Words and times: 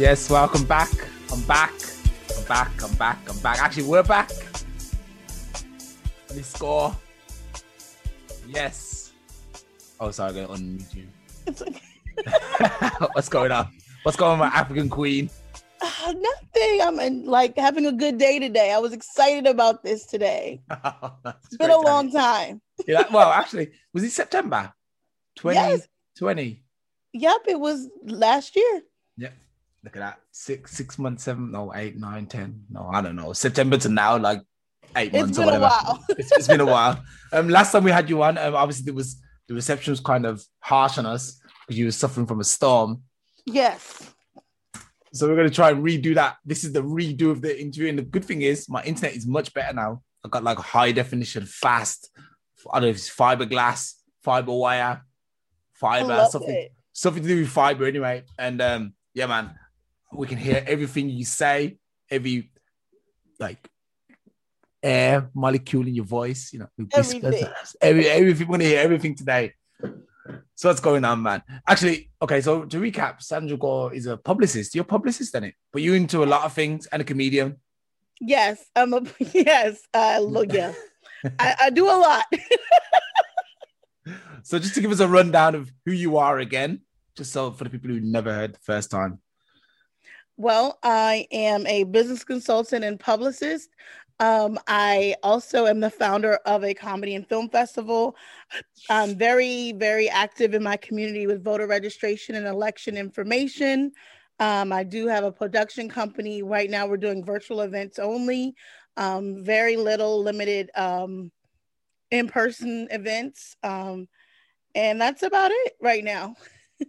Yes, 0.00 0.30
welcome 0.30 0.64
back. 0.64 0.88
I'm 1.30 1.42
back. 1.42 1.74
I'm 2.34 2.44
back. 2.44 2.82
I'm 2.82 2.94
back. 2.94 3.18
I'm 3.28 3.38
back. 3.40 3.62
Actually, 3.62 3.82
we're 3.82 4.02
back. 4.02 4.30
Let 6.28 6.36
me 6.38 6.42
score. 6.42 6.96
Yes. 8.48 9.12
Oh, 10.00 10.10
sorry, 10.10 10.30
I'm 10.30 10.34
going 10.34 10.46
to 10.46 10.52
unmute 10.54 10.96
you. 10.96 11.06
It's 11.46 11.60
okay. 11.60 11.82
What's 13.12 13.28
going 13.28 13.52
on? 13.52 13.68
What's 14.02 14.16
going 14.16 14.32
on, 14.32 14.38
my 14.38 14.46
African 14.46 14.88
queen? 14.88 15.28
Nothing. 16.12 16.80
I'm 16.82 17.24
like 17.24 17.56
having 17.56 17.86
a 17.86 17.92
good 17.92 18.18
day 18.18 18.38
today. 18.38 18.72
I 18.72 18.78
was 18.78 18.92
excited 18.92 19.46
about 19.46 19.82
this 19.82 20.06
today. 20.06 20.62
It's 21.26 21.56
been 21.56 21.70
a 21.70 21.78
long 21.80 22.10
time. 22.10 22.60
Yeah, 22.86 23.04
well, 23.12 23.30
actually, 23.30 23.72
was 23.92 24.02
it 24.04 24.10
September 24.12 24.72
2020? 25.36 26.42
Yes. 26.42 26.56
Yep, 27.12 27.40
it 27.48 27.60
was 27.60 27.88
last 28.04 28.56
year. 28.56 28.82
Yep. 29.18 29.34
Look 29.84 29.96
at 29.96 30.00
that. 30.00 30.20
Six, 30.30 30.72
six 30.72 30.98
months, 30.98 31.24
seven, 31.24 31.50
no, 31.50 31.72
eight, 31.74 31.96
nine, 31.98 32.26
ten. 32.26 32.64
No, 32.70 32.88
I 32.92 33.00
don't 33.02 33.16
know. 33.16 33.32
September 33.32 33.76
to 33.78 33.88
now, 33.88 34.16
like 34.18 34.40
eight 34.96 35.12
It's 35.14 35.20
months 35.22 35.38
or 35.38 35.44
been 35.46 35.54
a 35.54 35.60
whatever. 35.60 35.64
while. 35.84 36.04
it's, 36.10 36.32
it's 36.32 36.48
been 36.48 36.60
a 36.60 36.66
while. 36.66 37.02
Um, 37.32 37.48
last 37.48 37.72
time 37.72 37.84
we 37.84 37.90
had 37.90 38.08
you 38.08 38.22
on, 38.22 38.38
um, 38.38 38.54
obviously 38.54 38.84
there 38.84 38.94
was 38.94 39.20
the 39.48 39.54
reception 39.54 39.90
was 39.92 40.00
kind 40.00 40.24
of 40.26 40.44
harsh 40.60 40.98
on 40.98 41.06
us 41.06 41.40
because 41.66 41.78
you 41.78 41.86
were 41.86 41.90
suffering 41.92 42.26
from 42.26 42.40
a 42.40 42.44
storm. 42.44 43.02
Yes. 43.46 44.14
So 45.12 45.28
we're 45.28 45.36
gonna 45.36 45.50
try 45.50 45.70
and 45.70 45.84
redo 45.84 46.14
that. 46.14 46.36
This 46.44 46.64
is 46.64 46.72
the 46.72 46.82
redo 46.82 47.30
of 47.30 47.42
the 47.42 47.60
interview, 47.60 47.88
and 47.88 47.98
the 47.98 48.02
good 48.02 48.24
thing 48.24 48.42
is 48.42 48.68
my 48.68 48.82
internet 48.84 49.14
is 49.16 49.26
much 49.26 49.52
better 49.52 49.74
now. 49.74 50.02
I 50.24 50.28
got 50.28 50.44
like 50.44 50.58
high 50.58 50.92
definition, 50.92 51.46
fast. 51.46 52.10
I 52.72 52.76
don't 52.76 52.82
know 52.82 52.88
if 52.90 52.96
it's 52.96 53.14
fiberglass, 53.14 53.94
fiber 54.22 54.52
wire, 54.52 55.02
fiber, 55.74 56.26
something 56.30 56.54
it. 56.54 56.72
something 56.92 57.22
to 57.22 57.28
do 57.28 57.40
with 57.40 57.48
fiber 57.48 57.86
anyway. 57.86 58.24
And 58.38 58.60
um, 58.60 58.94
yeah, 59.14 59.26
man, 59.26 59.54
we 60.12 60.26
can 60.26 60.38
hear 60.38 60.62
everything 60.66 61.08
you 61.08 61.24
say, 61.24 61.78
every 62.10 62.52
like 63.38 63.68
air 64.82 65.30
molecule 65.34 65.86
in 65.86 65.94
your 65.94 66.04
voice, 66.04 66.52
you 66.52 66.60
know, 66.60 66.68
we 66.76 66.84
whisper 66.84 67.20
to 67.20 67.26
Everything. 67.26 67.48
every 67.80 68.08
everything. 68.08 68.48
We're 68.48 68.58
gonna 68.58 68.64
hear 68.64 68.80
everything 68.80 69.14
today. 69.16 69.54
So 70.54 70.68
what's 70.68 70.80
going 70.80 71.04
on, 71.04 71.22
man? 71.22 71.42
Actually, 71.66 72.10
okay. 72.20 72.40
So 72.40 72.64
to 72.64 72.80
recap, 72.80 73.22
Sandra 73.22 73.56
Gore 73.56 73.94
is 73.94 74.06
a 74.06 74.16
publicist. 74.16 74.74
You're 74.74 74.82
a 74.82 74.86
publicist, 74.86 75.34
is 75.34 75.42
it? 75.42 75.54
But 75.72 75.82
you're 75.82 75.96
into 75.96 76.22
a 76.22 76.26
lot 76.26 76.44
of 76.44 76.52
things 76.52 76.86
and 76.86 77.00
a 77.02 77.04
comedian. 77.04 77.56
Yes. 78.20 78.64
I'm 78.76 78.92
a 78.92 79.02
yes. 79.18 79.80
Uh 79.94 80.20
look, 80.22 80.52
yeah. 80.52 80.74
I, 81.38 81.56
I 81.62 81.70
do 81.70 81.86
a 81.86 81.96
lot. 81.96 82.26
So 84.42 84.58
just 84.58 84.74
to 84.74 84.80
give 84.80 84.90
us 84.90 85.00
a 85.00 85.08
rundown 85.08 85.54
of 85.54 85.70
who 85.84 85.92
you 85.92 86.16
are 86.16 86.38
again, 86.38 86.80
just 87.16 87.32
so 87.32 87.50
for 87.52 87.64
the 87.64 87.70
people 87.70 87.90
who 87.90 88.00
never 88.00 88.32
heard 88.32 88.54
the 88.54 88.60
first 88.60 88.90
time. 88.90 89.20
Well, 90.36 90.78
I 90.82 91.26
am 91.30 91.66
a 91.66 91.84
business 91.84 92.24
consultant 92.24 92.82
and 92.82 92.98
publicist. 92.98 93.68
Um, 94.20 94.58
I 94.66 95.16
also 95.22 95.66
am 95.66 95.80
the 95.80 95.90
founder 95.90 96.34
of 96.44 96.62
a 96.62 96.74
comedy 96.74 97.14
and 97.14 97.26
film 97.26 97.48
festival. 97.48 98.14
I'm 98.90 99.16
very, 99.16 99.72
very 99.72 100.10
active 100.10 100.52
in 100.52 100.62
my 100.62 100.76
community 100.76 101.26
with 101.26 101.42
voter 101.42 101.66
registration 101.66 102.34
and 102.34 102.46
election 102.46 102.98
information. 102.98 103.92
Um, 104.38 104.72
I 104.72 104.84
do 104.84 105.06
have 105.06 105.24
a 105.24 105.32
production 105.32 105.88
company. 105.88 106.42
Right 106.42 106.70
now, 106.70 106.86
we're 106.86 106.98
doing 106.98 107.24
virtual 107.24 107.62
events 107.62 107.98
only, 107.98 108.54
um, 108.98 109.42
very 109.42 109.76
little 109.76 110.22
limited 110.22 110.70
um, 110.76 111.32
in 112.10 112.28
person 112.28 112.88
events. 112.90 113.56
Um, 113.62 114.06
and 114.74 115.00
that's 115.00 115.22
about 115.22 115.50
it 115.50 115.72
right 115.80 116.04
now. 116.04 116.36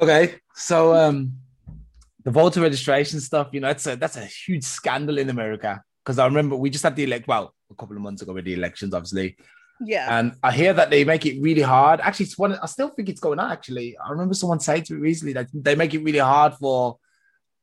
Okay, 0.00 0.34
so 0.56 0.96
um, 0.96 1.34
the 2.24 2.30
voter 2.30 2.60
registration 2.60 3.20
stuff, 3.20 3.48
you 3.52 3.60
know, 3.60 3.68
that's 3.68 3.86
a 3.86 3.96
that's 3.96 4.16
a 4.16 4.24
huge 4.24 4.64
scandal 4.64 5.18
in 5.18 5.28
America 5.30 5.82
because 6.04 6.18
I 6.18 6.24
remember 6.26 6.56
we 6.56 6.70
just 6.70 6.84
had 6.84 6.96
the 6.96 7.04
elect 7.04 7.26
well 7.28 7.54
a 7.70 7.74
couple 7.74 7.96
of 7.96 8.02
months 8.02 8.22
ago 8.22 8.32
with 8.32 8.44
the 8.44 8.54
elections, 8.54 8.92
obviously, 8.94 9.36
Yeah. 9.80 10.18
and 10.18 10.34
I 10.42 10.52
hear 10.52 10.72
that 10.74 10.90
they 10.90 11.04
make 11.04 11.24
it 11.26 11.40
really 11.40 11.62
hard. 11.62 12.00
Actually, 12.00 12.26
it's 12.26 12.38
one 12.38 12.54
I 12.54 12.66
still 12.66 12.88
think 12.88 13.08
it's 13.08 13.20
going 13.20 13.38
on. 13.38 13.50
Actually, 13.50 13.96
I 13.98 14.10
remember 14.10 14.34
someone 14.34 14.60
saying 14.60 14.84
to 14.84 14.94
me 14.94 15.00
recently 15.00 15.32
that 15.34 15.48
they 15.52 15.74
make 15.74 15.94
it 15.94 16.02
really 16.04 16.18
hard 16.18 16.54
for 16.54 16.98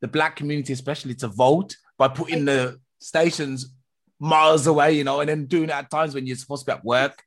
the 0.02 0.08
black 0.08 0.36
community, 0.36 0.74
especially, 0.74 1.16
to 1.16 1.28
vote 1.28 1.76
by 1.98 2.08
putting 2.08 2.46
the 2.46 2.80
stations 3.00 3.74
miles 4.20 4.68
away, 4.68 4.94
you 4.94 5.04
know, 5.04 5.20
and 5.22 5.30
then 5.30 5.46
doing 5.46 5.66
it 5.66 5.72
at 5.72 5.90
times 5.90 6.14
when 6.14 6.26
you're 6.28 6.36
supposed 6.38 6.66
to 6.66 6.72
be 6.72 6.76
at 6.78 6.84
work. 6.84 7.24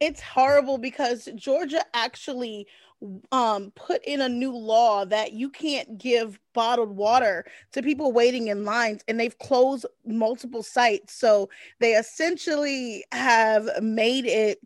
It's 0.00 0.20
horrible 0.20 0.78
because 0.78 1.28
Georgia 1.34 1.82
actually 1.94 2.66
um 3.30 3.70
put 3.76 4.04
in 4.04 4.20
a 4.20 4.28
new 4.28 4.50
law 4.50 5.04
that 5.04 5.32
you 5.32 5.48
can't 5.48 5.98
give 5.98 6.40
bottled 6.52 6.96
water 6.96 7.44
to 7.70 7.80
people 7.80 8.10
waiting 8.10 8.48
in 8.48 8.64
lines 8.64 9.02
and 9.06 9.20
they've 9.20 9.38
closed 9.38 9.86
multiple 10.04 10.62
sites. 10.62 11.14
So 11.14 11.48
they 11.78 11.92
essentially 11.92 13.04
have 13.12 13.68
made 13.80 14.26
it 14.26 14.58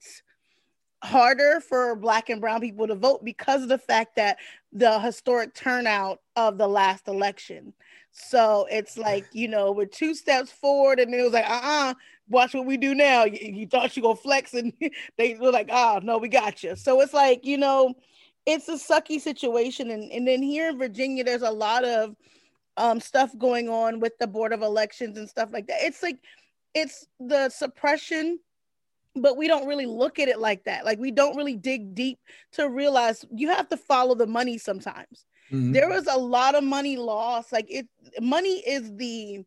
harder 1.05 1.61
for 1.61 1.97
black 1.97 2.31
and 2.31 2.41
brown 2.41 2.61
people 2.61 2.87
to 2.87 2.95
vote 2.95 3.25
because 3.25 3.63
of 3.63 3.69
the 3.69 3.79
fact 3.79 4.17
that 4.17 4.39
the 4.73 5.01
historic 5.01 5.55
turnout 5.55 6.21
of 6.37 6.59
the 6.59 6.69
last 6.69 7.09
election 7.09 7.75
so 8.13 8.67
it's 8.71 8.97
like 8.97 9.27
you 9.33 9.49
know 9.49 9.73
we're 9.73 9.87
two 9.87 10.15
steps 10.15 10.53
forward 10.53 11.01
and 11.01 11.15
it 11.15 11.23
was 11.23 11.33
like 11.33 11.49
uh-uh 11.49 11.95
watch 12.29 12.55
what 12.55 12.67
we 12.67 12.77
do 12.77 12.95
now 12.95 13.25
you, 13.25 13.39
you 13.53 13.67
thought 13.67 13.97
you 13.97 14.03
gonna 14.03 14.17
flex 14.17 14.55
and 14.55 14.73
they 15.19 15.35
were 15.35 15.53
like, 15.53 15.69
oh 15.71 16.01
no, 16.03 16.19
we 16.19 16.29
got 16.29 16.63
you. 16.63 16.75
So 16.75 17.01
it's 17.01 17.15
like, 17.15 17.45
you 17.45 17.59
know, 17.59 17.95
it's 18.47 18.69
a 18.69 18.73
sucky 18.73 19.21
situation. 19.21 19.91
And, 19.91 20.11
and 20.11 20.27
then 20.27 20.43
here 20.43 20.71
in 20.71 20.79
Virginia, 20.79 21.23
there's 21.25 21.43
a 21.43 21.51
lot 21.51 21.85
of 21.85 22.17
um 22.79 23.01
stuff 23.01 23.37
going 23.39 23.69
on 23.69 24.01
with 24.01 24.17
the 24.19 24.27
board 24.27 24.53
of 24.53 24.63
elections 24.63 25.19
and 25.19 25.29
stuff 25.29 25.51
like 25.53 25.67
that. 25.67 25.83
It's 25.83 26.03
like 26.03 26.19
it's 26.75 27.07
the 27.21 27.51
suppression, 27.51 28.39
but 29.15 29.37
we 29.37 29.47
don't 29.47 29.67
really 29.67 29.87
look 29.87 30.19
at 30.19 30.29
it 30.29 30.39
like 30.39 30.65
that. 30.65 30.85
Like 30.85 30.99
we 30.99 31.11
don't 31.11 31.37
really 31.37 31.57
dig 31.57 31.95
deep 31.95 32.19
to 32.53 32.69
realize 32.69 33.25
you 33.31 33.49
have 33.51 33.69
to 33.69 33.77
follow 33.77 34.15
the 34.15 34.27
money 34.27 34.57
sometimes. 34.57 35.27
Mhm. 35.53 35.73
There 35.73 35.89
was 35.89 36.07
a 36.07 36.17
lot 36.19 36.55
of 36.55 36.65
money 36.65 36.97
lost. 36.97 37.53
Like 37.53 37.67
it 37.71 37.87
money 38.21 38.61
is 38.67 38.95
the 38.97 39.45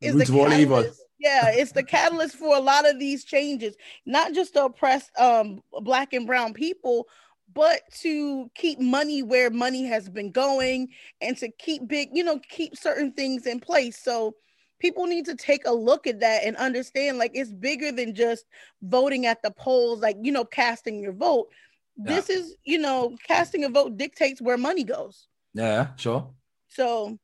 is 0.00 0.16
the 0.16 0.26
catalyst. 0.26 1.00
Yeah, 1.18 1.50
it's 1.52 1.72
the 1.72 1.82
catalyst 1.82 2.36
for 2.36 2.56
a 2.56 2.60
lot 2.60 2.88
of 2.88 2.98
these 2.98 3.24
changes, 3.24 3.76
not 4.04 4.34
just 4.34 4.54
to 4.54 4.64
oppress 4.64 5.10
um 5.18 5.62
black 5.82 6.12
and 6.12 6.26
brown 6.26 6.52
people, 6.52 7.08
but 7.54 7.82
to 8.00 8.50
keep 8.54 8.78
money 8.80 9.22
where 9.22 9.50
money 9.50 9.84
has 9.84 10.08
been 10.08 10.30
going 10.32 10.88
and 11.20 11.36
to 11.38 11.48
keep 11.58 11.86
big, 11.86 12.10
you 12.12 12.24
know, 12.24 12.40
keep 12.48 12.76
certain 12.76 13.12
things 13.12 13.46
in 13.46 13.60
place. 13.60 13.98
So 14.02 14.34
people 14.80 15.06
need 15.06 15.24
to 15.26 15.36
take 15.36 15.66
a 15.66 15.72
look 15.72 16.06
at 16.06 16.20
that 16.20 16.44
and 16.44 16.56
understand 16.56 17.16
like 17.18 17.30
it's 17.34 17.52
bigger 17.52 17.92
than 17.92 18.14
just 18.14 18.44
voting 18.82 19.24
at 19.26 19.42
the 19.42 19.50
polls, 19.52 20.00
like 20.00 20.16
you 20.22 20.32
know, 20.32 20.44
casting 20.44 21.00
your 21.00 21.12
vote. 21.12 21.48
This 21.96 22.28
is, 22.28 22.56
you 22.64 22.78
know, 22.78 23.16
casting 23.26 23.64
a 23.64 23.68
vote 23.68 23.96
dictates 23.96 24.40
where 24.40 24.56
money 24.58 24.84
goes. 24.84 25.28
Yeah, 25.54 25.88
sure. 25.96 26.30
So 26.68 27.18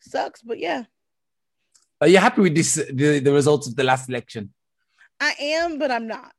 sucks, 0.00 0.40
but 0.42 0.58
yeah, 0.58 0.84
Are 2.00 2.06
you 2.06 2.18
happy 2.18 2.40
with 2.42 2.54
this 2.54 2.74
the, 2.74 3.18
the 3.18 3.32
results 3.32 3.66
of 3.66 3.74
the 3.74 3.82
last 3.82 4.08
election? 4.08 4.52
I 5.20 5.34
am, 5.40 5.78
but 5.78 5.90
I'm 5.90 6.06
not. 6.06 6.32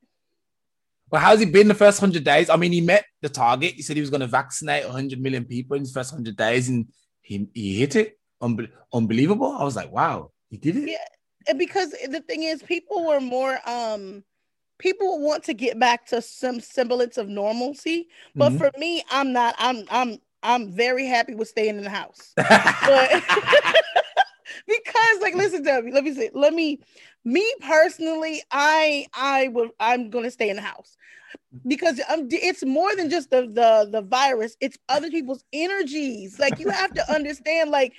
Well, 1.11 1.21
how's 1.21 1.41
it 1.41 1.51
been 1.51 1.67
the 1.67 1.73
first 1.75 2.01
100 2.01 2.23
days? 2.23 2.49
I 2.49 2.55
mean, 2.55 2.71
he 2.71 2.81
met 2.81 3.03
the 3.21 3.29
target. 3.29 3.73
He 3.73 3.81
said 3.81 3.97
he 3.97 4.01
was 4.01 4.11
going 4.11 4.21
to 4.21 4.27
vaccinate 4.27 4.85
100 4.85 5.19
million 5.19 5.43
people 5.43 5.75
in 5.75 5.81
his 5.81 5.91
first 5.91 6.13
100 6.13 6.37
days, 6.37 6.69
and 6.69 6.87
he, 7.21 7.49
he 7.53 7.79
hit 7.79 7.95
it. 7.95 8.17
Unbe- 8.41 8.69
unbelievable. 8.93 9.51
I 9.51 9.63
was 9.63 9.75
like, 9.75 9.91
wow, 9.91 10.31
he 10.49 10.57
did 10.57 10.77
it. 10.77 10.89
Yeah. 10.89 10.97
And 11.49 11.57
because 11.59 11.91
the 11.91 12.21
thing 12.21 12.43
is, 12.43 12.61
people 12.63 13.05
were 13.07 13.19
more 13.19 13.59
um 13.67 14.23
people 14.79 15.19
want 15.19 15.43
to 15.43 15.53
get 15.53 15.77
back 15.77 16.07
to 16.07 16.21
some 16.21 16.59
semblance 16.59 17.17
of 17.17 17.29
normalcy. 17.29 18.07
But 18.35 18.53
Mhm. 18.53 18.57
for 18.57 18.71
me, 18.79 19.03
I'm 19.11 19.31
not. 19.31 19.55
I'm 19.59 19.85
I'm 19.91 20.19
I'm 20.41 20.71
very 20.71 21.05
happy 21.05 21.35
with 21.35 21.49
staying 21.49 21.77
in 21.77 21.83
the 21.83 21.89
house. 21.89 22.33
But 22.37 23.11
because 24.67 25.21
like 25.21 25.35
listen 25.35 25.63
to 25.65 25.81
me, 25.83 25.91
let 25.91 26.03
me 26.03 26.13
say, 26.13 26.31
let 26.33 26.53
me 26.53 26.79
me 27.23 27.53
personally, 27.61 28.41
I 28.51 29.05
I 29.13 29.49
will 29.49 29.69
I'm 29.79 30.09
gonna 30.09 30.31
stay 30.31 30.49
in 30.49 30.55
the 30.55 30.61
house 30.61 30.97
because 31.67 31.99
um, 32.09 32.27
it's 32.31 32.65
more 32.65 32.95
than 32.95 33.09
just 33.09 33.29
the 33.29 33.41
the 33.41 33.89
the 33.91 34.01
virus, 34.01 34.55
it's 34.61 34.77
other 34.87 35.09
people's 35.09 35.43
energies. 35.53 36.39
Like 36.39 36.59
you 36.59 36.69
have 36.69 36.93
to 36.93 37.13
understand, 37.13 37.69
like 37.71 37.93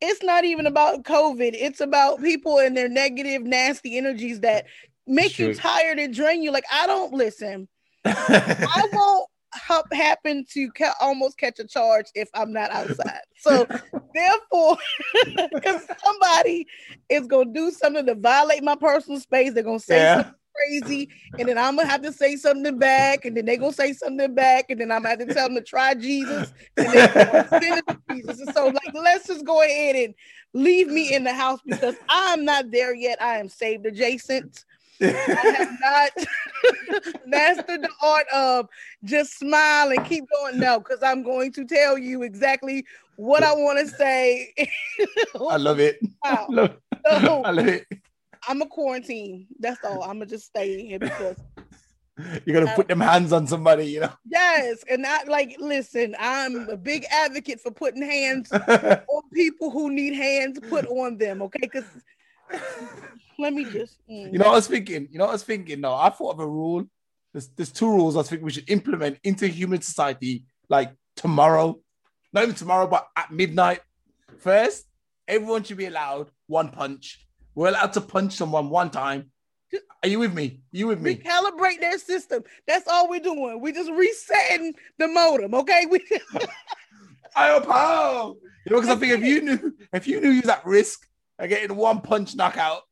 it's 0.00 0.22
not 0.22 0.44
even 0.44 0.66
about 0.66 1.04
COVID, 1.04 1.52
it's 1.54 1.80
about 1.80 2.20
people 2.20 2.58
and 2.58 2.76
their 2.76 2.88
negative, 2.88 3.42
nasty 3.42 3.96
energies 3.96 4.40
that 4.40 4.66
make 5.06 5.38
you 5.38 5.54
tired 5.54 5.98
and 5.98 6.14
drain 6.14 6.42
you. 6.42 6.50
Like 6.50 6.64
I 6.72 6.86
don't 6.86 7.12
listen. 7.12 7.68
I 8.04 8.88
won't 8.94 9.28
ha- 9.54 9.82
happen 9.92 10.44
to 10.52 10.70
ca- 10.72 10.94
almost 11.00 11.38
catch 11.38 11.58
a 11.58 11.66
charge 11.66 12.06
if 12.14 12.28
I'm 12.34 12.52
not 12.52 12.70
outside. 12.70 13.20
So 13.38 13.66
therefore, 14.14 14.76
if 15.38 15.86
somebody 16.04 16.66
is 17.08 17.26
gonna 17.26 17.52
do 17.52 17.70
something 17.70 18.06
to 18.06 18.14
violate 18.14 18.62
my 18.62 18.76
personal 18.76 19.20
space, 19.20 19.52
they're 19.52 19.62
gonna 19.62 19.78
say 19.78 19.98
Yeah. 19.98 20.14
something 20.16 20.34
crazy, 20.68 21.10
and 21.38 21.48
then 21.48 21.58
I'm 21.58 21.76
gonna 21.76 21.88
have 21.88 22.02
to 22.02 22.12
say 22.12 22.36
something 22.36 22.78
back, 22.78 23.24
and 23.24 23.36
then 23.36 23.44
they're 23.44 23.56
gonna 23.58 23.72
say 23.72 23.92
something 23.92 24.34
back, 24.34 24.70
and 24.70 24.80
then 24.80 24.90
I'm 24.90 25.02
gonna 25.02 25.10
have 25.10 25.18
to 25.18 25.26
tell 25.26 25.48
them 25.48 25.56
to 25.56 25.62
try 25.62 25.94
Jesus, 25.94 26.52
and 26.82 26.92
then 26.94 27.04
they're 27.14 27.26
gonna 27.26 27.46
send 27.48 27.78
it 27.78 27.84
to 27.88 27.98
Jesus. 28.08 28.40
And 28.40 28.50
so, 28.50 28.68
like, 28.68 28.92
let's 28.94 29.26
just 29.26 29.44
go 29.44 29.62
ahead 29.62 29.96
and 29.96 30.14
leave 30.54 30.88
me 30.88 31.14
in 31.14 31.24
the 31.24 31.34
house 31.34 31.60
because 31.66 31.96
I'm 32.08 32.44
not 32.44 32.70
there 32.70 32.94
yet. 32.94 33.20
I 33.20 33.38
am 33.38 33.48
saved 33.48 33.86
adjacent. 33.86 34.64
I 35.02 35.56
have 35.58 35.68
not 35.80 36.10
mastered 37.26 37.82
the 37.82 37.90
art 38.02 38.26
of 38.34 38.68
just 39.04 39.38
smile 39.38 39.90
and 39.90 40.04
keep 40.04 40.24
going. 40.34 40.58
No, 40.58 40.78
because 40.78 41.02
I'm 41.02 41.22
going 41.22 41.52
to 41.52 41.64
tell 41.64 41.98
you 41.98 42.22
exactly 42.22 42.84
what 43.16 43.42
I 43.42 43.52
want 43.54 43.78
to 43.80 43.88
say. 43.88 44.52
I 45.48 45.56
love 45.56 45.80
it. 45.80 45.98
I 46.24 46.30
Wow. 46.30 46.46
love, 46.48 46.76
So 47.06 47.42
I 47.44 47.50
love 47.50 47.68
it. 47.68 47.86
I'm 48.48 48.62
a 48.62 48.66
quarantine. 48.66 49.46
That's 49.58 49.82
all. 49.84 50.02
I'm 50.02 50.14
gonna 50.18 50.26
just 50.26 50.46
stay 50.46 50.74
in 50.74 50.86
here 50.86 50.98
because 50.98 51.36
You're 52.46 52.60
gonna 52.60 52.74
put 52.74 52.88
them 52.88 53.00
hands 53.00 53.32
on 53.32 53.46
somebody, 53.46 53.86
you 53.86 54.00
know. 54.00 54.12
yes, 54.28 54.82
and 54.88 55.06
I 55.06 55.24
like 55.24 55.56
listen. 55.58 56.14
I'm 56.18 56.68
a 56.68 56.76
big 56.76 57.04
advocate 57.10 57.60
for 57.60 57.70
putting 57.70 58.02
hands 58.02 58.52
on 58.82 59.22
people 59.34 59.70
who 59.70 59.90
need 59.92 60.14
hands 60.14 60.58
put 60.68 60.86
on 60.86 61.18
them. 61.18 61.42
Okay, 61.42 61.60
because 61.62 61.84
let 63.38 63.52
me 63.52 63.64
just. 63.64 63.98
mm. 64.08 64.32
You 64.32 64.38
know, 64.38 64.46
what 64.46 64.52
I 64.52 64.56
was 64.56 64.68
thinking. 64.68 65.08
You 65.10 65.18
know, 65.18 65.24
what 65.24 65.30
I 65.30 65.34
was 65.34 65.44
thinking. 65.44 65.80
No, 65.80 65.94
I 65.94 66.10
thought 66.10 66.34
of 66.34 66.40
a 66.40 66.46
rule. 66.46 66.84
There's, 67.32 67.48
there's 67.48 67.72
two 67.72 67.88
rules 67.88 68.16
I 68.16 68.22
think 68.22 68.42
we 68.42 68.50
should 68.50 68.70
implement 68.70 69.18
into 69.22 69.46
human 69.46 69.82
society, 69.82 70.44
like 70.68 70.92
tomorrow, 71.16 71.78
not 72.32 72.44
even 72.44 72.54
tomorrow, 72.54 72.86
but 72.86 73.08
at 73.16 73.30
midnight. 73.30 73.80
First, 74.38 74.86
everyone 75.28 75.62
should 75.62 75.76
be 75.76 75.86
allowed 75.86 76.30
one 76.46 76.70
punch. 76.70 77.26
We're 77.54 77.68
allowed 77.68 77.92
to 77.94 78.00
punch 78.00 78.34
someone 78.34 78.70
one 78.70 78.90
time. 78.90 79.30
Are 80.02 80.08
you 80.08 80.18
with 80.18 80.32
me? 80.32 80.60
You 80.70 80.86
with 80.86 81.00
me? 81.00 81.16
recalibrate 81.16 81.80
their 81.80 81.98
system. 81.98 82.44
That's 82.66 82.86
all 82.88 83.08
we're 83.08 83.20
doing. 83.20 83.60
We're 83.60 83.72
just 83.72 83.90
resetting 83.90 84.74
the 84.98 85.08
modem. 85.08 85.54
Okay, 85.54 85.86
we. 85.90 86.00
I 87.36 87.50
hope 87.50 87.66
how. 87.66 88.36
You 88.64 88.72
know, 88.72 88.80
because 88.80 88.96
I 88.96 89.00
think 89.00 89.12
if 89.12 89.22
you 89.22 89.42
knew, 89.42 89.74
if 89.92 90.06
you 90.06 90.20
knew 90.20 90.30
you 90.30 90.42
was 90.42 90.50
at 90.50 90.64
risk 90.64 91.06
of 91.38 91.48
getting 91.48 91.76
one 91.76 92.00
punch 92.00 92.34
knockout, 92.34 92.82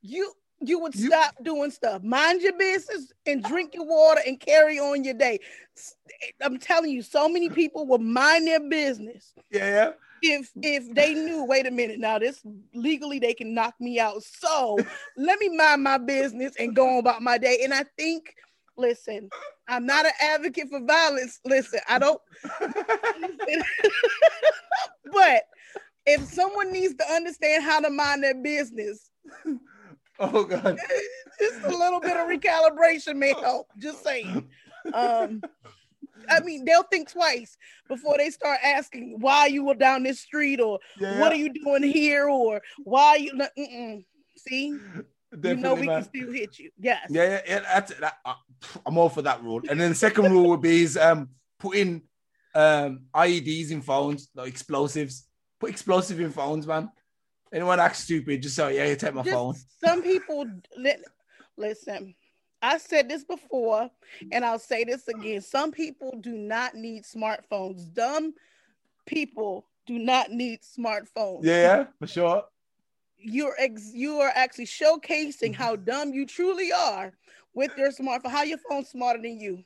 you 0.00 0.32
you 0.60 0.78
would 0.78 0.94
You- 0.94 1.08
stop 1.08 1.34
doing 1.42 1.70
stuff. 1.70 2.02
Mind 2.02 2.40
your 2.40 2.56
business 2.56 3.12
and 3.26 3.42
drink 3.42 3.74
your 3.74 3.84
water 3.84 4.20
and 4.26 4.38
carry 4.38 4.78
on 4.78 5.04
your 5.04 5.14
day. 5.14 5.40
I'm 6.40 6.58
telling 6.58 6.90
you, 6.90 7.02
so 7.02 7.28
many 7.28 7.48
people 7.48 7.86
will 7.86 7.98
mind 7.98 8.46
their 8.46 8.60
business 8.60 9.32
yeah, 9.50 9.92
if 10.22 10.50
if 10.62 10.92
they 10.94 11.14
knew. 11.14 11.44
Wait 11.44 11.66
a 11.66 11.70
minute, 11.70 11.98
now 11.98 12.18
this 12.18 12.40
legally 12.74 13.18
they 13.18 13.34
can 13.34 13.54
knock 13.54 13.74
me 13.80 13.98
out. 13.98 14.22
So 14.22 14.78
let 15.16 15.38
me 15.40 15.48
mind 15.48 15.82
my 15.82 15.98
business 15.98 16.54
and 16.58 16.76
go 16.76 16.88
on 16.88 16.98
about 16.98 17.22
my 17.22 17.38
day. 17.38 17.60
And 17.64 17.74
I 17.74 17.84
think, 17.98 18.34
listen, 18.76 19.30
I'm 19.68 19.86
not 19.86 20.06
an 20.06 20.12
advocate 20.20 20.68
for 20.70 20.80
violence. 20.84 21.40
Listen, 21.44 21.80
I 21.88 21.98
don't. 21.98 22.20
but 25.12 25.42
if 26.06 26.22
someone 26.24 26.72
needs 26.72 26.94
to 26.94 27.04
understand 27.12 27.62
how 27.64 27.80
to 27.80 27.90
mind 27.90 28.22
their 28.22 28.34
business, 28.34 29.10
oh 30.18 30.44
god, 30.44 30.78
just 31.38 31.64
a 31.64 31.76
little 31.76 32.00
bit 32.00 32.16
of 32.16 32.28
recalibration 32.28 33.16
may 33.16 33.32
help. 33.34 33.68
Just 33.78 34.02
saying. 34.02 34.48
Um, 34.92 35.42
I 36.28 36.40
mean, 36.40 36.64
they'll 36.64 36.82
think 36.84 37.10
twice 37.10 37.56
before 37.88 38.16
they 38.18 38.30
start 38.30 38.58
asking 38.62 39.16
why 39.20 39.46
you 39.46 39.64
were 39.64 39.74
down 39.74 40.02
this 40.02 40.20
street 40.20 40.60
or 40.60 40.78
yeah, 40.98 41.20
what 41.20 41.32
are 41.32 41.36
you 41.36 41.52
doing 41.52 41.82
here 41.82 42.28
or 42.28 42.60
why 42.84 43.16
you. 43.16 43.34
no, 43.34 43.48
Mm-mm. 43.58 44.04
See, 44.36 44.78
you 45.44 45.56
know 45.56 45.74
we 45.74 45.86
man. 45.86 46.02
can 46.02 46.04
still 46.04 46.32
hit 46.32 46.58
you. 46.58 46.70
Yes. 46.78 47.06
Yeah, 47.10 47.24
yeah, 47.24 47.40
yeah. 47.46 47.60
That's 47.60 47.94
that. 47.94 48.18
uh, 48.24 48.34
I'm 48.86 48.98
all 48.98 49.08
for 49.08 49.22
that 49.22 49.42
rule. 49.42 49.60
And 49.68 49.80
then 49.80 49.90
the 49.90 49.94
second 49.94 50.30
rule 50.32 50.48
would 50.50 50.60
be 50.60 50.82
is 50.82 50.96
um 50.96 51.30
putting 51.58 52.02
um 52.54 53.06
IEDs 53.14 53.70
in 53.70 53.82
phones, 53.82 54.28
like 54.34 54.48
explosives. 54.48 55.26
Put 55.62 55.70
explosive 55.70 56.18
in 56.18 56.32
phones, 56.32 56.66
man. 56.66 56.90
Anyone 57.52 57.78
act 57.78 57.94
stupid, 57.94 58.42
just 58.42 58.56
say, 58.56 58.74
yeah, 58.74 58.86
you 58.86 58.96
take 58.96 59.14
my 59.14 59.22
Just 59.22 59.32
phone. 59.32 59.54
Some 59.78 60.02
people 60.02 60.44
li- 60.76 61.04
listen. 61.56 62.16
I 62.60 62.78
said 62.78 63.08
this 63.08 63.22
before, 63.22 63.88
and 64.32 64.44
I'll 64.44 64.58
say 64.58 64.82
this 64.82 65.06
again. 65.06 65.40
Some 65.40 65.70
people 65.70 66.18
do 66.20 66.32
not 66.32 66.74
need 66.74 67.04
smartphones. 67.04 67.94
Dumb 67.94 68.34
people 69.06 69.64
do 69.86 70.00
not 70.00 70.32
need 70.32 70.62
smartphones. 70.62 71.44
Yeah, 71.44 71.60
yeah, 71.60 71.86
for 72.00 72.08
sure. 72.08 72.44
You're 73.16 73.54
ex- 73.56 73.94
you 73.94 74.16
are 74.18 74.32
actually 74.34 74.66
showcasing 74.66 75.54
how 75.54 75.76
dumb 75.76 76.12
you 76.12 76.26
truly 76.26 76.72
are 76.72 77.12
with 77.54 77.70
your 77.76 77.92
smartphone. 77.92 78.32
How 78.32 78.42
your 78.42 78.58
phone's 78.68 78.88
smarter 78.88 79.22
than 79.22 79.38
you. 79.38 79.62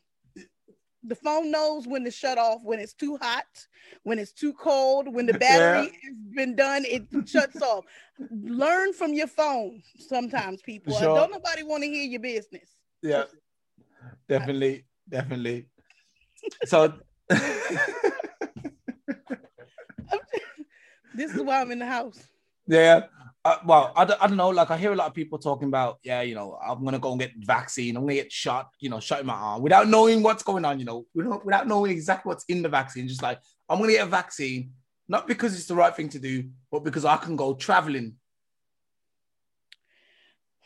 The 1.07 1.15
phone 1.15 1.51
knows 1.51 1.87
when 1.87 2.05
to 2.05 2.11
shut 2.11 2.39
off 2.39 2.61
when 2.63 2.81
it's 2.81 2.95
too 2.95 3.17
hot, 3.21 3.47
when 4.03 4.19
it's 4.19 4.33
too 4.33 4.53
cold, 4.53 5.13
when 5.13 5.27
the 5.27 5.35
battery 5.39 5.93
has 6.05 6.17
been 6.35 6.57
done, 6.57 6.85
it 6.85 7.07
shuts 7.27 7.63
off. 7.63 7.85
Learn 8.31 8.93
from 8.93 9.13
your 9.13 9.27
phone 9.27 9.83
sometimes, 9.99 10.63
people. 10.63 10.95
Sure. 10.95 11.15
Don't 11.15 11.33
nobody 11.33 11.63
want 11.63 11.83
to 11.83 11.89
hear 11.89 12.05
your 12.05 12.21
business. 12.21 12.69
Yeah, 13.03 13.25
definitely, 14.29 14.85
definitely. 15.09 15.67
So 16.65 16.95
This 21.17 21.35
is 21.35 21.41
why 21.41 21.63
I'm 21.63 21.71
in 21.71 21.79
the 21.79 21.87
house. 21.87 22.29
Yeah. 22.67 23.07
Uh, 23.47 23.59
well, 23.65 23.93
I 23.95 24.05
don't, 24.05 24.21
I 24.21 24.27
don't 24.27 24.37
know. 24.37 24.49
Like, 24.49 24.73
I 24.73 24.77
hear 24.77 24.93
a 24.93 24.97
lot 24.97 25.07
of 25.07 25.15
people 25.15 25.39
talking 25.39 25.69
about, 25.69 26.01
yeah, 26.03 26.23
you 26.23 26.35
know, 26.35 26.59
I'm 26.61 26.85
gonna 26.85 26.99
go 26.99 27.13
and 27.13 27.21
get 27.21 27.31
vaccine. 27.37 27.97
I'm 27.97 28.03
gonna 28.03 28.15
get 28.15 28.33
shot, 28.33 28.73
you 28.81 28.91
know, 28.91 28.99
shot 28.99 29.21
in 29.21 29.27
my 29.27 29.35
arm 29.35 29.63
without 29.63 29.87
knowing 29.87 30.21
what's 30.21 30.43
going 30.43 30.65
on. 30.65 30.81
You 30.81 30.85
know, 30.85 31.07
without, 31.15 31.47
without 31.47 31.69
knowing 31.69 31.93
exactly 31.93 32.29
what's 32.29 32.45
in 32.49 32.63
the 32.63 32.69
vaccine. 32.69 33.07
Just 33.07 33.23
like 33.23 33.39
I'm 33.69 33.79
gonna 33.79 33.93
get 33.93 34.05
a 34.05 34.11
vaccine, 34.11 34.73
not 35.07 35.29
because 35.29 35.55
it's 35.55 35.67
the 35.67 35.77
right 35.77 35.95
thing 35.95 36.09
to 36.09 36.19
do, 36.19 36.51
but 36.73 36.83
because 36.83 37.05
I 37.05 37.19
can 37.19 37.37
go 37.37 37.55
traveling. 37.55 38.17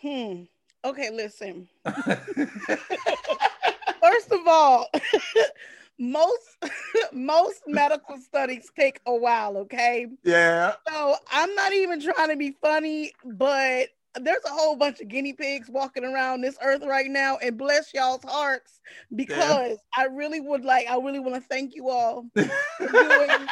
Hmm. 0.00 0.44
Okay, 0.82 1.10
listen. 1.10 1.68
First 1.84 2.08
of 4.32 4.40
all, 4.46 4.86
most 6.00 6.56
most 7.12 7.62
medical 7.66 8.16
studies 8.18 8.68
take 8.76 9.00
a 9.06 9.14
while, 9.14 9.56
okay? 9.58 10.06
yeah. 10.24 10.74
So 10.88 11.16
I'm 11.30 11.54
not 11.54 11.72
even 11.72 12.00
trying 12.00 12.30
to 12.30 12.36
be 12.36 12.56
funny, 12.60 13.12
but 13.24 13.88
there's 14.20 14.42
a 14.44 14.50
whole 14.50 14.74
bunch 14.74 15.00
of 15.00 15.08
guinea 15.08 15.34
pigs 15.34 15.68
walking 15.70 16.04
around 16.04 16.40
this 16.40 16.56
earth 16.62 16.82
right 16.84 17.08
now, 17.08 17.36
and 17.36 17.56
bless 17.56 17.94
y'all's 17.94 18.24
hearts 18.24 18.80
because 19.14 19.78
I 19.96 20.06
really 20.06 20.40
would 20.40 20.64
like, 20.64 20.88
I 20.88 20.96
really 20.96 21.20
want 21.20 21.36
to 21.36 21.42
thank 21.42 21.76
you 21.76 21.90
all 21.90 22.26
for 22.34 22.88
doing. 22.88 23.30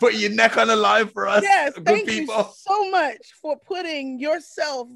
Put 0.00 0.14
your 0.14 0.30
neck 0.30 0.56
on 0.56 0.68
the 0.68 0.76
line 0.76 1.08
for 1.08 1.28
us, 1.28 1.42
yes, 1.42 1.72
thank 1.84 2.08
people. 2.08 2.34
you 2.36 2.44
so 2.56 2.90
much 2.90 3.34
for 3.40 3.56
putting 3.58 4.18
yourself, 4.18 4.88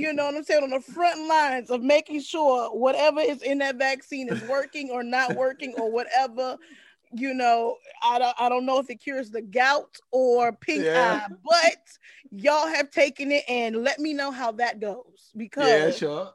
you 0.00 0.12
know 0.12 0.26
what 0.26 0.34
I'm 0.36 0.44
saying, 0.44 0.62
on 0.64 0.70
the 0.70 0.80
front 0.80 1.28
lines 1.28 1.70
of 1.70 1.82
making 1.82 2.20
sure 2.20 2.70
whatever 2.76 3.20
is 3.20 3.42
in 3.42 3.58
that 3.58 3.76
vaccine 3.76 4.28
is 4.28 4.42
working 4.42 4.90
or 4.90 5.02
not 5.02 5.34
working 5.36 5.74
or 5.74 5.90
whatever. 5.90 6.56
You 7.12 7.34
know, 7.34 7.76
I 8.02 8.18
don't, 8.18 8.36
I 8.40 8.48
don't 8.48 8.66
know 8.66 8.78
if 8.78 8.88
it 8.90 8.96
cures 9.00 9.30
the 9.30 9.42
gout 9.42 9.96
or 10.12 10.52
pink 10.52 10.86
Yeah. 10.86 10.94
eye, 10.94 11.26
but 11.44 11.78
y'all 12.30 12.68
have 12.68 12.90
taken 12.90 13.32
it 13.32 13.44
and 13.48 13.76
let 13.82 13.98
me 13.98 14.14
know 14.14 14.30
how 14.30 14.52
that 14.52 14.80
goes 14.80 15.30
because 15.36 15.84
Yeah, 15.84 15.90
sure. 15.90 16.34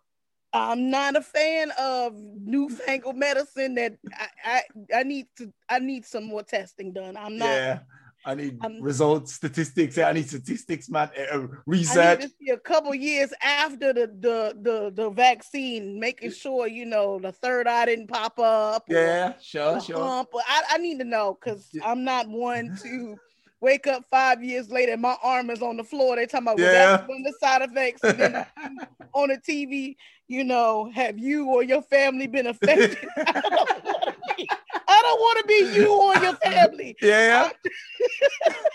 I'm 0.53 0.89
not 0.89 1.15
a 1.15 1.21
fan 1.21 1.71
of 1.79 2.13
newfangled 2.15 3.15
medicine 3.17 3.75
that 3.75 3.97
I, 4.13 4.27
I, 4.45 4.63
I 4.99 5.03
need 5.03 5.27
to 5.37 5.51
I 5.69 5.79
need 5.79 6.05
some 6.05 6.25
more 6.25 6.43
testing 6.43 6.93
done. 6.93 7.17
I'm 7.17 7.37
not 7.37 7.61
Yeah. 7.61 7.79
I 8.25 8.33
need 8.35 8.57
I'm- 8.63 8.81
results, 8.81 9.33
statistics. 9.35 9.97
I 9.97 10.11
need 10.13 10.27
statistics, 10.27 10.89
man. 10.89 11.09
Uh, 11.17 11.37
I 11.43 11.47
research. 11.67 12.19
need 12.21 12.25
to 12.27 12.33
see 12.41 12.49
a 12.51 12.57
couple 12.57 12.93
years 12.95 13.31
after 13.41 13.93
the 13.93 14.07
the 14.19 14.57
the, 14.61 14.91
the 14.95 15.09
vaccine, 15.11 15.99
making 15.99 16.31
sure 16.31 16.67
you 16.67 16.85
know 16.85 17.19
the 17.19 17.31
third 17.31 17.67
eye 17.67 17.85
didn't 17.85 18.07
pop 18.07 18.39
up. 18.39 18.85
Yeah, 18.89 19.33
sure, 19.41 19.79
sure. 19.79 19.97
hump. 20.03 20.29
But 20.33 20.43
I, 20.47 20.63
I 20.71 20.77
need 20.79 20.97
to 20.99 21.05
know 21.05 21.37
because. 21.39 21.69
I'm 21.83 22.03
not 22.03 22.27
one 22.27 22.77
to 22.83 23.15
wake 23.61 23.87
up 23.87 24.03
five 24.11 24.43
years 24.43 24.69
later 24.69 24.93
and 24.93 25.01
my 25.01 25.15
arm 25.23 25.49
is 25.49 25.61
on 25.61 25.77
the 25.77 25.83
floor. 25.83 26.15
They 26.15 26.25
talking 26.25 26.47
about 26.47 26.57
well, 26.57 26.71
Yeah. 26.73 26.97
that's 26.97 27.07
one 27.07 27.19
of 27.19 27.23
the 27.25 27.37
side 27.39 27.61
effects. 27.63 28.03
And 28.03 28.19
then 28.19 28.45
on 29.13 29.29
the 29.29 29.37
TV, 29.37 29.95
you 30.27 30.43
know, 30.43 30.89
have 30.93 31.17
you 31.17 31.45
or 31.47 31.63
your 31.63 31.81
family 31.83 32.27
been 32.27 32.47
affected? 32.53 32.97
I 33.17 33.31
don't 33.41 33.85
wanna 33.85 34.15
be- 34.37 34.49
I 34.87 35.03
don't 35.15 35.21
want 35.21 35.39
to 35.39 35.47
be 35.47 35.79
you 35.79 35.93
or 35.93 36.15
your 36.17 36.33
family. 36.51 36.95
Yeah, 37.01 37.51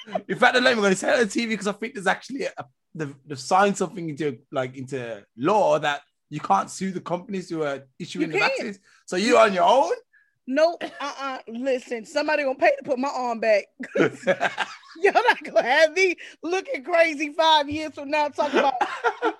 yeah. 0.08 0.18
In 0.28 0.36
fact, 0.36 0.56
I'm 0.56 0.64
not 0.64 0.70
even 0.70 0.82
going 0.82 0.92
to 0.92 0.98
say 0.98 1.12
it 1.12 1.20
on 1.20 1.26
TV 1.26 1.48
because 1.48 1.66
I 1.66 1.72
think 1.72 1.94
there's 1.94 2.06
actually 2.06 2.44
a, 2.44 2.64
the 2.94 3.14
the 3.26 3.36
signed 3.36 3.76
something 3.76 4.08
into 4.08 4.38
like 4.50 4.76
into 4.76 5.24
law 5.36 5.78
that 5.78 6.02
you 6.28 6.40
can't 6.40 6.70
sue 6.70 6.92
the 6.92 7.00
companies 7.00 7.50
who 7.50 7.62
are 7.62 7.82
issuing 7.98 8.30
the 8.30 8.38
vaccines. 8.38 8.78
So 9.06 9.16
you're 9.16 9.38
on 9.38 9.52
your 9.52 9.64
own. 9.64 9.92
Nope. 10.50 10.82
Uh-uh. 11.00 11.38
Listen, 11.46 12.04
somebody 12.04 12.42
gonna 12.42 12.56
pay 12.58 12.72
to 12.76 12.82
put 12.82 12.98
my 12.98 13.08
arm 13.08 13.38
back. 13.38 13.66
You're 13.96 15.12
not 15.12 15.42
gonna 15.44 15.62
have 15.62 15.92
me 15.92 16.16
looking 16.42 16.82
crazy 16.82 17.32
five 17.32 17.70
years 17.70 17.94
from 17.94 18.10
now 18.10 18.26
talking 18.28 18.58
about 18.58 18.74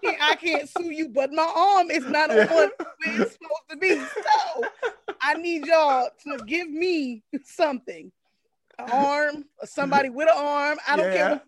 can't, 0.05 0.23
I 0.23 0.37
can't 0.37 0.69
sue 0.69 0.93
you, 0.93 1.09
but 1.09 1.33
my 1.33 1.52
arm 1.52 1.90
is 1.90 2.07
not 2.07 2.31
on 2.31 2.37
where 2.47 2.71
it's 3.02 3.33
supposed 3.33 3.71
to 3.71 3.76
be. 3.76 3.99
So 3.99 4.64
I 5.21 5.35
need 5.35 5.67
y'all 5.67 6.11
to 6.29 6.45
give 6.47 6.71
me 6.71 7.25
something. 7.43 8.12
An 8.79 8.90
arm, 8.93 9.45
somebody 9.64 10.11
with 10.11 10.29
an 10.31 10.37
arm. 10.38 10.79
I 10.87 10.95
don't 10.95 11.07
care 11.07 11.17
Yeah. 11.17 11.31
what 11.33 11.47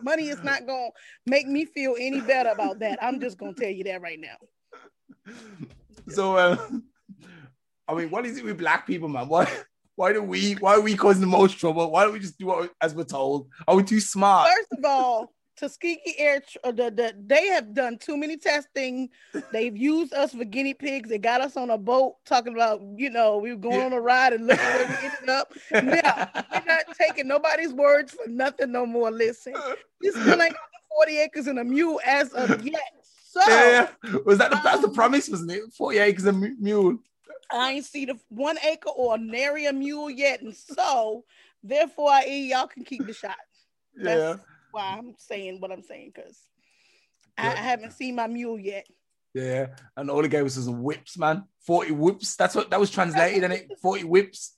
money 0.00 0.28
is 0.30 0.42
not 0.42 0.66
gonna 0.66 0.88
make 1.26 1.46
me 1.46 1.66
feel 1.66 1.96
any 2.00 2.22
better 2.22 2.48
about 2.48 2.78
that. 2.78 2.98
I'm 3.02 3.20
just 3.20 3.36
gonna 3.36 3.52
tell 3.52 3.68
you 3.68 3.84
that 3.84 4.00
right 4.00 4.18
now. 4.18 5.34
so, 6.08 6.34
uh, 6.36 6.56
I 7.92 7.94
mean, 7.96 8.10
what 8.10 8.24
is 8.26 8.38
it 8.38 8.44
with 8.44 8.58
black 8.58 8.86
people, 8.86 9.08
man? 9.08 9.28
Why, 9.28 9.46
why 9.96 10.12
do 10.12 10.22
we, 10.22 10.54
why 10.54 10.74
are 10.74 10.80
we 10.80 10.96
causing 10.96 11.20
the 11.20 11.26
most 11.26 11.58
trouble? 11.58 11.90
Why 11.90 12.04
don't 12.04 12.14
we 12.14 12.20
just 12.20 12.38
do 12.38 12.46
what, 12.46 12.70
as 12.80 12.94
we're 12.94 13.04
told? 13.04 13.48
Are 13.68 13.76
we 13.76 13.82
too 13.82 14.00
smart? 14.00 14.48
First 14.48 14.72
of 14.78 14.84
all, 14.84 15.32
Tuskegee 15.58 16.14
Air, 16.18 16.40
uh, 16.64 16.72
the, 16.72 16.90
the, 16.90 17.14
they 17.26 17.48
have 17.48 17.74
done 17.74 17.98
too 17.98 18.16
many 18.16 18.38
testing. 18.38 19.10
They've 19.52 19.76
used 19.76 20.14
us 20.14 20.32
for 20.32 20.44
guinea 20.44 20.72
pigs. 20.74 21.10
They 21.10 21.18
got 21.18 21.42
us 21.42 21.56
on 21.58 21.68
a 21.70 21.76
boat 21.76 22.14
talking 22.24 22.54
about, 22.54 22.80
you 22.96 23.10
know, 23.10 23.36
we 23.36 23.50
were 23.50 23.58
going 23.58 23.78
Yeah. 23.80 23.86
on 23.86 23.92
a 23.92 24.00
ride 24.00 24.32
and 24.32 24.46
look 24.46 24.58
where 24.58 24.88
we 24.88 25.06
ended 25.06 25.28
up. 25.28 25.52
Now, 25.70 26.30
we're 26.50 26.64
not 26.66 26.84
taking 26.98 27.28
nobody's 27.28 27.74
words 27.74 28.12
for 28.12 28.26
nothing 28.28 28.72
no 28.72 28.86
more. 28.86 29.10
Listen, 29.10 29.52
this 30.00 30.14
still 30.14 30.40
ain't 30.40 30.56
40 30.96 31.18
acres 31.18 31.46
and 31.46 31.58
a 31.58 31.64
mule 31.64 32.00
as 32.06 32.32
of 32.32 32.64
yet. 32.64 32.80
So 33.28 33.40
Yeah, 33.46 33.88
yeah. 34.04 34.16
Was 34.24 34.38
that 34.38 34.50
the, 34.50 34.60
that's 34.64 34.80
the 34.80 34.88
Um, 34.88 34.94
promise, 34.94 35.28
wasn't 35.28 35.52
it? 35.52 35.62
40 35.76 35.98
acres 35.98 36.24
and 36.24 36.44
a 36.44 36.48
mule. 36.58 36.98
I 37.52 37.72
ain't 37.72 37.84
see 37.84 38.06
the 38.06 38.18
one 38.28 38.56
acre 38.64 38.90
or 38.90 39.18
nary 39.18 39.66
a 39.66 39.72
mule 39.72 40.10
yet. 40.10 40.42
And 40.42 40.54
so 40.54 41.24
therefore, 41.62 42.10
I 42.10 42.24
eat, 42.26 42.50
y'all 42.50 42.66
can 42.66 42.84
keep 42.84 43.06
the 43.06 43.12
shot. 43.12 43.36
Yeah. 43.96 44.14
That's 44.14 44.40
why 44.70 44.96
I'm 44.98 45.14
saying 45.18 45.60
what 45.60 45.70
I'm 45.70 45.82
saying, 45.82 46.12
because 46.14 46.38
I, 47.36 47.48
I 47.48 47.56
haven't 47.56 47.92
seen 47.92 48.14
my 48.14 48.26
mule 48.26 48.58
yet. 48.58 48.86
Yeah. 49.34 49.68
And 49.96 50.10
all 50.10 50.22
he 50.22 50.28
gave 50.28 50.44
us 50.44 50.56
was 50.56 50.68
whips, 50.68 51.18
man. 51.18 51.44
40 51.66 51.92
whips. 51.92 52.36
That's 52.36 52.54
what 52.54 52.70
that 52.70 52.80
was 52.80 52.90
translated, 52.90 53.44
and 53.44 53.52
it 53.52 53.70
40 53.80 54.04
whips. 54.04 54.54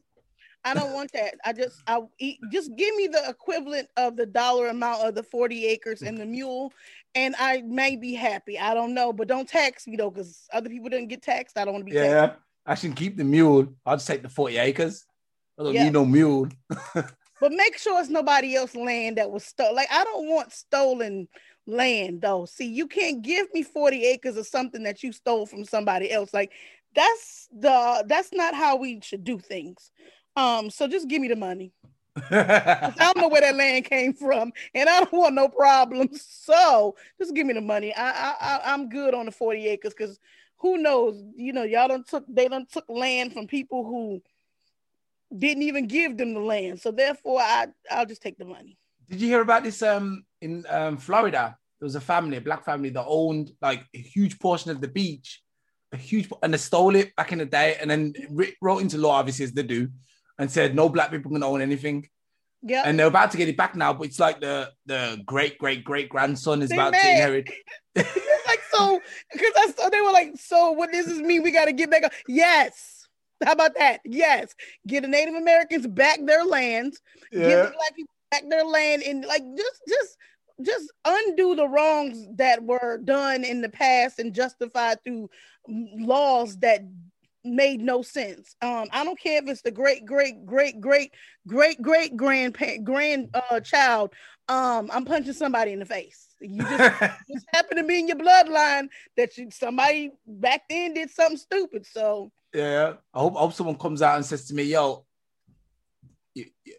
I 0.65 0.73
don't 0.73 0.95
want 0.95 1.13
that. 1.13 1.35
I 1.45 1.53
just 1.53 1.83
I 1.87 2.01
eat 2.19 2.39
just 2.51 2.75
give 2.75 2.95
me 2.97 3.07
the 3.07 3.29
equivalent 3.29 3.89
of 3.99 4.17
the 4.17 4.25
dollar 4.25 4.69
amount 4.69 5.07
of 5.07 5.15
the 5.15 5.23
40 5.23 5.67
acres 5.67 6.01
and 6.01 6.17
the 6.17 6.25
mule, 6.25 6.73
and 7.15 7.35
I 7.39 7.63
may 7.63 7.97
be 7.97 8.15
happy. 8.15 8.59
I 8.59 8.73
don't 8.73 8.95
know, 8.95 9.13
but 9.13 9.29
don't 9.29 9.49
tax 9.49 9.87
me 9.87 9.97
though, 9.97 10.11
because 10.11 10.49
other 10.53 10.71
people 10.71 10.89
didn't 10.89 11.09
get 11.09 11.23
taxed. 11.23 11.59
I 11.59 11.65
don't 11.67 11.75
want 11.75 11.87
to 11.87 11.93
be 11.93 11.97
taxed. 11.97 12.41
I 12.67 12.75
shouldn't 12.75 12.99
keep 12.99 13.17
the 13.17 13.25
mule. 13.25 13.75
I'll 13.85 13.97
just 13.97 14.07
take 14.07 14.23
the 14.23 14.29
40 14.29 14.57
acres. 14.59 15.05
I 15.59 15.65
don't 15.65 15.75
Yeah. 15.75 15.85
need 15.85 15.93
no 15.93 16.05
mule. 16.05 16.49
But 17.41 17.53
make 17.53 17.77
sure 17.77 18.01
it's 18.01 18.09
nobody 18.09 18.55
else 18.55 18.75
land 18.75 19.19
that 19.19 19.31
was 19.31 19.45
stolen. 19.45 19.75
Like 19.75 19.89
I 19.91 20.05
don't 20.05 20.29
want 20.29 20.53
stolen 20.53 21.29
land 21.67 22.23
though. 22.23 22.47
See, 22.47 22.67
you 22.67 22.87
can't 22.87 23.23
give 23.23 23.53
me 23.53 23.63
40 23.63 24.05
acres 24.05 24.37
of 24.37 24.47
something 24.47 24.85
that 24.85 25.03
you 25.03 25.13
stole 25.13 25.45
from 25.45 25.65
somebody 25.65 26.11
else. 26.11 26.33
Like 26.33 26.53
that's 26.95 27.49
the 27.53 28.05
that's 28.07 28.33
not 28.33 28.55
how 28.55 28.77
we 28.77 29.01
should 29.03 29.25
do 29.25 29.39
things. 29.39 29.91
Um, 30.37 30.71
so 30.71 30.87
just 30.87 31.09
give 31.09 31.21
me 31.21 31.29
the 31.29 31.37
money. 31.37 31.73
I 32.31 32.93
don't 32.99 33.19
know 33.19 33.29
where 33.29 33.41
that 33.41 33.57
land 33.57 33.85
came 33.87 34.15
from, 34.15 34.53
and 34.75 34.89
I 34.89 35.01
don't 35.01 35.13
want 35.13 35.35
no 35.35 35.49
problems. 35.49 36.25
So 36.45 36.95
just 37.19 37.35
give 37.35 37.47
me 37.47 37.55
the 37.55 37.61
money. 37.61 37.95
I 37.95 38.11
I, 38.11 38.35
I 38.41 38.61
I'm 38.73 38.89
good 38.89 39.13
on 39.13 39.27
the 39.27 39.33
40 39.33 39.67
acres 39.69 39.93
because 39.93 40.19
who 40.65 40.79
knows? 40.79 41.23
You 41.37 41.53
know, 41.53 41.63
y'all 41.63 41.89
don't 41.89 42.09
took 42.09 42.25
they 42.27 42.49
done 42.49 42.65
took 42.73 42.87
land 42.89 43.35
from 43.35 43.47
people 43.47 43.85
who 43.85 44.23
didn't 45.37 45.65
even 45.65 45.87
give 45.87 46.17
them 46.17 46.33
the 46.33 46.41
land. 46.41 46.81
So 46.81 46.91
therefore, 46.91 47.43
I 47.43 47.67
I'll 47.91 48.07
just 48.07 48.23
take 48.23 48.39
the 48.39 48.47
money. 48.47 48.79
Did 49.11 49.21
you 49.21 49.29
hear 49.29 49.43
about 49.43 49.63
this? 49.63 49.83
Um, 49.83 50.25
in 50.41 50.65
um, 50.71 50.97
Florida, 50.97 51.59
there 51.79 51.85
was 51.85 51.97
a 51.97 52.01
family, 52.01 52.39
a 52.39 52.41
black 52.41 52.65
family, 52.65 52.89
that 52.89 53.05
owned 53.07 53.51
like 53.61 53.85
a 53.95 53.99
huge 53.99 54.39
portion 54.39 54.71
of 54.71 54.81
the 54.81 54.89
beach, 54.89 55.43
a 55.93 55.99
huge, 55.99 56.31
and 56.43 56.55
they 56.55 56.57
stole 56.57 56.97
it 56.97 57.15
back 57.15 57.31
in 57.33 57.41
the 57.41 57.45
day, 57.45 57.77
and 57.79 57.91
then 57.91 58.15
wrote 58.63 58.79
into 58.79 58.97
law, 58.97 59.17
obviously 59.19 59.45
as 59.45 59.53
they 59.53 59.65
do, 59.65 59.91
and 60.39 60.51
said 60.51 60.75
no 60.75 60.89
black 60.89 61.11
people 61.11 61.31
can 61.31 61.43
own 61.43 61.61
anything. 61.61 62.09
Yeah. 62.63 62.85
And 62.87 62.99
they're 62.99 63.09
about 63.09 63.33
to 63.33 63.37
get 63.37 63.51
it 63.51 63.59
back 63.59 63.77
now, 63.77 63.93
but 63.93 64.07
it's 64.07 64.19
like 64.19 64.41
the 64.41 64.73
the 64.87 65.21
great 65.27 65.59
great 65.59 65.85
great 65.85 66.09
grandson 66.09 66.63
is 66.63 66.71
They 66.71 66.77
about 66.77 66.95
to 66.95 67.11
inherit. 67.11 67.51
So 68.75 69.01
because 69.33 69.53
I 69.57 69.73
saw 69.73 69.89
they 69.89 70.01
were 70.01 70.13
like, 70.13 70.33
so 70.37 70.73
what 70.73 70.93
does 70.93 71.07
this 71.07 71.21
mean? 71.21 71.43
We 71.43 71.51
got 71.51 71.67
to 71.67 71.73
get 71.73 71.91
back. 71.91 72.05
up. 72.05 72.13
Yes. 72.29 73.07
How 73.45 73.53
about 73.53 73.75
that? 73.77 74.01
Yes. 74.05 74.55
Get 74.87 75.03
the 75.03 75.09
Native 75.09 75.35
Americans 75.35 75.87
back 75.87 76.21
their 76.25 76.45
lands. 76.45 77.01
Give 77.33 77.43
Yeah, 77.43 77.57
the 77.63 77.73
black 77.77 77.95
people 77.97 78.15
back 78.31 78.45
their 78.49 78.65
land 78.65 79.03
and 79.03 79.25
like 79.25 79.43
just 79.57 79.81
just 79.89 80.17
just 80.63 80.93
undo 81.05 81.57
the 81.57 81.69
wrongs 81.69 82.27
that 82.37 82.63
were 82.63 82.99
done 83.05 83.45
in 83.45 83.61
the 83.61 83.69
past 83.69 84.19
and 84.19 84.35
justified 84.35 85.03
through 85.03 85.29
laws 85.69 86.57
that 86.59 86.83
made 87.45 87.81
no 87.81 88.03
sense. 88.03 88.57
Um, 88.63 88.87
I 88.93 89.05
don't 89.05 89.19
care 89.19 89.43
if 89.43 89.49
it's 89.49 89.63
the 89.63 89.71
great, 89.71 90.07
great, 90.07 90.47
great, 90.47 90.81
great, 90.81 91.13
great, 91.47 91.83
great 91.83 92.17
grandpa 92.17 92.67
grand 92.83 93.35
uh 93.35 93.61
child. 93.61 94.13
Um, 94.49 94.91
I'm 94.93 95.05
punching 95.05 95.33
somebody 95.33 95.73
in 95.73 95.79
the 95.81 95.87
face. 95.87 96.29
You 96.51 96.63
just 96.63 97.01
just 97.33 97.47
happen 97.53 97.77
to 97.79 97.85
be 97.85 97.99
in 98.01 98.09
your 98.09 98.17
bloodline 98.19 98.89
that 99.17 99.37
you 99.37 99.51
somebody 99.51 100.13
back 100.27 100.63
then 100.69 100.95
did 100.95 101.11
something 101.11 101.37
stupid. 101.37 101.87
So 101.87 102.31
yeah. 102.53 102.95
I 103.13 103.19
hope, 103.19 103.37
I 103.37 103.41
hope 103.41 103.53
someone 103.53 103.77
comes 103.77 104.03
out 104.03 104.17
and 104.17 104.25
says 104.25 104.47
to 104.49 104.55
me, 104.55 104.65
"Yo, 104.65 105.05
you- 106.35 106.51
you- 106.65 106.75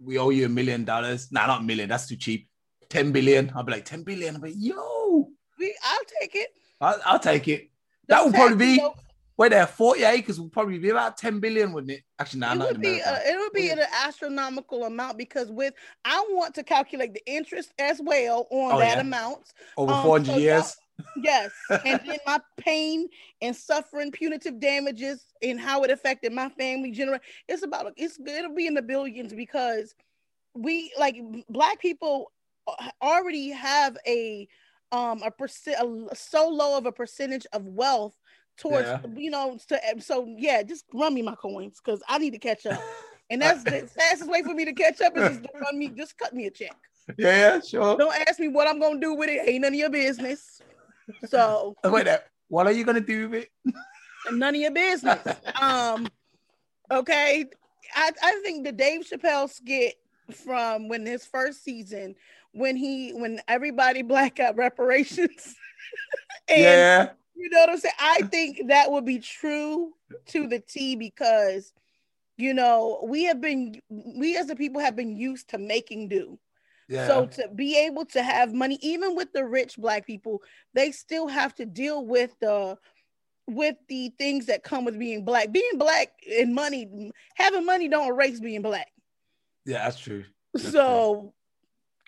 we 0.00 0.18
owe 0.18 0.30
you 0.30 0.46
a 0.46 0.48
million 0.48 0.84
dollars." 0.84 1.30
Nah, 1.32 1.46
not 1.46 1.60
a 1.60 1.64
million. 1.64 1.88
That's 1.88 2.06
too 2.08 2.16
cheap. 2.16 2.48
Ten 2.88 3.12
billion. 3.12 3.52
I'll 3.54 3.62
be 3.62 3.72
like 3.72 3.84
ten 3.84 4.02
billion. 4.02 4.36
I'll 4.36 4.42
be, 4.42 4.52
yo, 4.52 5.30
we 5.58 5.74
I'll 5.84 6.04
take 6.20 6.34
it. 6.34 6.48
I'll, 6.80 7.00
I'll 7.06 7.18
take 7.18 7.48
it. 7.48 7.70
That 8.08 8.24
would 8.24 8.34
probably 8.34 8.56
be. 8.76 8.88
Where 9.36 9.50
there 9.50 9.66
40 9.66 10.04
acres 10.04 10.40
would 10.40 10.52
probably 10.52 10.78
be 10.78 10.90
about 10.90 11.16
10 11.16 11.40
billion, 11.40 11.72
wouldn't 11.72 11.92
it? 11.92 12.02
Actually, 12.18 12.40
no, 12.40 12.52
it 12.52 12.58
not 12.58 12.68
would 12.72 12.80
be 12.80 13.02
uh, 13.02 13.18
it 13.24 13.38
would 13.38 13.52
be 13.52 13.70
an 13.70 13.80
astronomical 14.04 14.84
amount 14.84 15.18
because 15.18 15.50
with 15.50 15.74
I 16.04 16.24
want 16.30 16.54
to 16.54 16.62
calculate 16.62 17.14
the 17.14 17.22
interest 17.26 17.72
as 17.78 18.00
well 18.02 18.46
on 18.50 18.74
Oh, 18.74 18.78
that 18.78 18.96
yeah. 18.96 19.00
amount. 19.00 19.52
Over 19.76 19.94
um, 19.94 20.02
400 20.02 20.32
so 20.32 20.38
years. 20.38 20.76
Yes, 21.16 21.50
and 21.70 22.00
then 22.06 22.18
my 22.26 22.40
pain 22.56 23.08
and 23.40 23.54
suffering, 23.54 24.10
punitive 24.10 24.58
damages, 24.60 25.24
and 25.42 25.60
how 25.60 25.82
it 25.82 25.90
affected 25.90 26.32
my 26.32 26.48
family. 26.50 26.90
General, 26.90 27.20
it's 27.48 27.62
about 27.62 27.92
it's 27.96 28.18
it'll 28.24 28.54
be 28.54 28.66
in 28.66 28.74
the 28.74 28.82
billions 28.82 29.32
because 29.32 29.94
we 30.54 30.92
like 30.98 31.16
black 31.48 31.80
people 31.80 32.32
already 33.02 33.50
have 33.50 33.96
a 34.06 34.48
um 34.92 35.22
a 35.22 35.30
percent 35.30 35.76
a, 35.80 36.16
so 36.16 36.48
low 36.48 36.78
of 36.78 36.86
a 36.86 36.92
percentage 36.92 37.46
of 37.52 37.66
wealth 37.66 38.16
towards 38.56 38.88
Yeah. 38.88 39.00
you 39.16 39.30
know 39.30 39.58
to, 39.68 39.80
so 40.00 40.26
yeah 40.38 40.62
just 40.62 40.84
run 40.92 41.14
me 41.14 41.22
my 41.22 41.34
coins 41.34 41.80
because 41.84 42.02
i 42.08 42.18
need 42.18 42.32
to 42.32 42.38
catch 42.38 42.66
up 42.66 42.80
and 43.30 43.42
that's 43.42 43.64
the 43.64 43.88
fastest 43.96 44.30
way 44.30 44.42
for 44.42 44.54
me 44.54 44.64
to 44.64 44.72
catch 44.72 45.00
up 45.00 45.16
is 45.16 45.28
just 45.28 45.42
to 45.42 45.48
run 45.60 45.78
me 45.78 45.88
just 45.88 46.16
cut 46.18 46.32
me 46.34 46.46
a 46.46 46.50
check 46.50 46.76
Yeah, 47.18 47.60
sure. 47.60 47.96
don't 47.96 48.14
ask 48.28 48.38
me 48.38 48.48
what 48.48 48.68
i'm 48.68 48.80
gonna 48.80 49.00
do 49.00 49.14
with 49.14 49.28
it 49.28 49.48
ain't 49.48 49.62
none 49.62 49.72
of 49.72 49.78
your 49.78 49.90
business 49.90 50.60
so 51.26 51.74
Wait 51.84 52.04
there. 52.04 52.22
What 52.48 52.66
are 52.66 52.72
you 52.72 52.84
to 52.84 53.00
do 53.00 53.28
with 53.28 53.46
it? 53.64 53.74
none 54.32 54.54
of 54.54 54.60
your 54.60 54.70
business 54.70 55.18
um 55.60 56.06
okay 56.90 57.44
i 57.94 58.10
i 58.22 58.40
think 58.44 58.64
the 58.64 58.72
dave 58.72 59.02
chappelle 59.02 59.50
skit 59.50 59.94
from 60.44 60.88
when 60.88 61.04
his 61.04 61.26
first 61.26 61.62
season 61.64 62.14
when 62.52 62.76
he 62.76 63.10
when 63.12 63.40
everybody 63.48 64.02
black 64.02 64.36
got 64.36 64.56
reparations 64.56 65.54
and 66.48 66.60
yeah. 66.60 67.08
You 67.34 67.50
know 67.50 67.60
what 67.60 67.70
I'm 67.70 67.78
saying? 67.78 67.94
I 67.98 68.22
think 68.22 68.68
that 68.68 68.90
would 68.90 69.04
be 69.04 69.18
true 69.18 69.92
to 70.26 70.46
the 70.46 70.60
T 70.60 70.94
because, 70.96 71.72
you 72.36 72.54
know, 72.54 73.04
we 73.08 73.24
have 73.24 73.40
been, 73.40 73.80
we 73.90 74.36
as 74.36 74.48
a 74.50 74.56
people 74.56 74.80
have 74.80 74.96
been 74.96 75.16
used 75.16 75.48
to 75.50 75.58
making 75.58 76.08
do. 76.08 76.38
Yeah. 76.88 77.06
So 77.06 77.26
to 77.26 77.48
be 77.48 77.78
able 77.78 78.04
to 78.06 78.22
have 78.22 78.52
money, 78.52 78.78
even 78.82 79.16
with 79.16 79.32
the 79.32 79.44
rich 79.44 79.76
black 79.76 80.06
people, 80.06 80.42
they 80.74 80.92
still 80.92 81.26
have 81.26 81.54
to 81.56 81.66
deal 81.66 82.04
with 82.04 82.38
the, 82.40 82.78
with 83.46 83.76
the 83.88 84.10
things 84.16 84.46
that 84.46 84.62
come 84.62 84.84
with 84.84 84.98
being 84.98 85.24
black. 85.24 85.50
Being 85.50 85.76
black 85.76 86.12
and 86.38 86.54
money, 86.54 87.10
having 87.34 87.66
money 87.66 87.88
don't 87.88 88.08
erase 88.08 88.40
being 88.40 88.62
black. 88.62 88.92
yeah, 89.64 89.84
that's 89.84 89.98
true. 89.98 90.24
That's 90.52 90.70
So 90.70 91.34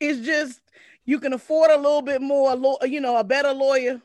it's 0.01 0.25
just 0.25 0.61
you 1.05 1.21
can 1.21 1.33
afford 1.33 1.71
a 1.71 1.77
little 1.77 2.03
bit 2.03 2.21
more, 2.21 2.79
you 2.83 3.01
know, 3.01 3.17
a 3.17 3.25
better 3.25 3.53
lawyer. 3.53 4.01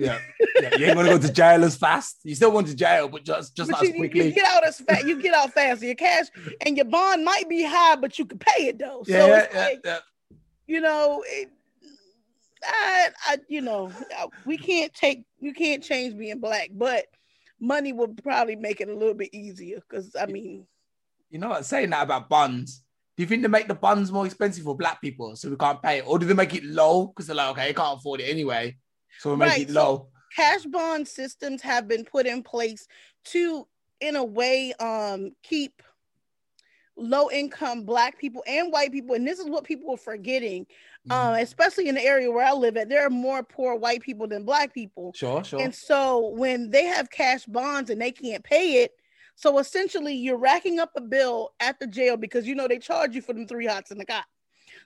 Yeah. 0.00 0.18
yeah. 0.60 0.76
You 0.76 0.86
ain't 0.86 0.94
going 0.94 1.06
to 1.06 1.12
go 1.12 1.18
to 1.18 1.32
jail 1.32 1.62
as 1.64 1.76
fast. 1.76 2.20
You 2.24 2.34
still 2.34 2.52
went 2.52 2.68
to 2.68 2.74
jail, 2.74 3.08
but 3.08 3.24
just, 3.24 3.56
just 3.56 3.70
But 3.70 3.82
as 3.82 3.88
you- 3.88 3.94
quickly. 3.94 4.26
you 4.26 4.32
get 4.32 4.46
out 4.46 4.66
as 4.66 4.80
fast. 4.80 5.06
You 5.06 5.20
get 5.20 5.34
out 5.34 5.52
faster. 5.52 5.84
Your 5.86 5.94
cash 5.94 6.26
and 6.64 6.76
your 6.76 6.86
bond 6.86 7.24
might 7.24 7.48
be 7.48 7.62
high, 7.64 7.96
but 7.96 8.18
you 8.18 8.24
can 8.24 8.38
pay 8.38 8.68
it 8.68 8.78
though. 8.78 9.02
So 9.06 9.12
yeah, 9.12 9.38
it's 9.38 9.54
yeah, 9.54 9.60
like, 9.64 9.80
yeah. 9.84 9.98
you 10.66 10.80
know, 10.80 11.22
it, 11.26 11.50
I, 12.62 13.08
I, 13.26 13.38
you 13.48 13.60
know, 13.60 13.90
we 14.44 14.58
can't 14.58 14.92
take, 14.92 15.24
you 15.40 15.52
can't 15.54 15.82
change 15.82 16.16
being 16.16 16.40
black, 16.40 16.70
but 16.72 17.06
money 17.58 17.92
will 17.92 18.08
probably 18.08 18.56
make 18.56 18.80
it 18.80 18.88
a 18.88 18.94
little 18.94 19.14
bit 19.14 19.34
easier. 19.34 19.80
Because 19.88 20.14
I 20.20 20.26
mean, 20.26 20.66
you 21.30 21.38
know 21.38 21.48
what? 21.50 21.64
Saying 21.64 21.90
that 21.90 22.02
about 22.02 22.28
bonds, 22.28 22.82
do 23.16 23.22
you 23.22 23.28
think 23.28 23.42
they 23.42 23.48
make 23.48 23.68
the 23.68 23.74
bonds 23.74 24.10
more 24.12 24.26
expensive 24.26 24.64
for 24.64 24.76
black 24.76 25.00
people 25.00 25.36
so 25.36 25.48
we 25.50 25.56
can't 25.56 25.82
pay 25.82 25.98
it, 25.98 26.04
or 26.06 26.18
do 26.18 26.26
they 26.26 26.34
make 26.34 26.54
it 26.54 26.64
low 26.64 27.06
because 27.08 27.26
they're 27.26 27.36
like, 27.36 27.50
okay, 27.50 27.68
you 27.68 27.74
can't 27.74 27.98
afford 27.98 28.20
it 28.20 28.24
anyway, 28.24 28.76
so 29.20 29.36
make 29.36 29.48
right, 29.50 29.68
it 29.68 29.70
low? 29.70 29.96
So 29.96 30.08
cash 30.34 30.64
bond 30.64 31.06
systems 31.06 31.60
have 31.60 31.86
been 31.86 32.04
put 32.04 32.26
in 32.26 32.42
place 32.42 32.88
to, 33.26 33.66
in 34.00 34.16
a 34.16 34.24
way, 34.24 34.72
um, 34.80 35.32
keep 35.42 35.82
low 36.96 37.30
income 37.30 37.84
black 37.84 38.18
people 38.18 38.42
and 38.46 38.70
white 38.70 38.92
people 38.92 39.14
and 39.14 39.26
this 39.26 39.38
is 39.38 39.48
what 39.48 39.64
people 39.64 39.94
are 39.94 39.96
forgetting 39.96 40.64
mm-hmm. 41.08 41.12
um, 41.12 41.34
especially 41.36 41.88
in 41.88 41.94
the 41.94 42.04
area 42.04 42.30
where 42.30 42.44
i 42.44 42.52
live 42.52 42.76
at 42.76 42.90
there 42.90 43.06
are 43.06 43.10
more 43.10 43.42
poor 43.42 43.74
white 43.74 44.02
people 44.02 44.26
than 44.26 44.44
black 44.44 44.74
people 44.74 45.10
sure 45.14 45.42
sure 45.42 45.62
and 45.62 45.74
so 45.74 46.28
when 46.36 46.68
they 46.68 46.84
have 46.84 47.08
cash 47.10 47.46
bonds 47.46 47.88
and 47.88 48.02
they 48.02 48.12
can't 48.12 48.44
pay 48.44 48.82
it 48.82 48.92
so 49.34 49.58
essentially 49.58 50.12
you're 50.12 50.36
racking 50.36 50.78
up 50.78 50.90
a 50.94 51.00
bill 51.00 51.52
at 51.60 51.78
the 51.80 51.86
jail 51.86 52.18
because 52.18 52.46
you 52.46 52.54
know 52.54 52.68
they 52.68 52.78
charge 52.78 53.14
you 53.14 53.22
for 53.22 53.32
them 53.32 53.46
three 53.46 53.66
hots 53.66 53.90
in 53.90 53.96
the 53.96 54.04
cot 54.04 54.26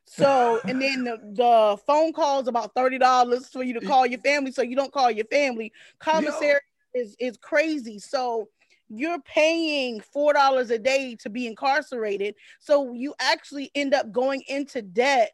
so 0.06 0.60
and 0.66 0.80
then 0.80 1.04
the, 1.04 1.18
the 1.32 1.76
phone 1.86 2.12
calls 2.12 2.46
about 2.48 2.74
$30 2.74 3.50
for 3.52 3.62
you 3.62 3.74
to 3.78 3.86
call 3.86 4.06
your 4.06 4.20
family 4.20 4.52
so 4.52 4.62
you 4.62 4.76
don't 4.76 4.92
call 4.92 5.10
your 5.10 5.24
family. 5.26 5.72
Commissary 5.98 6.60
Yo. 6.94 7.00
is 7.00 7.16
is 7.18 7.36
crazy. 7.36 7.98
So 7.98 8.48
you're 8.88 9.20
paying 9.22 10.00
four 10.00 10.32
dollars 10.34 10.70
a 10.70 10.78
day 10.78 11.16
to 11.20 11.30
be 11.30 11.46
incarcerated. 11.46 12.34
So 12.60 12.92
you 12.92 13.14
actually 13.20 13.70
end 13.74 13.94
up 13.94 14.12
going 14.12 14.42
into 14.46 14.82
debt 14.82 15.32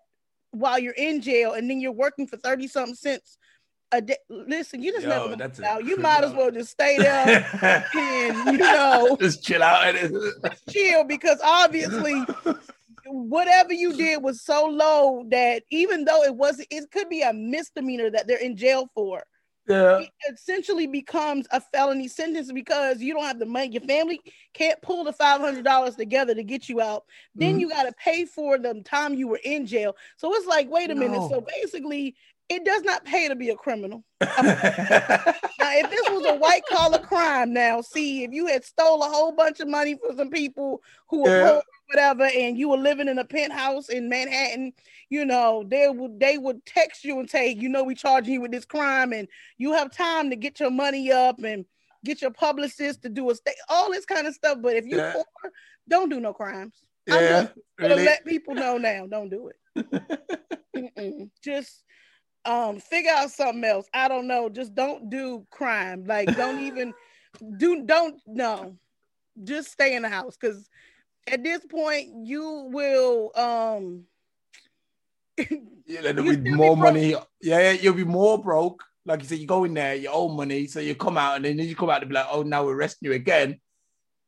while 0.52 0.78
you're 0.78 0.94
in 0.94 1.20
jail 1.20 1.52
and 1.54 1.68
then 1.68 1.80
you're 1.80 1.92
working 1.92 2.26
for 2.26 2.36
30 2.36 2.68
something 2.68 2.94
cents 2.94 3.38
a 3.92 4.00
day. 4.00 4.16
Listen 4.28 4.82
you 4.82 4.92
just 4.92 5.04
Yo, 5.04 5.08
never 5.10 5.36
that's 5.36 5.60
out. 5.60 5.84
you 5.84 5.96
might 5.96 6.22
as 6.24 6.32
well 6.32 6.50
just 6.50 6.70
stay 6.70 6.96
there 6.96 7.44
and 7.94 8.52
you 8.52 8.58
know 8.58 9.16
just 9.20 9.44
chill 9.44 9.62
out. 9.62 9.94
and 9.96 10.16
chill 10.70 11.04
because 11.04 11.40
obviously 11.42 12.24
whatever 13.10 13.72
you 13.72 13.92
did 13.92 14.22
was 14.22 14.42
so 14.42 14.66
low 14.66 15.24
that 15.30 15.62
even 15.70 16.04
though 16.04 16.22
it 16.22 16.34
was 16.34 16.64
it 16.70 16.90
could 16.90 17.08
be 17.08 17.22
a 17.22 17.32
misdemeanor 17.32 18.10
that 18.10 18.26
they're 18.26 18.38
in 18.38 18.56
jail 18.56 18.88
for 18.94 19.24
yeah. 19.70 19.98
it 20.00 20.10
essentially 20.32 20.86
becomes 20.86 21.46
a 21.52 21.60
felony 21.60 22.08
sentence 22.08 22.50
because 22.52 23.00
you 23.00 23.14
don't 23.14 23.24
have 23.24 23.38
the 23.38 23.46
money. 23.46 23.68
Your 23.68 23.82
family 23.82 24.20
can't 24.52 24.80
pull 24.82 25.04
the 25.04 25.12
five 25.12 25.40
hundred 25.40 25.64
dollars 25.64 25.96
together 25.96 26.34
to 26.34 26.42
get 26.42 26.68
you 26.68 26.80
out. 26.80 27.04
Then 27.34 27.52
mm-hmm. 27.52 27.60
you 27.60 27.68
got 27.68 27.84
to 27.84 27.92
pay 27.92 28.24
for 28.24 28.58
the 28.58 28.82
time 28.84 29.14
you 29.14 29.28
were 29.28 29.40
in 29.44 29.66
jail. 29.66 29.96
So 30.16 30.34
it's 30.34 30.46
like, 30.46 30.68
wait 30.70 30.90
a 30.90 30.94
no. 30.94 31.00
minute. 31.00 31.30
So 31.30 31.40
basically, 31.40 32.16
it 32.48 32.64
does 32.64 32.82
not 32.82 33.04
pay 33.04 33.28
to 33.28 33.36
be 33.36 33.50
a 33.50 33.56
criminal. 33.56 34.02
now, 34.20 34.28
if 34.38 35.90
this 35.90 36.10
was 36.10 36.26
a 36.26 36.34
white 36.34 36.62
collar 36.68 36.98
crime, 36.98 37.52
now 37.52 37.80
see 37.80 38.24
if 38.24 38.32
you 38.32 38.46
had 38.46 38.64
stole 38.64 39.02
a 39.02 39.08
whole 39.08 39.32
bunch 39.32 39.60
of 39.60 39.68
money 39.68 39.94
from 39.94 40.16
some 40.16 40.30
people 40.30 40.82
who 41.08 41.22
were 41.22 41.28
yeah. 41.28 41.60
Whatever, 41.90 42.24
and 42.24 42.56
you 42.56 42.68
were 42.68 42.76
living 42.76 43.08
in 43.08 43.18
a 43.18 43.24
penthouse 43.24 43.88
in 43.88 44.08
Manhattan, 44.08 44.72
you 45.08 45.24
know, 45.24 45.64
they 45.66 45.88
would 45.88 46.20
they 46.20 46.38
would 46.38 46.64
text 46.64 47.04
you 47.04 47.18
and 47.18 47.28
say, 47.28 47.52
you 47.52 47.68
know, 47.68 47.82
we 47.82 47.94
charging 47.94 48.34
you 48.34 48.40
with 48.40 48.52
this 48.52 48.64
crime, 48.64 49.12
and 49.12 49.28
you 49.58 49.72
have 49.72 49.90
time 49.90 50.30
to 50.30 50.36
get 50.36 50.60
your 50.60 50.70
money 50.70 51.10
up 51.10 51.42
and 51.42 51.64
get 52.04 52.22
your 52.22 52.30
publicist 52.30 53.02
to 53.02 53.08
do 53.08 53.28
a 53.30 53.34
state, 53.34 53.56
all 53.68 53.90
this 53.90 54.06
kind 54.06 54.26
of 54.26 54.34
stuff. 54.34 54.58
But 54.62 54.76
if 54.76 54.86
you're 54.86 55.00
yeah. 55.00 55.12
poor, 55.12 55.52
don't 55.88 56.08
do 56.08 56.20
no 56.20 56.32
crimes. 56.32 56.74
Yeah, 57.06 57.48
really? 57.78 58.04
let 58.04 58.24
people 58.24 58.54
know 58.54 58.78
now. 58.78 59.06
Don't 59.06 59.30
do 59.30 59.50
it. 59.76 61.30
just 61.44 61.84
um 62.46 62.80
figure 62.80 63.12
out 63.12 63.30
something 63.30 63.64
else 63.64 63.86
i 63.92 64.08
don't 64.08 64.26
know 64.26 64.48
just 64.48 64.74
don't 64.74 65.10
do 65.10 65.46
crime 65.50 66.04
like 66.06 66.34
don't 66.36 66.60
even 66.60 66.94
do 67.58 67.84
don't 67.84 68.18
no 68.26 68.74
just 69.44 69.70
stay 69.70 69.94
in 69.94 70.02
the 70.02 70.08
house 70.08 70.36
because 70.40 70.68
at 71.26 71.42
this 71.42 71.64
point 71.66 72.08
you 72.24 72.68
will 72.72 73.30
um 73.36 74.04
yeah 75.86 76.00
there'll 76.00 76.22
be 76.22 76.50
more 76.50 76.76
be 76.76 76.82
money 76.82 77.14
yeah 77.40 77.72
you'll 77.72 77.94
be 77.94 78.04
more 78.04 78.42
broke 78.42 78.82
like 79.06 79.22
you 79.22 79.28
said 79.28 79.38
you 79.38 79.46
go 79.46 79.64
in 79.64 79.74
there 79.74 79.94
you 79.94 80.08
owe 80.10 80.28
money 80.28 80.66
so 80.66 80.80
you 80.80 80.94
come 80.94 81.16
out 81.16 81.36
and 81.36 81.44
then 81.44 81.58
you 81.58 81.76
come 81.76 81.90
out 81.90 82.00
to 82.00 82.06
be 82.06 82.14
like 82.14 82.26
oh 82.30 82.42
now 82.42 82.64
we're 82.64 82.74
arresting 82.74 83.08
you 83.08 83.14
again 83.14 83.58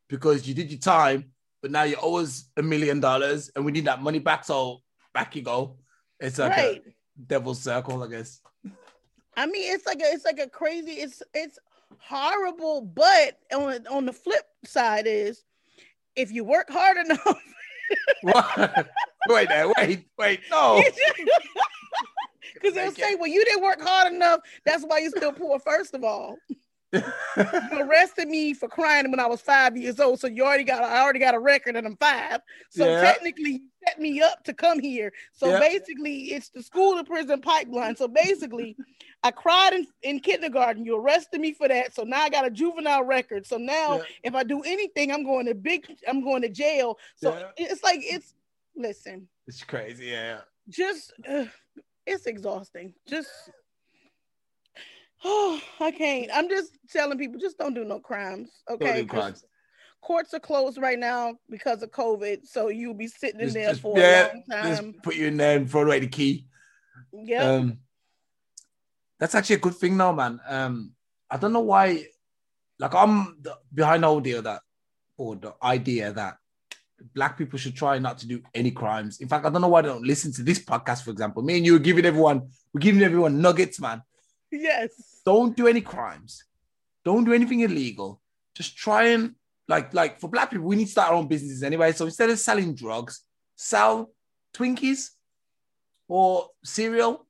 because 0.09 0.47
you 0.47 0.53
did 0.53 0.71
your 0.71 0.79
time 0.79 1.31
but 1.61 1.71
now 1.71 1.83
you 1.83 1.95
owe 2.01 2.17
us 2.17 2.49
a 2.57 2.63
million 2.63 2.99
dollars 2.99 3.51
and 3.55 3.63
we 3.63 3.71
need 3.71 3.85
that 3.85 4.01
money 4.01 4.19
back 4.19 4.43
so 4.43 4.81
back 5.13 5.35
you 5.35 5.41
go 5.41 5.77
it's 6.23 6.39
like 6.39 6.51
right. 6.51 6.81
a, 6.87 6.93
devil's 7.27 7.61
circle, 7.61 8.01
I 8.01 8.07
guess. 8.07 8.39
I 9.35 9.45
mean, 9.45 9.73
it's 9.73 9.85
like 9.85 9.99
a, 9.99 10.05
it's 10.05 10.25
like 10.25 10.39
a 10.39 10.47
crazy. 10.47 10.91
It's 10.91 11.21
it's 11.33 11.59
horrible, 11.99 12.81
but 12.81 13.39
on 13.53 13.85
on 13.87 14.05
the 14.05 14.13
flip 14.13 14.45
side 14.63 15.05
is, 15.05 15.43
if 16.15 16.31
you 16.31 16.43
work 16.43 16.69
hard 16.69 16.97
enough. 16.97 17.43
wait, 19.27 19.49
wait, 19.77 20.05
wait, 20.17 20.39
no. 20.49 20.83
Because 22.53 22.73
they'll 22.75 22.91
say, 22.91 23.15
"Well, 23.15 23.29
you 23.29 23.43
didn't 23.45 23.63
work 23.63 23.81
hard 23.81 24.13
enough. 24.13 24.41
That's 24.65 24.83
why 24.83 24.99
you're 24.99 25.11
still 25.11 25.33
poor." 25.33 25.59
First 25.59 25.93
of 25.93 26.03
all, 26.03 26.37
you 26.93 27.79
arrested 27.79 28.27
me 28.27 28.53
for 28.53 28.67
crying 28.67 29.09
when 29.09 29.19
I 29.19 29.27
was 29.27 29.41
five 29.41 29.75
years 29.75 29.99
old. 29.99 30.19
So 30.19 30.27
you 30.27 30.43
already 30.43 30.63
got 30.63 30.83
I 30.83 31.01
already 31.01 31.19
got 31.19 31.35
a 31.35 31.39
record 31.39 31.75
and 31.75 31.87
I'm 31.87 31.97
five. 31.97 32.41
So 32.69 32.85
yeah. 32.85 33.01
technically 33.01 33.51
you 33.51 33.59
set 33.87 33.99
me 33.99 34.21
up 34.21 34.43
to 34.43 34.53
come 34.53 34.79
here. 34.79 35.11
So 35.33 35.49
yeah. 35.49 35.59
basically 35.59 36.33
it's 36.33 36.49
the 36.49 36.61
school 36.61 36.97
to 36.97 37.03
prison 37.03 37.41
pipeline. 37.41 37.95
So 37.95 38.07
basically 38.07 38.75
I 39.23 39.31
cried 39.31 39.73
in, 39.73 39.87
in 40.03 40.19
kindergarten. 40.19 40.85
You 40.85 40.97
arrested 40.97 41.41
me 41.41 41.53
for 41.53 41.67
that. 41.67 41.93
So 41.95 42.03
now 42.03 42.23
I 42.23 42.29
got 42.29 42.45
a 42.45 42.51
juvenile 42.51 43.03
record. 43.03 43.45
So 43.45 43.57
now 43.57 43.97
yeah. 43.97 44.03
if 44.23 44.35
I 44.35 44.43
do 44.43 44.61
anything, 44.61 45.11
I'm 45.11 45.23
going 45.23 45.45
to 45.47 45.55
big 45.55 45.85
I'm 46.07 46.23
going 46.23 46.41
to 46.43 46.49
jail. 46.49 46.97
So 47.15 47.49
it's 47.57 47.83
like 47.83 47.99
it's 48.03 48.33
listen. 48.75 49.27
It's 49.47 49.63
crazy, 49.63 50.05
yeah. 50.05 50.39
Just 50.69 51.13
uh, 51.27 51.45
it's 52.05 52.25
exhausting. 52.25 52.93
Just 53.07 53.29
Oh, 55.23 55.61
I 55.79 55.91
can't. 55.91 56.29
I'm 56.33 56.49
just 56.49 56.77
telling 56.89 57.17
people 57.17 57.39
just 57.39 57.57
don't 57.57 57.73
do 57.73 57.83
no 57.83 57.99
crimes. 57.99 58.49
Okay. 58.69 59.01
Do 59.01 59.07
crimes. 59.07 59.45
Courts 60.01 60.33
are 60.33 60.39
closed 60.39 60.77
right 60.77 60.99
now 60.99 61.35
because 61.49 61.81
of 61.81 61.91
COVID. 61.91 62.45
So 62.45 62.67
you'll 62.67 62.93
be 62.93 63.07
sitting 63.07 63.39
in 63.39 63.47
just, 63.47 63.55
there 63.55 63.69
just, 63.69 63.81
for 63.81 63.97
yeah, 63.97 64.25
a 64.25 64.33
long 64.33 64.43
time. 64.51 64.75
Just 64.75 65.03
put 65.03 65.15
you 65.15 65.27
in 65.27 65.37
there 65.37 65.57
and 65.57 65.69
throw 65.69 65.83
away 65.83 65.99
the 65.99 66.07
key. 66.07 66.45
Yeah. 67.13 67.43
Um, 67.43 67.77
that's 69.17 69.35
actually 69.35 69.55
a 69.55 69.59
good 69.59 69.75
thing 69.75 69.95
now, 69.95 70.11
man. 70.11 70.41
Um, 70.45 70.91
I 71.29 71.37
don't 71.37 71.53
know 71.53 71.61
why, 71.61 72.05
like 72.79 72.93
I'm 72.93 73.41
behind 73.73 74.03
the 74.03 74.09
idea 74.09 74.41
that, 74.41 74.61
or 75.15 75.37
the 75.37 75.53
idea 75.63 76.11
that 76.11 76.37
black 77.13 77.37
people 77.37 77.57
should 77.57 77.75
try 77.75 77.97
not 77.99 78.17
to 78.17 78.27
do 78.27 78.41
any 78.53 78.71
crimes. 78.71 79.21
In 79.21 79.29
fact, 79.29 79.45
I 79.45 79.49
don't 79.49 79.61
know 79.61 79.69
why 79.69 79.83
they 79.83 79.87
don't 79.87 80.05
listen 80.05 80.33
to 80.33 80.43
this 80.43 80.59
podcast, 80.59 81.03
for 81.03 81.11
example. 81.11 81.43
Me 81.43 81.57
and 81.57 81.65
you 81.65 81.77
are 81.77 81.79
giving 81.79 82.05
everyone, 82.05 82.49
we're 82.73 82.79
giving 82.81 83.03
everyone 83.03 83.39
nuggets, 83.41 83.79
man. 83.79 84.01
Yes. 84.53 85.21
Don't 85.25 85.55
do 85.57 85.67
any 85.67 85.81
crimes. 85.81 86.43
Don't 87.03 87.25
do 87.25 87.33
anything 87.33 87.61
illegal. 87.61 88.21
Just 88.55 88.77
try 88.77 89.07
and 89.07 89.35
like 89.67 89.93
like 89.93 90.19
for 90.19 90.29
black 90.29 90.51
people, 90.51 90.67
we 90.67 90.75
need 90.75 90.85
to 90.85 90.91
start 90.91 91.09
our 91.09 91.15
own 91.15 91.27
businesses 91.27 91.63
anyway. 91.63 91.91
So 91.91 92.05
instead 92.05 92.29
of 92.29 92.37
selling 92.37 92.75
drugs, 92.75 93.21
sell 93.55 94.11
Twinkies 94.53 95.09
or 96.07 96.49
cereal 96.63 97.25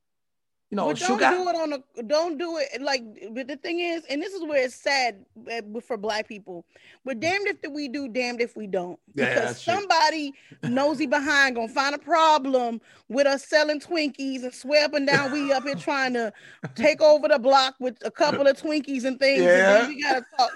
you 0.73 0.77
know, 0.77 0.87
but 0.87 0.97
don't 0.97 1.19
sugar. 1.19 1.29
do 1.29 1.49
it 1.49 1.55
on 1.55 1.73
a 1.73 2.03
don't 2.03 2.37
do 2.39 2.57
it 2.57 2.81
like 2.81 3.03
but 3.31 3.47
the 3.47 3.55
thing 3.57 3.79
is 3.79 4.03
and 4.09 4.19
this 4.19 4.33
is 4.33 4.41
where 4.41 4.65
it's 4.65 4.73
sad 4.73 5.23
eh, 5.47 5.61
for 5.85 5.97
black 5.97 6.27
people 6.27 6.65
we're 7.05 7.13
damned 7.13 7.47
if 7.47 7.71
we 7.71 7.87
do 7.87 8.07
damned 8.07 8.41
if 8.41 8.57
we 8.57 8.65
don't 8.65 8.99
because 9.13 9.67
yeah, 9.67 9.75
somebody 9.75 10.33
nosy 10.63 11.05
behind 11.05 11.55
gonna 11.55 11.67
find 11.67 11.93
a 11.93 11.99
problem 11.99 12.81
with 13.07 13.27
us 13.27 13.45
selling 13.45 13.79
twinkies 13.79 14.41
and 14.41 14.51
swear 14.51 14.85
up 14.85 14.95
and 14.95 15.05
down 15.05 15.31
we 15.31 15.53
up 15.53 15.61
here 15.61 15.75
trying 15.75 16.13
to 16.13 16.33
take 16.73 17.03
over 17.03 17.27
the 17.27 17.37
block 17.37 17.75
with 17.79 17.95
a 18.03 18.09
couple 18.09 18.47
of 18.47 18.59
twinkies 18.59 19.05
and 19.05 19.19
things 19.19 19.43
yeah. 19.43 19.81
and 19.81 19.89
we 19.89 20.01
gotta 20.01 20.25
talk 20.39 20.49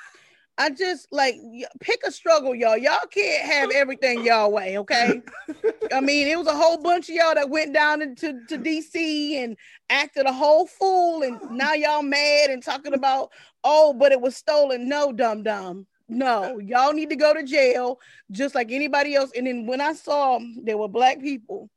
I 0.60 0.72
just 0.72 1.08
like 1.12 1.36
pick 1.80 2.02
a 2.06 2.12
struggle, 2.12 2.56
y'all. 2.56 2.78
Y'all 2.78 3.06
can't 3.12 3.46
have 3.46 3.72
everything 3.72 4.26
y'all 4.26 4.52
way, 4.52 4.78
okay? 4.80 5.22
I 5.94 6.02
mean, 6.02 6.28
it 6.28 6.38
was 6.38 6.48
a 6.48 6.56
whole 6.56 6.82
bunch 6.82 7.10
of 7.10 7.16
y'all 7.16 7.36
that 7.36 7.50
went 7.50 7.74
down 7.74 8.02
into 8.02 8.44
to 8.48 8.58
DC 8.58 9.34
and 9.34 9.56
acted 9.90 10.26
a 10.26 10.34
whole 10.34 10.66
fool, 10.66 11.22
and 11.22 11.40
now 11.52 11.74
y'all 11.74 12.02
mad 12.02 12.50
and 12.50 12.64
talking 12.64 12.94
about, 12.94 13.32
oh, 13.64 13.94
but 13.94 14.12
it 14.12 14.20
was 14.20 14.36
stolen. 14.36 14.90
No, 14.90 15.12
dumb 15.12 15.44
dumb. 15.44 15.86
No, 16.10 16.58
y'all 16.60 16.94
need 16.94 17.10
to 17.10 17.16
go 17.16 17.34
to 17.34 17.44
jail 17.44 18.00
just 18.32 18.56
like 18.56 18.72
anybody 18.72 19.16
else. 19.16 19.32
And 19.36 19.46
then 19.46 19.68
when 19.68 19.82
I 19.82 19.94
saw 19.94 20.40
there 20.64 20.78
were 20.78 20.88
black 20.88 21.20
people 21.20 21.70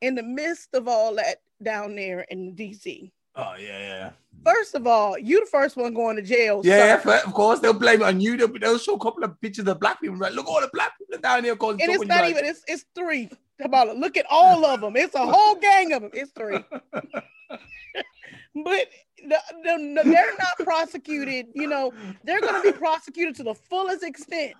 in 0.00 0.14
the 0.14 0.22
midst 0.22 0.74
of 0.74 0.88
all 0.88 1.16
that 1.16 1.38
down 1.62 1.96
there 1.96 2.20
in 2.30 2.54
DC, 2.54 3.10
Oh 3.34 3.54
yeah, 3.58 3.78
yeah. 3.78 4.10
First 4.44 4.74
of 4.74 4.86
all, 4.86 5.16
you 5.18 5.40
the 5.40 5.46
first 5.46 5.76
one 5.76 5.94
going 5.94 6.16
to 6.16 6.22
jail. 6.22 6.62
Yeah, 6.64 6.96
of 6.96 7.32
course 7.32 7.60
they'll 7.60 7.72
blame 7.72 8.02
it 8.02 8.06
on 8.06 8.20
you. 8.20 8.36
They'll, 8.36 8.58
they'll 8.58 8.78
show 8.78 8.94
a 8.94 8.98
couple 8.98 9.24
of 9.24 9.40
pictures 9.40 9.68
of 9.68 9.78
black 9.78 10.00
people. 10.00 10.18
Like, 10.18 10.32
look 10.32 10.48
all 10.48 10.60
the 10.60 10.70
black 10.72 10.98
people 10.98 11.18
down 11.20 11.44
here. 11.44 11.56
And 11.60 11.80
it's 11.80 12.06
not 12.06 12.28
even. 12.28 12.44
It's 12.44 12.62
it's 12.66 12.84
three. 12.94 13.30
About 13.60 13.88
it. 13.88 13.96
Look 13.96 14.16
at 14.16 14.26
all 14.28 14.64
of 14.64 14.80
them. 14.80 14.96
It's 14.96 15.14
a 15.14 15.24
whole 15.24 15.54
gang 15.54 15.92
of 15.92 16.02
them. 16.02 16.10
It's 16.14 16.32
three. 16.32 16.58
But 18.54 18.88
they're 19.64 20.04
not 20.04 20.58
prosecuted. 20.58 21.46
You 21.54 21.68
know, 21.68 21.92
they're 22.24 22.40
going 22.40 22.62
to 22.62 22.72
be 22.72 22.76
prosecuted 22.76 23.34
to 23.36 23.44
the 23.44 23.54
fullest 23.54 24.02
extent. 24.02 24.54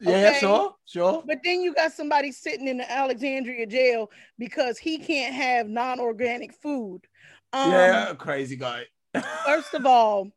Yeah, 0.00 0.30
okay? 0.30 0.38
sure, 0.40 0.74
sure. 0.86 1.22
But 1.26 1.38
then 1.44 1.60
you 1.60 1.74
got 1.74 1.92
somebody 1.92 2.32
sitting 2.32 2.66
in 2.66 2.78
the 2.78 2.90
Alexandria 2.90 3.66
jail 3.66 4.10
because 4.38 4.78
he 4.78 4.98
can't 4.98 5.34
have 5.34 5.68
non-organic 5.68 6.52
food. 6.54 7.02
Um, 7.52 7.70
yeah, 7.70 8.14
crazy 8.14 8.56
guy. 8.56 8.84
first 9.44 9.74
of 9.74 9.86
all, 9.86 10.30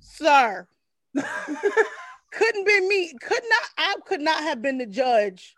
sir, 0.00 0.66
couldn't 1.14 2.66
be 2.66 2.88
me. 2.88 3.12
Could 3.20 3.42
not. 3.48 3.62
I 3.78 3.94
could 4.06 4.20
not 4.20 4.42
have 4.42 4.60
been 4.60 4.78
the 4.78 4.86
judge 4.86 5.54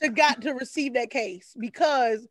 to 0.00 0.08
got 0.08 0.42
to 0.42 0.52
receive 0.52 0.94
that 0.94 1.10
case 1.10 1.54
because 1.58 2.26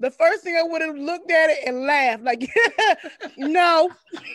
the 0.00 0.10
first 0.10 0.42
thing 0.42 0.56
I 0.56 0.62
would 0.62 0.82
have 0.82 0.96
looked 0.96 1.30
at 1.30 1.50
it 1.50 1.58
and 1.66 1.86
laughed 1.86 2.24
like, 2.24 2.50
no. 3.36 3.90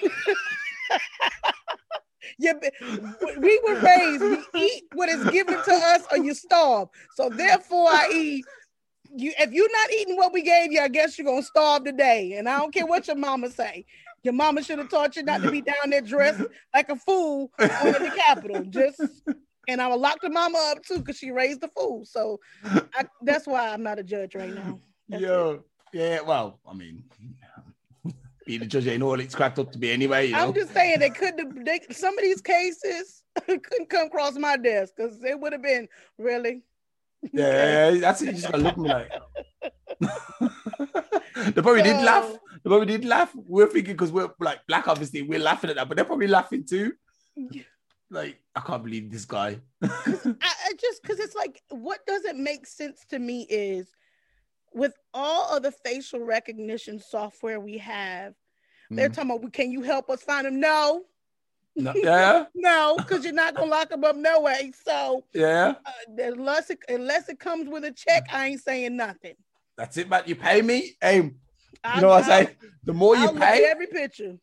yeah, 2.40 2.54
we 3.38 3.60
were 3.68 3.80
raised. 3.80 4.22
We 4.22 4.62
eat 4.62 4.84
what 4.94 5.10
is 5.10 5.24
given 5.30 5.56
to 5.56 5.74
us, 5.74 6.04
or 6.12 6.18
you 6.18 6.34
starve. 6.34 6.90
So 7.16 7.30
therefore, 7.30 7.90
I 7.90 8.10
eat. 8.14 8.46
You, 9.16 9.34
if 9.40 9.52
you're 9.52 9.72
not 9.72 9.92
eating 9.92 10.18
what 10.18 10.34
we 10.34 10.42
gave 10.42 10.72
you, 10.72 10.82
I 10.82 10.88
guess 10.88 11.18
you're 11.18 11.26
gonna 11.26 11.44
starve 11.44 11.84
today. 11.84 12.34
And 12.38 12.48
I 12.48 12.60
don't 12.60 12.74
care 12.74 12.86
what 12.86 13.08
your 13.08 13.16
mama 13.16 13.50
say. 13.50 13.86
Your 14.24 14.34
mama 14.34 14.64
should 14.64 14.80
have 14.80 14.90
taught 14.90 15.16
you 15.16 15.24
not 15.24 15.42
to 15.42 15.52
be 15.52 15.62
down 15.62 15.90
there 15.90 16.02
dressed 16.02 16.44
like 16.74 16.90
a 16.90 16.96
fool 16.96 17.52
on 17.60 17.68
the 17.68 18.12
Capitol. 18.16 18.64
Just 18.66 19.02
and 19.68 19.82
I 19.82 19.88
would 19.88 20.00
lock 20.00 20.20
the 20.22 20.30
mama 20.30 20.58
up 20.72 20.84
too 20.84 21.00
because 21.00 21.18
she 21.18 21.32
raised 21.32 21.62
the 21.62 21.70
fool. 21.70 22.04
So 22.06 22.40
I, 22.64 23.06
that's 23.22 23.48
why 23.48 23.70
I'm 23.70 23.84
not 23.84 24.00
a 24.00 24.04
judge 24.04 24.36
right 24.36 24.54
now. 24.54 24.80
That's 25.08 25.22
Yo, 25.22 25.50
it. 25.94 25.98
yeah. 25.98 26.22
Well, 26.22 26.60
I 26.68 26.74
mean, 26.74 27.04
being 28.46 28.64
a 28.64 28.66
judge 28.66 28.88
ain't 28.88 29.04
all 29.04 29.20
it's 29.20 29.36
cracked 29.36 29.60
up 29.60 29.72
to 29.72 29.78
be 29.78 29.92
anyway. 29.92 30.26
You 30.28 30.34
know? 30.34 30.48
I'm 30.48 30.54
just 30.54 30.74
saying 30.74 31.00
they 31.00 31.12
couldn't. 31.12 31.66
They, 31.66 31.82
some 31.92 32.18
of 32.18 32.24
these 32.24 32.42
cases 32.42 33.24
couldn't 33.46 33.90
come 33.90 34.08
across 34.08 34.36
my 34.38 34.58
desk 34.58 34.94
because 34.98 35.24
it 35.24 35.40
would 35.40 35.54
have 35.54 35.62
been 35.62 35.88
really. 36.18 36.64
Yeah, 37.34 37.92
that's 37.92 38.22
it. 38.22 38.28
You 38.28 38.32
just 38.34 38.46
gotta 38.46 38.64
look 38.64 38.78
me 38.78 38.90
like. 38.90 39.12
they 41.54 41.62
probably 41.62 41.84
did 41.84 42.02
laugh. 42.04 42.32
They 42.64 42.70
probably 42.70 42.86
did 42.86 43.06
laugh. 43.06 43.32
We're 43.36 43.68
thinking 43.68 43.94
because 43.94 44.12
we're 44.12 44.30
like 44.40 44.66
black, 44.68 44.88
obviously, 44.88 45.22
we're 45.22 45.40
laughing 45.40 45.70
at 45.70 45.76
that, 45.76 45.88
but 45.88 45.96
they're 45.98 46.06
probably 46.06 46.28
laughing 46.28 46.66
too. 46.66 46.94
Like, 48.10 48.42
I 48.56 48.62
can't 48.62 48.84
believe 48.84 49.12
this 49.12 49.26
guy. 49.26 49.60
I, 49.84 49.88
I 50.42 50.72
just 50.80 51.02
because 51.02 51.20
it's 51.20 51.36
like, 51.36 51.62
what 51.70 52.06
doesn't 52.08 52.42
make 52.42 52.66
sense 52.66 53.06
to 53.10 53.20
me 53.20 53.46
is 53.50 53.90
with 54.74 54.94
all 55.14 55.56
of 55.56 55.64
the 55.64 55.72
facial 55.72 56.22
recognition 56.22 57.00
software 57.00 57.60
we 57.60 57.78
have, 57.78 58.34
mm. 58.92 58.96
they're 58.96 59.10
talking 59.10 59.32
about, 59.32 59.54
can 59.54 59.72
you 59.72 59.82
help 59.82 60.10
us 60.10 60.22
find 60.22 60.48
him? 60.48 60.60
No. 60.60 61.04
No, 61.80 61.94
yeah. 61.96 62.46
no, 62.56 62.96
because 62.98 63.24
you're 63.24 63.34
not 63.34 63.56
gonna 63.56 63.72
lock 63.72 63.92
him 63.92 64.04
up 64.04 64.16
no 64.16 64.42
way. 64.42 64.72
So 64.86 65.24
yeah, 65.34 65.76
uh, 65.86 65.92
unless 66.24 66.70
it 66.70 66.80
unless 66.90 67.30
it 67.30 67.40
comes 67.40 67.70
with 67.70 67.84
a 67.86 67.92
check, 67.92 68.28
I 68.32 68.48
ain't 68.48 68.62
saying 68.62 68.96
nothing. 68.96 69.36
That's 69.78 69.98
it, 69.98 70.10
but 70.10 70.28
you 70.28 70.36
pay 70.36 70.62
me. 70.62 70.96
Hey, 71.02 71.18
you 71.18 71.34
I'll, 71.84 72.02
know 72.02 72.08
what 72.10 72.26
I 72.26 72.46
say? 72.46 72.58
The 72.84 72.94
more 72.94 73.16
you 73.16 73.28
I'll 73.28 73.34
pay, 73.34 73.66
every 73.66 73.88
picture. 73.88 74.38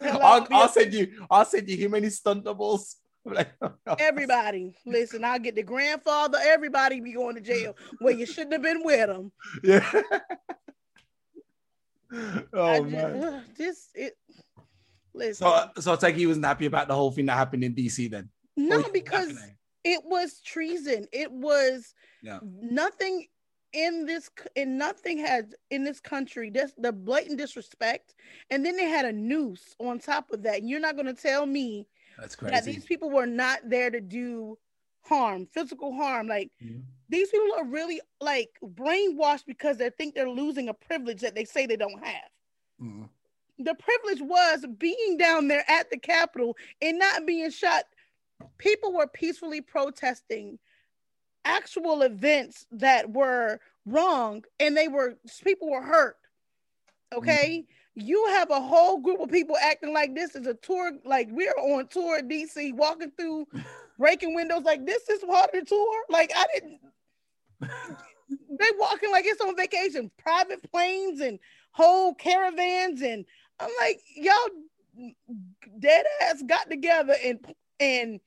I'll, 0.00 0.46
I'll 0.50 0.68
send 0.68 0.94
you. 0.94 1.26
I'll 1.30 1.44
send 1.44 1.68
you 1.68 1.82
how 1.82 1.90
many 1.90 2.10
stunt 2.10 2.44
doubles. 2.44 2.96
everybody, 3.98 4.74
listen. 4.86 5.24
I'll 5.24 5.38
get 5.38 5.54
the 5.54 5.62
grandfather. 5.62 6.38
Everybody 6.40 7.00
be 7.00 7.12
going 7.12 7.34
to 7.34 7.40
jail 7.40 7.76
where 7.98 8.14
you 8.14 8.26
shouldn't 8.26 8.52
have 8.52 8.62
been 8.62 8.84
with 8.84 9.06
them. 9.06 9.32
Yeah. 12.10 12.42
oh 12.54 12.84
just, 12.84 12.90
man. 12.90 13.44
Just 13.54 13.88
it. 13.94 14.16
Listen. 15.18 15.46
So, 15.46 15.70
so 15.80 15.92
I 15.92 15.96
take 15.96 16.16
he 16.16 16.26
wasn't 16.26 16.46
happy 16.46 16.66
about 16.66 16.88
the 16.88 16.94
whole 16.94 17.10
thing 17.10 17.26
that 17.26 17.36
happened 17.36 17.64
in 17.64 17.74
DC 17.74 18.10
then. 18.10 18.28
No, 18.56 18.84
because 18.92 19.38
it 19.84 20.00
was 20.04 20.40
treason. 20.40 21.06
It 21.12 21.30
was 21.30 21.94
yeah. 22.22 22.38
nothing 22.42 23.26
in 23.72 24.06
this 24.06 24.30
and 24.56 24.78
nothing 24.78 25.18
has 25.18 25.44
in 25.70 25.84
this 25.84 26.00
country 26.00 26.48
this 26.48 26.72
the 26.78 26.90
blatant 26.90 27.38
disrespect 27.38 28.14
and 28.50 28.64
then 28.64 28.76
they 28.76 28.88
had 28.88 29.04
a 29.04 29.12
noose 29.12 29.74
on 29.78 29.98
top 29.98 30.30
of 30.30 30.42
that 30.42 30.60
and 30.60 30.70
you're 30.70 30.80
not 30.80 30.94
going 30.94 31.06
to 31.06 31.12
tell 31.12 31.44
me 31.44 31.86
that's 32.18 32.34
crazy 32.34 32.54
that 32.54 32.64
these 32.64 32.86
people 32.86 33.10
were 33.10 33.26
not 33.26 33.60
there 33.64 33.90
to 33.90 34.00
do 34.00 34.56
harm 35.04 35.46
physical 35.52 35.94
harm 35.94 36.26
like 36.26 36.50
mm-hmm. 36.64 36.80
these 37.10 37.28
people 37.28 37.48
are 37.58 37.66
really 37.66 38.00
like 38.22 38.50
brainwashed 38.64 39.44
because 39.46 39.76
they 39.76 39.90
think 39.90 40.14
they're 40.14 40.30
losing 40.30 40.70
a 40.70 40.74
privilege 40.74 41.20
that 41.20 41.34
they 41.34 41.44
say 41.44 41.66
they 41.66 41.76
don't 41.76 42.02
have 42.02 42.30
mm-hmm. 42.82 43.04
The 43.58 43.74
privilege 43.74 44.22
was 44.22 44.64
being 44.78 45.16
down 45.18 45.48
there 45.48 45.64
at 45.68 45.90
the 45.90 45.98
capitol 45.98 46.56
and 46.80 46.98
not 46.98 47.26
being 47.26 47.50
shot 47.50 47.84
people 48.58 48.92
were 48.92 49.06
peacefully 49.06 49.60
protesting 49.60 50.58
actual 51.44 52.02
events 52.02 52.66
that 52.70 53.10
were 53.10 53.60
wrong 53.86 54.44
and 54.60 54.76
they 54.76 54.88
were 54.88 55.16
people 55.42 55.70
were 55.70 55.82
hurt. 55.82 56.16
Okay. 57.14 57.64
Mm-hmm. 57.64 57.72
You 58.00 58.26
have 58.28 58.50
a 58.50 58.60
whole 58.60 59.00
group 59.00 59.20
of 59.20 59.30
people 59.30 59.56
acting 59.60 59.92
like 59.92 60.14
this 60.14 60.36
is 60.36 60.46
a 60.46 60.54
tour, 60.54 60.92
like 61.04 61.28
we're 61.32 61.50
on 61.52 61.88
tour 61.88 62.20
DC, 62.20 62.72
walking 62.74 63.10
through, 63.18 63.46
breaking 63.98 64.34
windows. 64.36 64.62
Like 64.62 64.86
this 64.86 65.08
is 65.08 65.24
part 65.24 65.52
of 65.52 65.60
the 65.60 65.66
tour. 65.66 66.04
Like 66.08 66.30
I 66.36 66.44
didn't. 66.54 66.80
they 67.60 68.66
walking 68.78 69.10
like 69.10 69.24
it's 69.26 69.40
on 69.40 69.56
vacation, 69.56 70.12
private 70.16 70.70
planes 70.70 71.20
and 71.20 71.40
whole 71.72 72.14
caravans, 72.14 73.02
and 73.02 73.24
I'm 73.60 73.70
like, 73.80 74.00
y'all 74.14 75.12
dead 75.78 76.04
ass 76.22 76.42
got 76.46 76.68
together 76.70 77.14
and 77.24 77.38
and 77.80 78.20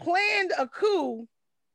planned 0.00 0.52
a 0.58 0.66
coup 0.66 1.26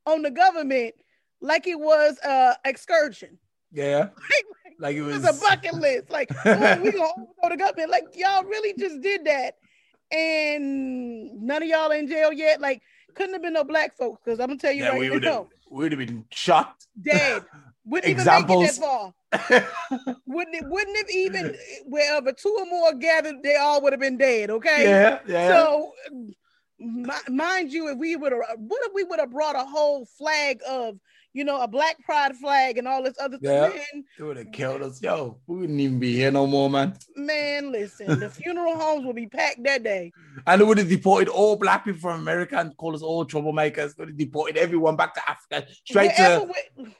on 0.05 0.21
the 0.21 0.31
government 0.31 0.95
like 1.41 1.67
it 1.67 1.79
was 1.79 2.17
a 2.23 2.55
excursion. 2.65 3.37
Yeah. 3.71 4.09
like, 4.79 4.95
it 4.95 5.01
was... 5.01 5.21
was 5.21 5.37
a 5.37 5.41
bucket 5.41 5.73
list. 5.73 6.09
Like, 6.09 6.29
oh, 6.45 6.81
we 6.81 6.91
gonna 6.91 7.09
overthrow 7.17 7.49
the 7.49 7.57
government. 7.57 7.91
Like, 7.91 8.05
y'all 8.15 8.43
really 8.43 8.73
just 8.77 9.01
did 9.01 9.25
that. 9.25 9.55
And 10.11 11.41
none 11.41 11.63
of 11.63 11.67
y'all 11.67 11.91
in 11.91 12.07
jail 12.07 12.31
yet. 12.31 12.61
Like, 12.61 12.81
couldn't 13.13 13.33
have 13.33 13.41
been 13.41 13.53
no 13.53 13.63
black 13.63 13.97
folks 13.97 14.21
because 14.23 14.39
I'm 14.39 14.47
gonna 14.47 14.59
tell 14.59 14.71
you 14.71 14.83
yeah, 14.83 14.89
right 14.89 15.11
we 15.11 15.19
now. 15.19 15.47
We'd 15.69 15.91
have 15.91 15.99
been 15.99 16.25
shot. 16.31 16.75
Dead. 16.99 17.43
Wouldn't 17.85 18.11
Examples. 18.11 18.49
even 18.49 18.59
make 18.61 18.69
it 18.69 18.79
that 18.79 18.85
far. 18.85 19.13
wouldn't 20.25 20.55
it 20.55 20.65
wouldn't 20.67 20.97
have 20.97 21.09
even 21.09 21.55
wherever 21.85 22.31
two 22.31 22.55
or 22.59 22.65
more 22.65 22.93
gathered, 22.93 23.43
they 23.43 23.57
all 23.57 23.81
would 23.81 23.93
have 23.93 23.99
been 23.99 24.17
dead. 24.17 24.49
Okay. 24.49 24.83
Yeah. 24.83 25.19
Yeah. 25.27 25.47
So 25.49 25.91
mind 26.79 27.73
you, 27.73 27.89
if 27.89 27.97
we 27.97 28.15
would 28.15 28.31
have, 28.31 28.41
what 28.57 28.85
if 28.85 28.93
we 28.93 29.03
would 29.03 29.19
have 29.19 29.31
brought 29.31 29.55
a 29.55 29.65
whole 29.65 30.05
flag 30.05 30.59
of, 30.67 30.99
you 31.37 31.43
know, 31.43 31.61
a 31.61 31.67
black 31.67 32.03
pride 32.03 32.35
flag 32.35 32.79
and 32.79 32.87
all 32.87 33.03
this 33.03 33.13
other 33.19 33.37
yeah, 33.39 33.69
stuff? 33.69 33.81
it 34.17 34.23
would 34.23 34.37
have 34.37 34.51
killed 34.51 34.81
us. 34.81 34.99
Yo, 35.03 35.37
we 35.45 35.59
wouldn't 35.59 35.79
even 35.79 35.99
be 35.99 36.15
here 36.15 36.31
no 36.31 36.47
more, 36.47 36.67
man. 36.67 36.97
Man, 37.15 37.71
listen, 37.71 38.19
the 38.19 38.27
funeral 38.41 38.75
homes 38.75 39.05
will 39.05 39.13
be 39.13 39.27
packed 39.27 39.63
that 39.63 39.83
day. 39.83 40.11
And 40.47 40.59
it 40.59 40.65
would 40.65 40.79
have 40.79 40.89
deported 40.89 41.29
all 41.29 41.55
black 41.55 41.85
people 41.85 41.99
from 42.01 42.21
America 42.21 42.57
and 42.57 42.75
called 42.75 42.95
us 42.95 43.03
all 43.03 43.23
troublemakers. 43.23 43.95
Would 43.99 44.07
have 44.07 44.17
deported 44.17 44.57
everyone 44.57 44.95
back 44.95 45.13
to 45.13 45.29
Africa, 45.29 45.67
straight 45.85 46.11
wherever, 46.17 46.47
to 46.47 46.53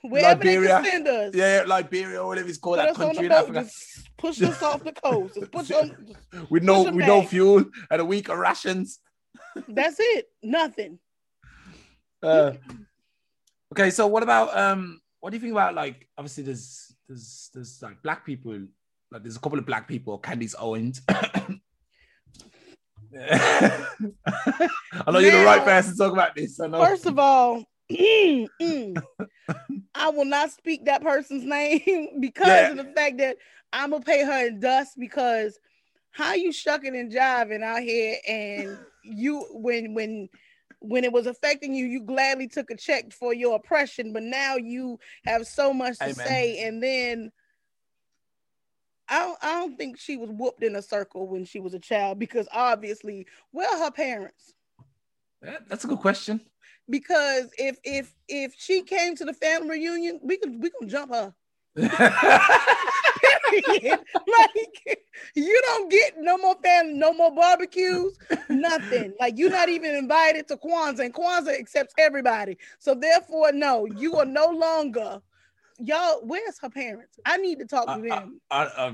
wherever 0.04 0.44
Liberia. 0.44 0.84
send 0.86 1.08
us. 1.08 1.34
Yeah, 1.34 1.64
Liberia, 1.66 2.22
or 2.22 2.28
whatever 2.28 2.48
it's 2.48 2.60
called, 2.60 2.78
Put 2.78 2.86
that 2.86 2.96
country 2.96 3.26
in 3.26 3.32
Africa. 3.32 3.64
Just 3.64 4.18
push 4.18 4.40
us 4.44 4.62
off 4.62 4.84
the 4.84 4.92
coast. 4.92 5.34
Just 5.34 5.52
push 5.52 5.70
them, 5.70 6.14
with 6.52 6.62
no, 6.62 6.84
with 6.84 7.00
back. 7.00 7.08
no 7.08 7.24
fuel 7.24 7.66
and 7.90 8.02
a 8.02 8.06
week 8.06 8.30
of 8.30 8.38
rations. 8.38 9.00
That's 9.68 9.96
it. 10.00 10.28
Nothing. 10.44 11.00
Uh, 12.22 12.54
okay, 13.74 13.90
so 13.90 14.08
what 14.08 14.24
about 14.24 14.58
um? 14.58 15.02
What 15.20 15.32
do 15.32 15.38
you 15.38 15.42
think 15.42 15.54
about 15.54 15.76
like? 15.76 16.08
Obviously, 16.18 16.44
there's 16.44 16.96
there's 17.08 17.50
there's 17.54 17.82
like 17.82 18.02
black 18.02 18.26
people. 18.26 18.60
Like 19.12 19.24
there's 19.24 19.38
a 19.38 19.40
couple 19.40 19.60
of 19.60 19.66
black 19.66 19.88
people. 19.88 20.18
Candace 20.18 20.56
Owens. 20.60 21.02
I 21.10 21.60
know 25.12 25.20
you're 25.20 25.32
the 25.32 25.46
right 25.46 25.64
person 25.64 25.94
to 25.94 25.98
talk 25.98 26.14
about 26.14 26.36
this. 26.36 26.60
I 26.60 26.68
know. 26.68 26.84
First 26.84 27.06
of 27.06 27.18
all, 27.18 27.64
I 27.90 28.48
will 30.10 30.26
not 30.26 30.52
speak 30.52 30.86
that 30.86 31.02
person's 31.02 31.46
name 31.46 32.10
because 32.20 32.48
yeah. 32.48 32.70
of 32.70 32.78
the 32.78 32.84
fact 32.84 33.18
that 33.20 33.38
I'm 33.72 33.92
gonna 33.92 34.04
pay 34.04 34.24
her 34.24 34.48
in 34.48 34.60
dust 34.60 34.94
because 35.00 35.58
how 36.12 36.34
you 36.34 36.52
shucking 36.52 36.96
and 36.96 37.12
jiving 37.12 37.64
out 37.64 37.82
here 37.82 38.18
and 38.28 38.78
you 39.04 39.46
when 39.52 39.94
when 39.94 40.30
when 40.80 41.04
it 41.04 41.12
was 41.12 41.28
affecting 41.28 41.74
you, 41.74 41.86
you 41.86 42.02
gladly 42.02 42.48
took 42.48 42.70
a 42.72 42.78
check 42.78 43.12
for 43.12 43.34
your 43.34 43.56
oppression, 43.56 44.14
but 44.14 44.24
now 44.24 44.56
you 44.56 45.00
have 45.26 45.48
so 45.48 45.74
much 45.74 45.98
to 46.00 46.04
Amen. 46.04 46.16
say, 46.16 46.64
and 46.66 46.82
then 46.82 47.32
I 49.10 49.20
don't, 49.20 49.38
I 49.42 49.60
don't 49.60 49.78
think 49.78 49.98
she 50.00 50.18
was 50.18 50.30
whooped 50.32 50.64
in 50.64 50.76
a 50.76 50.82
circle 50.82 51.28
when 51.28 51.46
she 51.46 51.60
was 51.60 51.74
a 51.74 51.80
child 51.80 52.20
because 52.20 52.48
obviously, 52.52 53.26
well, 53.54 53.80
her 53.80 53.92
parents. 53.92 54.54
that's 55.68 55.86
a 55.86 55.88
good 55.88 56.00
question. 56.00 56.42
Because 56.90 57.50
if 57.58 57.78
if 57.84 58.14
if 58.30 58.54
she 58.58 58.82
came 58.84 59.16
to 59.18 59.26
the 59.26 59.34
family 59.34 59.72
reunion, 59.72 60.20
we 60.24 60.38
could 60.38 60.62
we 60.62 60.70
can 60.70 60.88
jump 60.88 61.14
her. 61.14 61.34
like 63.54 65.00
you 65.36 65.62
don't 65.66 65.90
get 65.90 66.16
no 66.18 66.38
more 66.38 66.56
family, 66.64 66.94
no 66.94 67.14
more 67.14 67.34
barbecues, 67.34 68.18
nothing. 68.50 69.14
Like 69.20 69.38
you're 69.38 69.50
not 69.50 69.70
even 69.70 69.96
invited 69.96 70.48
to 70.50 70.58
Kwanzaa, 70.58 71.00
and 71.00 71.14
Kwanzaa 71.14 71.58
accepts 71.58 71.94
everybody. 71.98 72.58
So 72.80 72.94
therefore, 72.94 73.52
no, 73.52 73.86
you 73.86 74.16
are 74.16 74.26
no 74.26 74.48
longer. 74.48 75.22
Y'all, 75.80 76.22
where's 76.24 76.58
her 76.60 76.70
parents? 76.70 77.20
I 77.26 77.38
need 77.38 77.60
to 77.60 77.66
talk 77.66 77.86
to 77.86 78.02
them. 78.02 78.42
I, 78.50 78.64
I, 78.64 78.94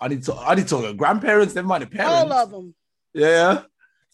I, 0.00 0.08
need 0.08 0.22
to. 0.24 0.34
I 0.36 0.54
need 0.54 0.68
to 0.68 0.68
talk 0.68 0.84
to 0.84 0.94
grandparents. 0.94 1.54
Never 1.54 1.66
mind 1.66 1.82
the 1.82 1.88
parents. 1.88 2.14
All 2.14 2.32
of 2.32 2.50
them. 2.50 2.74
Yeah. 3.12 3.62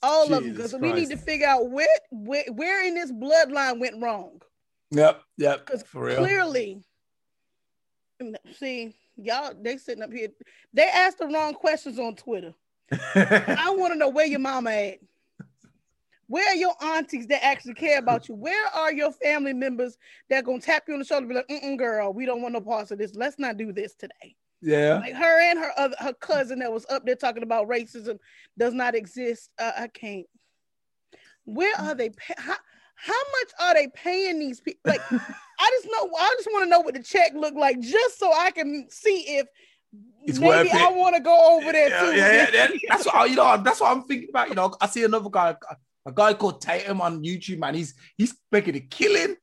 All 0.03 0.33
of 0.33 0.45
them, 0.45 0.53
because 0.53 0.75
we 0.75 0.93
need 0.93 1.11
to 1.11 1.17
figure 1.17 1.47
out 1.47 1.71
where, 1.71 1.87
where 2.11 2.45
where 2.53 2.87
in 2.87 2.95
this 2.95 3.12
bloodline 3.12 3.81
went 3.81 4.01
wrong. 4.01 4.41
Yep. 4.93 5.23
Yep. 5.38 5.67
Because 5.67 5.83
clearly, 5.83 6.83
see, 8.59 8.95
y'all 9.19 9.53
they 9.61 9.77
sitting 9.77 10.03
up 10.03 10.13
here. 10.13 10.29
They 10.73 10.89
asked 10.89 11.19
the 11.19 11.27
wrong 11.27 11.55
questions 11.55 11.99
on 11.99 12.17
Twitter. 12.17 12.55
I 12.93 13.75
want 13.77 13.93
to 13.93 13.99
know 13.99 14.09
where 14.09 14.27
your 14.27 14.41
mama 14.41 14.71
at. 14.71 14.99
Where 16.27 16.47
are 16.47 16.57
your 16.57 16.75
aunties 16.83 17.27
that 17.29 17.43
actually 17.43 17.75
care 17.75 17.99
about 17.99 18.29
you? 18.29 18.35
Where 18.35 18.67
are 18.75 18.93
your 18.93 19.13
family 19.13 19.55
members 19.55 19.97
that 20.29 20.45
gonna 20.45 20.61
tap 20.61 20.85
you 20.87 20.95
on 20.95 21.01
the 21.01 21.07
shoulder 21.07 21.25
and 21.25 21.29
be 21.29 21.35
like, 21.35 21.49
Mm-mm, 21.49 21.79
girl, 21.79 22.13
we 22.13 22.27
don't 22.27 22.43
want 22.43 22.53
no 22.53 22.61
parts 22.61 22.91
of 22.91 22.99
this. 22.99 23.15
Let's 23.15 23.39
not 23.39 23.57
do 23.57 23.73
this 23.73 23.95
today. 23.95 24.37
Yeah. 24.61 24.99
Like 24.99 25.15
her 25.15 25.41
and 25.41 25.59
her 25.59 25.73
other 25.77 25.97
her 25.99 26.13
cousin 26.13 26.59
that 26.59 26.73
was 26.73 26.85
up 26.91 27.07
there 27.07 27.15
talking 27.15 27.43
about 27.43 27.69
racism 27.69 28.19
does 28.59 28.75
not 28.75 28.95
exist. 28.95 29.51
Uh, 29.59 29.73
I 29.79 29.89
can't. 29.89 30.27
Where 31.45 31.75
are 31.81 31.95
they? 31.95 32.11
Pay- 32.11 32.35
how, 32.37 32.57
how 33.01 33.13
much 33.13 33.53
are 33.61 33.75
they 33.75 33.89
paying 33.95 34.39
these 34.39 34.61
people? 34.61 34.81
Like, 34.85 35.01
I 35.13 35.71
just 35.81 35.87
know. 35.87 36.11
I 36.19 36.35
just 36.39 36.49
want 36.53 36.65
to 36.65 36.71
know 36.71 36.81
what 36.81 36.95
the 36.95 37.03
check 37.03 37.33
looked 37.35 37.57
like, 37.57 37.81
just 37.81 38.19
so 38.19 38.33
I 38.33 38.51
can 38.51 38.87
see 38.91 39.39
if 39.39 39.47
it's 40.25 40.39
maybe 40.39 40.71
I 40.71 40.91
want 40.91 41.17
to 41.17 41.23
go 41.23 41.57
over 41.57 41.73
there 41.73 41.89
yeah, 41.89 42.01
too. 42.01 42.17
Yeah, 42.17 42.51
yeah, 42.53 42.79
that's 42.89 43.07
what 43.07 43.31
you 43.31 43.37
know. 43.37 43.57
That's 43.63 43.81
what 43.81 43.97
I'm 43.97 44.03
thinking 44.03 44.29
about. 44.31 44.49
You 44.49 44.55
know, 44.55 44.75
I 44.81 44.87
see 44.87 45.05
another 45.05 45.31
guy, 45.31 45.57
a 46.07 46.13
guy 46.13 46.35
called 46.35 46.61
Tatum 46.61 47.01
on 47.01 47.23
YouTube, 47.23 47.59
man. 47.59 47.75
He's 47.75 47.95
he's 48.17 48.35
making 48.53 48.77
a 48.77 48.81
killing. 48.81 49.37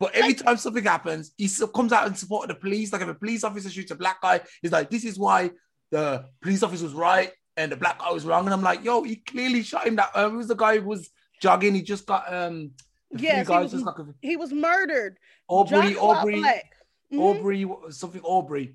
But 0.00 0.16
every 0.16 0.34
time 0.34 0.56
something 0.56 0.82
happens, 0.82 1.30
he 1.38 1.48
comes 1.72 1.92
out 1.92 2.08
and 2.08 2.18
support 2.18 2.48
the 2.48 2.56
police. 2.56 2.92
Like 2.92 3.02
if 3.02 3.08
a 3.08 3.14
police 3.14 3.44
officer 3.44 3.70
shoots 3.70 3.92
a 3.92 3.94
black 3.94 4.20
guy, 4.20 4.40
he's 4.60 4.72
like, 4.72 4.90
"This 4.90 5.04
is 5.04 5.16
why 5.16 5.52
the 5.92 6.24
police 6.42 6.64
officer 6.64 6.84
was 6.84 6.92
right 6.92 7.30
and 7.56 7.70
the 7.70 7.76
black 7.76 8.00
guy 8.00 8.10
was 8.10 8.24
wrong." 8.24 8.44
And 8.44 8.52
I'm 8.52 8.62
like, 8.62 8.84
"Yo, 8.84 9.04
he 9.04 9.16
clearly 9.16 9.62
shot 9.62 9.86
him. 9.86 9.94
That 9.96 10.10
who 10.14 10.38
was 10.38 10.48
the 10.48 10.56
guy 10.56 10.78
who 10.78 10.88
was 10.88 11.08
jogging? 11.40 11.76
He 11.76 11.82
just 11.82 12.04
got 12.04 12.32
um 12.34 12.72
Yes, 13.16 13.48
he 13.48 13.54
was, 13.54 13.74
like 13.74 13.98
a, 13.98 14.06
he 14.20 14.36
was 14.36 14.52
murdered. 14.52 15.18
Aubrey, 15.48 15.96
Aubrey, 15.96 16.42
mm-hmm. 16.42 17.18
Aubrey, 17.18 17.66
something 17.90 18.22
Aubrey. 18.22 18.74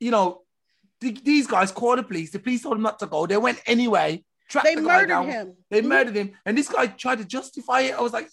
You 0.00 0.10
know, 0.10 0.42
th- 1.00 1.22
these 1.22 1.46
guys 1.46 1.70
called 1.70 1.98
the 1.98 2.02
police. 2.02 2.30
The 2.30 2.38
police 2.38 2.62
told 2.62 2.74
them 2.74 2.82
not 2.82 2.98
to 2.98 3.06
go. 3.06 3.26
They 3.26 3.36
went 3.36 3.60
anyway. 3.66 4.24
They 4.64 4.74
the 4.74 4.82
murdered 4.82 5.24
him. 5.24 5.54
They 5.70 5.80
mm-hmm. 5.80 5.88
murdered 5.88 6.16
him, 6.16 6.32
and 6.46 6.56
this 6.56 6.68
guy 6.68 6.86
tried 6.86 7.18
to 7.18 7.24
justify 7.24 7.80
it. 7.80 7.94
I 7.94 8.00
was 8.00 8.12
like, 8.12 8.28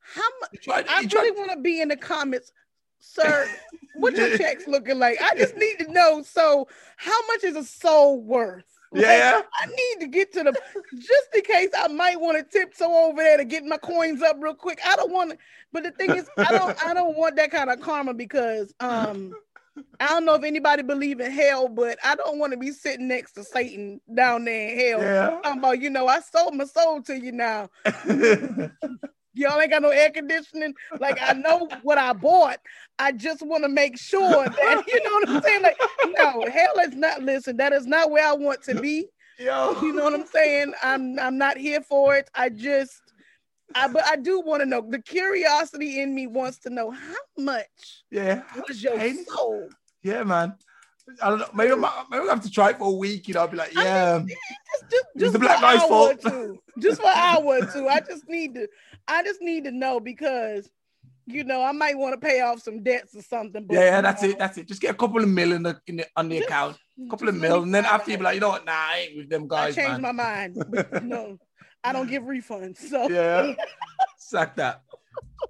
"How 0.00 0.28
much?" 0.40 0.68
I 0.68 1.06
really 1.12 1.30
want 1.30 1.52
to 1.52 1.58
be 1.58 1.80
in 1.80 1.88
the 1.88 1.96
comments, 1.96 2.52
sir. 2.98 3.48
what 3.94 4.16
your 4.16 4.36
checks 4.38 4.66
looking 4.66 4.98
like? 4.98 5.22
I 5.22 5.36
just 5.36 5.56
need 5.56 5.78
to 5.78 5.92
know. 5.92 6.22
So, 6.22 6.68
how 6.96 7.26
much 7.28 7.44
is 7.44 7.56
a 7.56 7.64
soul 7.64 8.20
worth? 8.20 8.71
Yeah. 8.94 9.32
Like, 9.36 9.46
I 9.60 9.66
need 9.66 10.00
to 10.00 10.06
get 10.08 10.32
to 10.34 10.44
the 10.44 10.52
just 10.94 11.34
in 11.34 11.42
case 11.42 11.70
I 11.76 11.88
might 11.88 12.20
want 12.20 12.38
to 12.38 12.44
tiptoe 12.44 12.84
over 12.84 13.22
there 13.22 13.36
to 13.38 13.44
get 13.44 13.64
my 13.64 13.78
coins 13.78 14.22
up 14.22 14.36
real 14.40 14.54
quick. 14.54 14.80
I 14.84 14.96
don't 14.96 15.12
want 15.12 15.30
to, 15.30 15.38
but 15.72 15.82
the 15.82 15.90
thing 15.92 16.10
is, 16.10 16.28
I 16.36 16.52
don't 16.52 16.86
I 16.86 16.94
don't 16.94 17.16
want 17.16 17.36
that 17.36 17.50
kind 17.50 17.70
of 17.70 17.80
karma 17.80 18.14
because 18.14 18.74
um 18.80 19.34
I 20.00 20.08
don't 20.08 20.24
know 20.24 20.34
if 20.34 20.44
anybody 20.44 20.82
believe 20.82 21.20
in 21.20 21.30
hell, 21.30 21.68
but 21.68 21.98
I 22.04 22.14
don't 22.14 22.38
want 22.38 22.52
to 22.52 22.58
be 22.58 22.72
sitting 22.72 23.08
next 23.08 23.32
to 23.32 23.44
Satan 23.44 24.00
down 24.12 24.44
there 24.44 24.68
in 24.68 24.78
hell. 24.78 25.00
Yeah. 25.00 25.40
I'm 25.44 25.58
about, 25.58 25.80
you 25.80 25.88
know, 25.88 26.08
I 26.08 26.20
sold 26.20 26.54
my 26.54 26.64
soul 26.64 27.02
to 27.02 27.18
you 27.18 27.32
now. 27.32 27.70
Y'all 29.34 29.60
ain't 29.60 29.70
got 29.70 29.82
no 29.82 29.90
air 29.90 30.10
conditioning. 30.10 30.74
Like 31.00 31.18
I 31.20 31.32
know 31.32 31.68
what 31.82 31.98
I 31.98 32.12
bought. 32.12 32.58
I 32.98 33.12
just 33.12 33.42
want 33.42 33.64
to 33.64 33.68
make 33.68 33.98
sure 33.98 34.44
that 34.44 34.84
you 34.88 35.02
know 35.02 35.12
what 35.12 35.28
I'm 35.28 35.42
saying. 35.42 35.62
Like 35.62 35.78
no, 36.18 36.46
hell 36.50 36.78
is 36.80 36.94
not. 36.94 37.22
Listen, 37.22 37.56
that 37.56 37.72
is 37.72 37.86
not 37.86 38.10
where 38.10 38.26
I 38.26 38.34
want 38.34 38.62
to 38.64 38.80
be. 38.80 39.08
Yo. 39.38 39.76
You 39.82 39.92
know 39.92 40.04
what 40.04 40.14
I'm 40.14 40.26
saying? 40.26 40.74
I'm 40.82 41.18
I'm 41.18 41.38
not 41.38 41.56
here 41.56 41.80
for 41.80 42.14
it. 42.16 42.28
I 42.34 42.50
just, 42.50 43.00
I 43.74 43.88
but 43.88 44.04
I 44.06 44.16
do 44.16 44.40
want 44.40 44.60
to 44.60 44.66
know. 44.66 44.86
The 44.86 45.00
curiosity 45.00 46.00
in 46.00 46.14
me 46.14 46.26
wants 46.26 46.58
to 46.60 46.70
know 46.70 46.90
how 46.90 47.14
much. 47.38 48.04
Yeah. 48.10 48.42
Was 48.68 48.82
your 48.82 48.98
soul? 49.24 49.68
Yeah, 50.02 50.24
man. 50.24 50.54
I 51.20 51.28
don't 51.28 51.38
know. 51.38 51.48
Maybe, 51.54 51.72
I 51.72 52.04
maybe 52.10 52.28
I 52.28 52.30
have 52.30 52.42
to 52.42 52.50
try 52.50 52.70
it 52.70 52.78
for 52.78 52.88
a 52.88 52.96
week. 52.96 53.28
You 53.28 53.34
know, 53.34 53.40
I'll 53.40 53.48
be 53.48 53.56
like, 53.56 53.74
yeah. 53.74 54.14
I 54.14 54.18
mean, 54.18 54.28
just, 54.28 54.90
just, 54.90 55.06
just 55.16 55.32
the 55.34 55.38
black 55.38 55.60
guy's 55.60 55.82
fault. 55.82 56.20
Just 56.78 57.00
for 57.00 57.08
hour 57.08 57.44
or 57.44 57.66
two. 57.66 57.88
I 57.88 58.00
just 58.00 58.28
need 58.28 58.54
to. 58.54 58.68
I 59.08 59.22
just 59.22 59.40
need 59.40 59.64
to 59.64 59.70
know 59.72 60.00
because 60.00 60.70
you 61.26 61.44
know, 61.44 61.62
I 61.62 61.72
might 61.72 61.96
want 61.96 62.20
to 62.20 62.26
pay 62.26 62.40
off 62.40 62.60
some 62.60 62.82
debts 62.82 63.14
or 63.14 63.22
something. 63.22 63.64
But, 63.66 63.74
yeah, 63.74 64.00
that's 64.00 64.22
know. 64.22 64.30
it. 64.30 64.38
That's 64.38 64.58
it. 64.58 64.66
Just 64.66 64.80
get 64.80 64.90
a 64.90 64.96
couple 64.96 65.22
of 65.22 65.28
mil 65.28 65.52
in 65.52 65.62
the, 65.62 65.80
in 65.86 65.96
the 65.96 66.06
on 66.16 66.28
the 66.28 66.38
just, 66.38 66.48
account, 66.48 66.76
a 67.04 67.10
couple 67.10 67.28
of 67.28 67.36
mil, 67.36 67.62
and 67.62 67.74
then 67.74 67.84
after 67.84 68.10
you 68.10 68.18
be 68.18 68.24
like, 68.24 68.34
you 68.34 68.40
know 68.40 68.50
what, 68.50 68.64
nah, 68.64 68.72
I 68.72 69.06
ain't 69.08 69.16
with 69.16 69.30
them 69.30 69.46
guys. 69.46 69.76
I 69.76 69.82
changed 69.82 70.02
man. 70.02 70.16
my 70.16 70.24
mind. 70.24 70.64
But, 70.68 71.04
no, 71.04 71.38
I 71.84 71.92
don't 71.92 72.08
give 72.08 72.24
refunds. 72.24 72.78
So 72.78 73.08
yeah, 73.08 73.54
sack 74.18 74.56
that. 74.56 74.82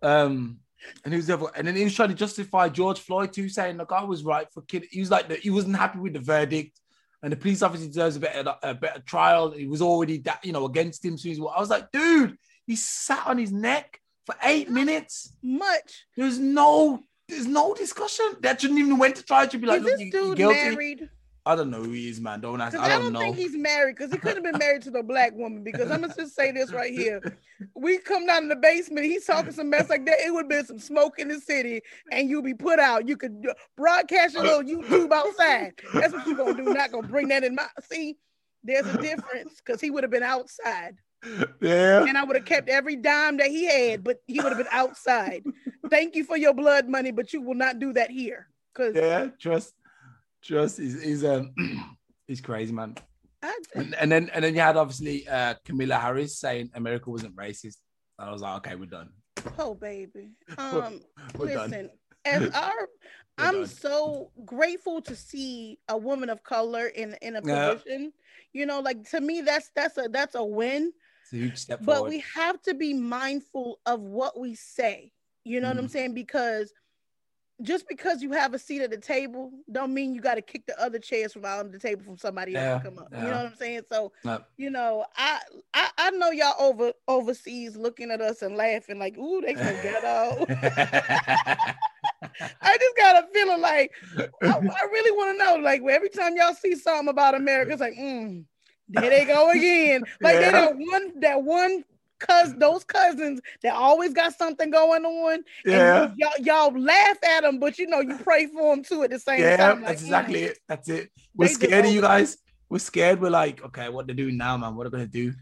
Um, 0.02 0.58
and 1.04 1.12
he 1.12 1.16
was 1.16 1.30
ever, 1.30 1.50
and 1.56 1.66
then 1.66 1.76
he 1.76 1.84
was 1.84 1.94
trying 1.94 2.08
to 2.10 2.14
justify 2.14 2.68
George 2.68 3.00
Floyd 3.00 3.32
too, 3.32 3.48
saying 3.48 3.76
the 3.76 3.84
guy 3.84 4.02
was 4.04 4.24
right 4.24 4.46
for 4.52 4.62
kid. 4.62 4.86
He 4.90 5.00
was 5.00 5.10
like, 5.10 5.28
the, 5.28 5.36
he 5.36 5.50
wasn't 5.50 5.76
happy 5.76 5.98
with 5.98 6.12
the 6.12 6.20
verdict, 6.20 6.80
and 7.22 7.32
the 7.32 7.36
police 7.36 7.62
officer 7.62 7.86
deserves 7.86 8.16
a 8.16 8.20
better, 8.20 8.54
a 8.62 8.74
better 8.74 9.00
trial. 9.00 9.52
He 9.52 9.66
was 9.66 9.80
already 9.80 10.18
that, 10.18 10.44
you 10.44 10.52
know, 10.52 10.64
against 10.66 11.04
him. 11.04 11.16
So 11.16 11.28
he's, 11.28 11.38
I 11.38 11.60
was 11.60 11.70
like, 11.70 11.90
dude, 11.92 12.36
he 12.66 12.76
sat 12.76 13.26
on 13.26 13.38
his 13.38 13.52
neck 13.52 14.00
for 14.26 14.34
eight 14.42 14.68
minutes. 14.70 15.32
Much. 15.42 16.06
There's 16.16 16.38
no, 16.38 17.04
there's 17.28 17.46
no 17.46 17.74
discussion. 17.74 18.26
That 18.40 18.60
shouldn't 18.60 18.80
even 18.80 18.98
went 18.98 19.16
to 19.16 19.22
trial. 19.22 19.48
Should 19.48 19.60
be 19.60 19.68
like, 19.68 19.82
is 19.82 19.98
this 19.98 20.10
dude 20.10 20.38
married? 20.38 21.08
I 21.44 21.56
don't 21.56 21.70
know 21.70 21.82
who 21.82 21.90
he 21.90 22.08
is, 22.08 22.20
man. 22.20 22.40
Don't 22.40 22.60
ask. 22.60 22.76
I 22.76 22.88
don't, 22.88 22.90
I 22.90 23.02
don't 23.02 23.12
know. 23.12 23.20
think 23.20 23.36
he's 23.36 23.56
married 23.56 23.96
because 23.96 24.12
he 24.12 24.18
could 24.18 24.34
have 24.34 24.44
been 24.44 24.58
married 24.58 24.82
to 24.82 24.92
the 24.92 25.02
black 25.02 25.34
woman. 25.34 25.64
Because 25.64 25.90
I'm 25.90 26.02
gonna 26.02 26.14
just 26.14 26.36
say 26.36 26.52
this 26.52 26.72
right 26.72 26.92
here: 26.92 27.20
we 27.74 27.98
come 27.98 28.26
down 28.26 28.44
in 28.44 28.48
the 28.48 28.56
basement, 28.56 29.06
he's 29.06 29.24
talking 29.26 29.50
some 29.50 29.68
mess 29.68 29.90
like 29.90 30.06
that. 30.06 30.20
It 30.20 30.32
would 30.32 30.44
have 30.44 30.48
been 30.48 30.66
some 30.66 30.78
smoke 30.78 31.18
in 31.18 31.28
the 31.28 31.40
city, 31.40 31.80
and 32.12 32.28
you'll 32.28 32.42
be 32.42 32.54
put 32.54 32.78
out. 32.78 33.08
You 33.08 33.16
could 33.16 33.44
uh, 33.48 33.54
broadcast 33.76 34.34
your 34.34 34.44
little 34.44 34.62
YouTube 34.62 35.10
outside. 35.10 35.72
That's 35.94 36.12
what 36.12 36.26
you're 36.26 36.36
gonna 36.36 36.54
do. 36.54 36.72
Not 36.74 36.92
gonna 36.92 37.08
bring 37.08 37.28
that 37.28 37.42
in 37.42 37.56
my 37.56 37.66
see. 37.90 38.16
There's 38.62 38.86
a 38.86 39.02
difference 39.02 39.60
because 39.64 39.80
he 39.80 39.90
would 39.90 40.04
have 40.04 40.12
been 40.12 40.22
outside. 40.22 40.96
Yeah. 41.60 42.04
And 42.04 42.16
I 42.16 42.24
would 42.24 42.36
have 42.36 42.44
kept 42.44 42.68
every 42.68 42.96
dime 42.96 43.36
that 43.38 43.48
he 43.48 43.64
had, 43.64 44.04
but 44.04 44.18
he 44.26 44.40
would 44.40 44.50
have 44.50 44.58
been 44.58 44.66
outside. 44.70 45.44
Thank 45.90 46.14
you 46.14 46.24
for 46.24 46.36
your 46.36 46.54
blood 46.54 46.88
money, 46.88 47.10
but 47.10 47.32
you 47.32 47.42
will 47.42 47.54
not 47.54 47.78
do 47.78 47.92
that 47.94 48.10
here. 48.10 48.48
Cause 48.74 48.94
yeah, 48.94 49.28
trust, 49.38 49.74
trust 50.42 50.78
is 50.78 50.94
is 50.96 51.24
um 51.24 51.52
he's 52.26 52.40
crazy, 52.40 52.72
man. 52.72 52.96
And, 53.74 53.94
and, 53.98 54.12
then 54.12 54.30
and 54.32 54.44
then 54.44 54.54
you 54.54 54.60
had 54.60 54.76
obviously 54.76 55.26
uh 55.28 55.54
Kamala 55.64 55.96
Harris 55.96 56.38
saying 56.38 56.70
America 56.74 57.10
wasn't 57.10 57.34
racist. 57.34 57.76
I 58.18 58.30
was 58.30 58.42
like, 58.42 58.56
okay, 58.58 58.76
we're 58.76 58.86
done. 58.86 59.10
Oh 59.58 59.74
baby. 59.74 60.30
Um 60.58 61.00
we're, 61.36 61.46
we're 61.46 61.58
listen, 61.58 61.70
done. 61.70 61.90
as 62.24 62.50
our 62.54 62.88
I'm 63.38 63.54
done. 63.54 63.66
so 63.66 64.30
grateful 64.44 65.00
to 65.02 65.16
see 65.16 65.78
a 65.88 65.96
woman 65.96 66.30
of 66.30 66.42
color 66.44 66.86
in 66.86 67.16
in 67.22 67.36
a 67.36 67.42
position. 67.42 68.02
Yeah. 68.02 68.08
You 68.52 68.66
know, 68.66 68.80
like 68.80 69.08
to 69.10 69.20
me, 69.20 69.40
that's 69.40 69.70
that's 69.74 69.96
a 69.98 70.08
that's 70.08 70.34
a 70.34 70.44
win 70.44 70.92
a 71.32 71.36
huge 71.36 71.58
step 71.58 71.80
but 71.82 71.96
forward. 71.96 72.10
we 72.10 72.24
have 72.34 72.60
to 72.62 72.74
be 72.74 72.92
mindful 72.94 73.80
of 73.86 74.00
what 74.00 74.38
we 74.38 74.54
say. 74.54 75.12
You 75.44 75.60
know 75.60 75.68
mm. 75.68 75.74
what 75.74 75.78
I'm 75.78 75.88
mm. 75.88 75.92
saying? 75.92 76.14
Because 76.14 76.72
just 77.62 77.88
because 77.88 78.22
you 78.22 78.32
have 78.32 78.54
a 78.54 78.58
seat 78.58 78.82
at 78.82 78.90
the 78.90 78.96
table 78.96 79.52
don't 79.70 79.94
mean 79.94 80.14
you 80.14 80.20
got 80.20 80.34
to 80.34 80.42
kick 80.42 80.66
the 80.66 80.80
other 80.82 80.98
chairs 80.98 81.32
from 81.32 81.44
out 81.44 81.60
on 81.60 81.70
the 81.70 81.78
table 81.78 82.02
from 82.04 82.18
somebody 82.18 82.54
else 82.56 82.64
yeah, 82.64 82.78
to 82.78 82.84
come 82.84 82.98
up. 82.98 83.08
Yeah. 83.12 83.18
You 83.18 83.30
know 83.30 83.36
what 83.36 83.46
I'm 83.46 83.56
saying? 83.56 83.82
So, 83.90 84.12
you 84.56 84.70
know, 84.70 85.04
I, 85.16 85.40
I 85.74 85.88
I 85.98 86.10
know 86.10 86.30
y'all 86.30 86.60
over 86.60 86.92
overseas 87.08 87.76
looking 87.76 88.10
at 88.10 88.20
us 88.20 88.42
and 88.42 88.56
laughing 88.56 88.98
like, 88.98 89.16
"Ooh, 89.16 89.40
they 89.40 89.54
so 89.54 89.78
ghetto." 89.82 90.44
I 92.60 92.76
just 92.78 92.96
got 92.96 93.24
a 93.24 93.26
feeling 93.32 93.60
like 93.60 93.92
I, 94.18 94.26
I 94.42 94.84
really 94.90 95.10
want 95.12 95.38
to 95.38 95.44
know. 95.44 95.56
Like 95.56 95.82
every 95.88 96.08
time 96.08 96.36
y'all 96.36 96.54
see 96.54 96.74
something 96.74 97.08
about 97.08 97.34
America, 97.34 97.72
it's 97.72 97.80
like, 97.80 97.94
mm, 97.94 98.44
there 98.88 99.10
they 99.10 99.24
go 99.24 99.50
again. 99.50 100.02
Like 100.20 100.34
yeah. 100.34 100.40
they 100.40 100.50
got 100.50 100.74
one 100.76 101.20
that 101.20 101.42
one 101.42 101.84
cuz 102.28 102.54
those 102.54 102.84
cousins 102.84 103.40
that 103.62 103.74
always 103.74 104.12
got 104.12 104.36
something 104.36 104.70
going 104.70 105.04
on. 105.04 105.44
Yeah. 105.64 106.12
y'all, 106.16 106.38
y'all 106.40 106.80
laugh 106.80 107.22
at 107.24 107.42
them, 107.42 107.58
but 107.58 107.78
you 107.78 107.86
know 107.86 108.00
you 108.00 108.16
pray 108.18 108.46
for 108.46 108.74
them 108.74 108.84
too 108.84 109.02
at 109.02 109.10
the 109.10 109.18
same 109.18 109.40
yeah, 109.40 109.56
time. 109.56 109.78
Like, 109.78 109.88
that's 109.88 110.02
exactly 110.02 110.40
mm. 110.40 110.46
it. 110.46 110.58
That's 110.68 110.88
it. 110.88 111.10
We're 111.34 111.48
they 111.48 111.54
scared 111.54 111.84
of 111.86 111.92
you 111.92 112.00
guys. 112.00 112.38
We're 112.68 112.78
scared. 112.78 113.20
We're 113.20 113.30
like, 113.30 113.62
okay, 113.64 113.88
what 113.88 114.06
they're 114.06 114.16
doing 114.16 114.36
now, 114.36 114.56
man? 114.56 114.76
What 114.76 114.86
are 114.86 114.90
they 114.90 114.98
gonna 114.98 115.08
do? 115.08 115.34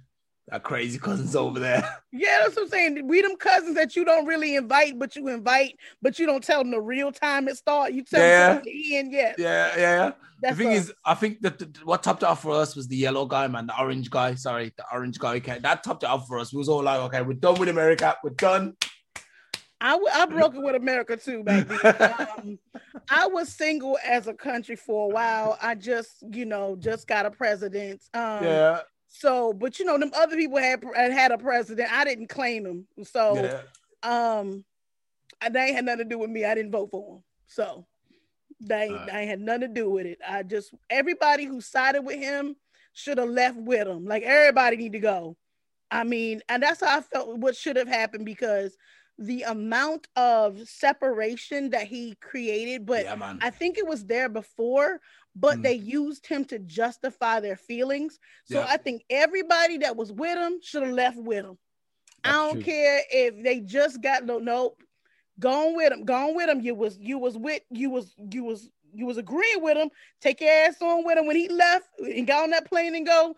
That 0.51 0.65
crazy 0.65 0.99
cousins 0.99 1.37
over 1.37 1.59
there. 1.61 1.97
Yeah, 2.13 2.41
that's 2.43 2.57
what 2.57 2.65
I'm 2.65 2.69
saying. 2.71 3.07
We 3.07 3.23
them 3.23 3.37
cousins 3.37 3.77
that 3.77 3.95
you 3.95 4.05
don't 4.05 4.27
really 4.27 4.57
invite, 4.57 4.99
but 4.99 5.15
you 5.15 5.29
invite, 5.29 5.77
but 6.03 6.19
you 6.19 6.27
don't 6.27 6.43
tell 6.43 6.59
them 6.59 6.73
the 6.73 6.81
real 6.81 7.13
time 7.13 7.47
it 7.47 7.57
start. 7.57 7.93
You 7.93 8.03
tell 8.03 8.21
Yeah. 8.21 8.55
them 8.55 8.63
the 8.65 8.97
end. 8.97 9.13
Yeah, 9.13 9.35
Yeah, 9.39 9.73
yeah, 9.77 9.81
yeah. 10.43 10.51
the 10.51 10.57
thing 10.57 10.69
us. 10.73 10.75
is, 10.87 10.93
I 11.05 11.15
think 11.15 11.41
that 11.43 11.61
the, 11.61 11.71
what 11.85 12.03
topped 12.03 12.25
it 12.25 12.27
off 12.27 12.43
for 12.43 12.51
us 12.51 12.75
was 12.75 12.89
the 12.89 12.97
yellow 12.97 13.27
guy, 13.27 13.47
man, 13.47 13.69
the 13.69 13.81
orange 13.81 14.11
guy. 14.11 14.35
Sorry, 14.35 14.73
the 14.77 14.85
orange 14.93 15.21
guy. 15.21 15.37
Okay, 15.37 15.61
that 15.61 15.85
topped 15.85 16.03
it 16.03 16.09
off 16.09 16.27
for 16.27 16.41
us. 16.41 16.53
We 16.53 16.59
was 16.59 16.69
all 16.69 16.83
like, 16.83 16.99
okay, 17.03 17.23
we're 17.23 17.35
done 17.35 17.61
with 17.61 17.69
America. 17.69 18.17
We're 18.25 18.31
done. 18.31 18.75
I, 19.81 19.93
w- 19.93 20.11
I 20.13 20.27
broke 20.27 20.57
it 20.57 20.63
with 20.63 20.75
America 20.75 21.17
too 21.17 21.43
then. 21.47 21.67
Um, 22.39 22.59
I 23.09 23.27
was 23.29 23.49
single 23.51 23.99
as 24.05 24.27
a 24.27 24.35
country 24.35 24.77
for 24.77 25.07
a 25.11 25.15
while. 25.15 25.57
I 25.63 25.75
just, 25.75 26.23
you 26.33 26.45
know, 26.45 26.77
just 26.77 27.07
got 27.07 27.25
a 27.25 27.31
president. 27.31 28.03
Um, 28.15 28.45
yeah, 28.45 28.81
So, 29.11 29.53
but 29.53 29.79
you 29.79 29.85
know, 29.85 29.99
them 29.99 30.13
other 30.17 30.37
people 30.37 30.59
had 30.59 30.83
had 30.95 31.33
a 31.33 31.39
president. 31.39 31.93
I 31.93 32.05
didn't 32.05 32.29
claim 32.29 32.65
him. 32.65 32.87
So, 33.05 33.35
yeah. 33.35 34.41
um, 34.41 34.65
they 35.51 35.73
had 35.73 35.85
nothing 35.85 35.99
to 35.99 36.05
do 36.05 36.19
with 36.19 36.31
me. 36.31 36.45
I 36.45 36.55
didn't 36.55 36.71
vote 36.71 36.91
for 36.91 37.17
him. 37.17 37.23
So, 37.49 37.87
they 38.61 38.89
Alright. 38.89 39.07
they 39.11 39.27
had 39.27 39.41
nothing 39.41 39.63
to 39.63 39.69
do 39.69 39.91
with 39.91 40.07
it. 40.07 40.19
I 40.27 40.45
just 40.45 40.73
everybody 40.89 41.45
who 41.45 41.61
sided 41.61 42.03
with 42.03 42.19
him 42.19 42.57
should 42.93 43.19
have 43.19 43.29
left 43.29 43.57
with 43.57 43.87
him. 43.87 44.05
Like 44.05 44.23
everybody 44.23 44.77
need 44.77 44.93
to 44.93 45.01
go. 45.01 45.37
I 45.91 46.05
mean, 46.05 46.41
and 46.49 46.63
that's 46.63 46.81
how 46.81 46.99
I 46.99 47.01
felt. 47.01 47.37
What 47.39 47.57
should 47.57 47.77
have 47.77 47.89
happened 47.89 48.25
because 48.25 48.77
the 49.19 49.43
amount 49.43 50.07
of 50.17 50.69
separation 50.69 51.71
that 51.71 51.87
he 51.87 52.17
created, 52.21 52.87
but 52.87 53.05
yeah. 53.05 53.37
I 53.43 53.51
think 53.51 53.77
it 53.77 53.87
was 53.87 54.07
there 54.07 54.29
before, 54.29 55.01
but 55.35 55.59
Mm. 55.59 55.63
they 55.63 55.75
used 55.75 56.27
him 56.27 56.45
to 56.47 56.59
justify 56.59 57.41
their 57.41 57.57
feelings. 57.57 58.19
So 58.45 58.61
Yeah. 58.61 58.67
I 58.69 58.77
think 58.77 59.05
everybody 59.11 59.79
that 59.79 59.97
was 59.97 60.13
with 60.13 60.37
him 60.37 60.61
should 60.63 60.83
have 60.83 60.93
left 60.93 61.17
with 61.19 61.45
him. 61.45 61.59
I 62.25 62.33
don't 62.33 62.55
true. 62.55 62.63
care 62.65 63.01
if 63.11 63.43
they 63.43 63.61
just 63.61 64.01
got 64.03 64.25
no 64.25 64.39
nope. 64.39 64.83
Gone 65.39 65.75
with 65.75 65.93
him, 65.93 66.05
gone 66.05 66.35
with 66.35 66.49
him. 66.51 66.61
You 66.61 66.75
was 66.75 66.99
you 66.99 67.19
was 67.19 67.37
with 67.39 67.63
you 67.71 67.89
was 67.91 68.15
you 68.31 68.45
was 68.45 68.69
you 68.93 69.07
was 69.07 69.17
agreeing 69.17 69.63
with 69.63 69.77
him. 69.77 69.91
Take 70.21 70.41
your 70.41 70.51
ass 70.51 70.83
on 70.83 71.05
with 71.05 71.17
him 71.17 71.27
when 71.27 71.37
he 71.37 71.49
left 71.49 71.89
and 71.99 72.27
got 72.27 72.43
on 72.43 72.51
that 72.51 72.67
plane 72.67 72.95
and 72.95 73.07
go. 73.07 73.37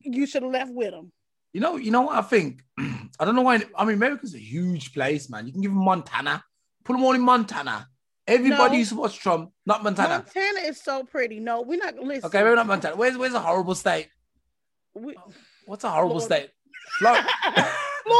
You 0.00 0.26
should 0.26 0.42
have 0.44 0.52
left 0.52 0.72
with 0.72 0.94
him. 0.94 1.12
You 1.52 1.60
know, 1.60 1.76
you 1.76 1.90
know 1.90 2.02
what 2.02 2.16
I 2.16 2.22
think? 2.22 2.62
I 2.78 3.24
don't 3.24 3.34
know 3.34 3.42
why. 3.42 3.62
I 3.76 3.84
mean, 3.84 3.96
America's 3.96 4.34
a 4.34 4.38
huge 4.38 4.92
place, 4.94 5.28
man. 5.28 5.46
You 5.46 5.52
can 5.52 5.60
give 5.62 5.72
him 5.72 5.84
Montana, 5.84 6.44
put 6.84 6.92
them 6.94 7.04
all 7.04 7.14
in 7.14 7.20
Montana. 7.20 7.88
Everybody 8.26 8.72
No. 8.72 8.78
used 8.78 8.90
to 8.90 8.96
watch 8.96 9.18
Trump, 9.18 9.52
not 9.64 9.82
Montana. 9.84 10.24
Montana 10.24 10.60
is 10.66 10.82
so 10.82 11.04
pretty. 11.04 11.38
No, 11.38 11.62
we're 11.62 11.78
not 11.78 11.96
listen. 11.98 12.26
Okay, 12.26 12.42
maybe 12.42 12.56
not 12.56 12.66
Montana. 12.66 12.96
Where's 12.96 13.16
where's 13.16 13.34
a 13.34 13.40
horrible 13.40 13.74
state? 13.74 14.08
We- 14.94 15.16
What's 15.66 15.84
a 15.84 15.90
horrible 15.90 16.18
Florida. 16.20 16.48
state? 16.48 16.50
Florida. 16.98 17.28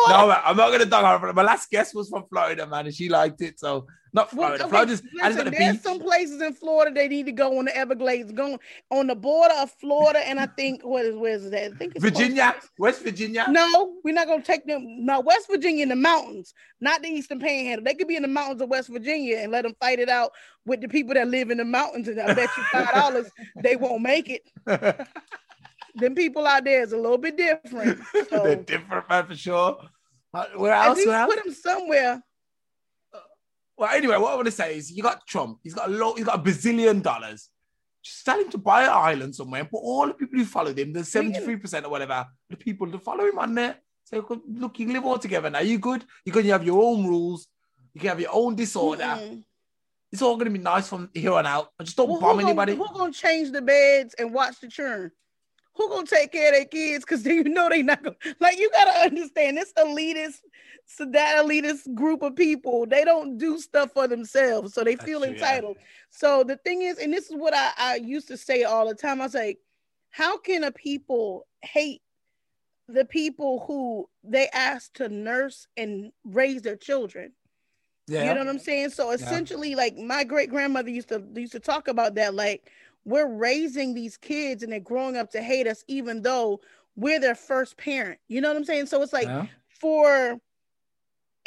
Florida. 0.07 0.27
no, 0.29 0.41
I'm 0.45 0.57
not 0.57 0.71
gonna 0.73 0.87
talk 0.87 1.19
about 1.19 1.29
it. 1.31 1.35
My 1.35 1.43
last 1.43 1.71
guest 1.71 1.95
was 1.95 2.09
from 2.09 2.25
Florida, 2.31 2.67
man, 2.67 2.87
and 2.87 2.95
she 2.95 3.09
liked 3.09 3.41
it. 3.43 3.59
So 3.59 3.87
not 4.13 4.33
Well, 4.33 4.47
Florida. 4.49 4.65
okay, 4.65 4.71
Florida's 4.71 5.03
listen, 5.13 5.51
there's 5.51 5.73
beach. 5.75 5.83
some 5.83 5.99
places 6.01 6.41
in 6.41 6.55
Florida 6.55 6.91
they 6.95 7.07
need 7.09 7.27
to 7.27 7.33
go 7.33 7.59
on 7.59 7.67
the 7.67 7.77
Everglades, 7.77 8.33
going 8.33 8.59
on 8.91 9.09
the 9.09 9.15
border 9.15 9.55
of 9.59 9.71
Florida, 9.73 10.27
and 10.27 10.41
I 10.41 10.47
think 10.47 10.83
what 10.85 11.05
is 11.05 11.17
where 11.17 11.35
is 11.35 11.51
that? 11.51 11.73
I 11.73 11.77
think 11.77 11.95
it's 11.97 12.03
Virginia, 12.05 12.55
West 12.79 13.03
Virginia. 13.03 13.45
No, 13.49 13.95
we're 14.05 14.15
not 14.15 14.27
gonna 14.27 14.43
take 14.43 14.67
them. 14.67 15.05
No, 15.05 15.21
West 15.21 15.49
Virginia 15.51 15.83
in 15.83 15.89
the 15.91 15.97
mountains, 15.97 16.55
not 16.81 17.03
the 17.03 17.09
Eastern 17.09 17.41
Panhandle. 17.41 17.85
They 17.85 17.95
could 17.95 18.09
be 18.09 18.17
in 18.17 18.23
the 18.23 18.29
mountains 18.29 18.63
of 18.63 18.69
West 18.71 18.89
Virginia 18.89 19.39
and 19.39 19.53
let 19.53 19.63
them 19.63 19.75
fight 19.81 19.99
it 19.99 20.09
out 20.09 20.33
with 20.65 20.81
the 20.81 20.89
people 20.89 21.15
that 21.15 21.29
live 21.29 21.51
in 21.51 21.59
the 21.59 21.65
mountains. 21.65 22.09
And 22.09 22.21
I 22.21 22.33
bet 22.35 22.49
you 22.57 22.63
five 22.73 22.95
dollars 22.95 23.31
they 23.63 23.77
won't 23.77 24.03
make 24.03 24.31
it. 24.31 24.43
Them 25.97 26.15
people 26.15 26.47
out 26.47 26.65
there 26.65 26.83
is 26.83 26.93
a 26.93 26.97
little 26.97 27.19
bit 27.19 27.37
different. 27.37 27.99
They're 28.31 28.57
different, 28.57 29.09
man, 29.09 29.27
for 29.27 29.35
sure. 29.35 29.79
Uh, 30.35 30.45
Where 30.57 30.73
at 30.73 30.89
else? 30.89 30.97
least 30.99 31.09
Where 31.09 31.27
put 31.27 31.43
them 31.45 31.55
somewhere. 31.55 32.23
Well, 33.79 33.91
anyway, 33.95 34.17
what 34.17 34.33
I 34.33 34.35
want 34.37 34.47
to 34.47 34.53
say 34.53 34.77
is 34.77 34.91
you 34.91 35.03
got 35.03 35.27
Trump. 35.27 35.59
He's 35.63 35.75
got 35.75 35.89
a 35.89 35.93
lot. 35.93 36.17
He's 36.17 36.25
got 36.27 36.39
a 36.39 36.43
bazillion 36.43 37.03
dollars. 37.03 37.51
Just 38.03 38.25
tell 38.25 38.39
him 38.41 38.51
to 38.51 38.59
buy 38.59 38.85
an 38.85 38.91
island 38.91 39.35
somewhere 39.35 39.61
and 39.63 39.71
put 39.71 39.79
all 39.79 40.07
the 40.07 40.15
people 40.15 40.39
who 40.39 40.45
followed 40.45 40.79
him, 40.79 40.93
the 40.93 41.05
seventy-three 41.05 41.57
percent 41.57 41.85
or 41.85 41.91
whatever, 41.91 42.27
the 42.49 42.57
people 42.57 42.91
to 42.91 42.99
follow 42.99 43.25
him 43.25 43.39
on 43.39 43.55
there. 43.55 43.77
Say, 44.05 44.19
look, 44.19 44.79
you 44.79 44.87
can 44.87 44.93
live 44.95 45.05
all 45.05 45.19
together 45.19 45.51
now. 45.51 45.59
You 45.59 45.79
good? 45.79 46.05
You 46.25 46.33
can 46.33 46.45
have 46.47 46.65
your 46.65 46.83
own 46.83 47.07
rules. 47.07 47.49
You 47.93 48.01
can 48.01 48.09
have 48.11 48.21
your 48.21 48.31
own 48.33 48.55
disorder. 48.55 49.03
Mm-mm. 49.03 49.43
It's 50.13 50.23
all 50.23 50.37
gonna 50.37 50.51
be 50.51 50.59
nice 50.61 50.89
from 50.89 51.11
here 51.13 51.33
on 51.33 51.45
out. 51.47 51.71
But 51.77 51.85
just 51.85 51.97
don't 51.97 52.09
Well, 52.09 52.21
bomb 52.21 52.37
who, 52.37 52.43
gonna, 52.43 52.49
anybody. 52.51 52.77
who 52.77 52.87
gonna 52.95 53.13
change 53.13 53.51
the 53.51 53.61
beds 53.61 54.15
and 54.19 54.33
watch 54.33 54.61
the 54.61 54.69
churn? 54.69 55.11
Who 55.77 55.89
gonna 55.89 56.07
take 56.07 56.33
care 56.33 56.49
of 56.49 56.55
their 56.55 56.65
kids? 56.65 57.05
Because 57.05 57.25
you 57.27 57.45
know 57.45 57.69
they 57.69 57.83
not 57.83 58.03
gonna 58.03 58.17
like 58.41 58.59
you 58.59 58.71
gotta 58.73 58.99
understand 59.01 59.57
this 59.57 59.73
elitist, 59.75 60.41
so 60.87 61.05
that 61.07 61.45
elitist 61.45 61.93
group 61.95 62.23
of 62.23 62.37
people, 62.37 62.87
they 62.87 63.05
don't 63.05 63.39
do 63.39 63.59
stuff 63.59 63.93
for 63.93 64.07
themselves, 64.07 64.73
so 64.73 64.85
they 64.85 64.95
That's 64.95 65.05
feel 65.05 65.21
true, 65.21 65.29
yeah. 65.31 65.35
entitled. 65.35 65.77
So 66.11 66.45
the 66.45 66.57
thing 66.57 66.83
is, 66.83 66.99
and 66.99 67.13
this 67.13 67.31
is 67.31 67.37
what 67.37 67.55
I, 67.55 67.73
I 67.77 67.95
used 67.97 68.29
to 68.29 68.37
say 68.37 68.63
all 68.63 68.89
the 68.89 68.95
time. 68.95 69.21
I 69.21 69.25
was 69.25 69.35
like, 69.35 69.59
how 70.11 70.39
can 70.39 70.65
a 70.65 70.73
people 70.73 71.47
hate 71.63 72.03
the 72.89 73.05
people 73.05 73.65
who 73.67 74.09
they 74.23 74.49
ask 74.55 74.93
to 74.95 75.09
nurse 75.09 75.67
and 75.77 76.13
raise 76.25 76.63
their 76.63 76.77
children? 76.77 77.33
Yeah. 78.09 78.29
You 78.29 78.35
know 78.35 78.45
what 78.45 78.49
I'm 78.49 78.59
saying? 78.61 78.91
So 78.91 79.11
essentially, 79.11 79.75
like 79.75 79.97
my 79.97 80.23
great 80.23 80.51
grandmother 80.51 80.91
used 80.91 81.09
to 81.09 81.23
used 81.35 81.53
to 81.53 81.61
talk 81.61 81.89
about 81.89 82.15
that. 82.15 82.35
Like 82.35 82.71
we're 83.07 83.29
raising 83.29 83.95
these 83.95 84.17
kids 84.19 84.63
and 84.63 84.71
they're 84.73 84.81
growing 84.81 85.17
up 85.17 85.31
to 85.31 85.41
hate 85.41 85.67
us, 85.67 85.83
even 85.87 86.21
though 86.23 86.61
we're 86.97 87.21
their 87.21 87.37
first 87.37 87.79
parent. 87.79 88.19
You 88.29 88.41
know 88.41 88.49
what 88.49 88.57
I'm 88.57 88.65
saying? 88.65 88.87
So 88.87 89.01
it's 89.01 89.13
like 89.13 89.29
Yeah. 89.29 89.47
for 89.81 90.39